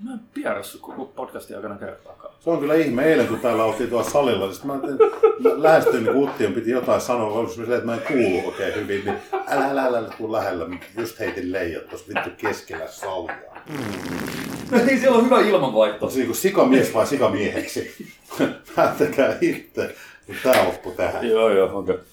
[0.00, 2.34] Mä en pierässyt koko podcastin aikana kertaakaan.
[2.40, 3.04] Se on kyllä ihme.
[3.04, 7.34] Eilen kun täällä oltiin tuolla salilla, niin mä, mä lähestyin, niin Uttion piti jotain sanoa,
[7.34, 9.16] vaan silleen, että mä en kuulu oikein hyvin, niin
[9.46, 10.66] älä, älä, älä, älä tuu lähellä.
[10.98, 13.54] Just heitin leijat tuossa vittu keskellä salia.
[14.86, 16.06] Niin siellä on hyvä ilmanvaihto.
[16.06, 18.06] On se niinku sikamies vai sikamieheksi?
[18.76, 19.94] Päättäkää itse.
[20.42, 21.28] Tää loppu tähän.
[21.28, 21.94] Joo, joo, okei.
[21.94, 22.06] Okay.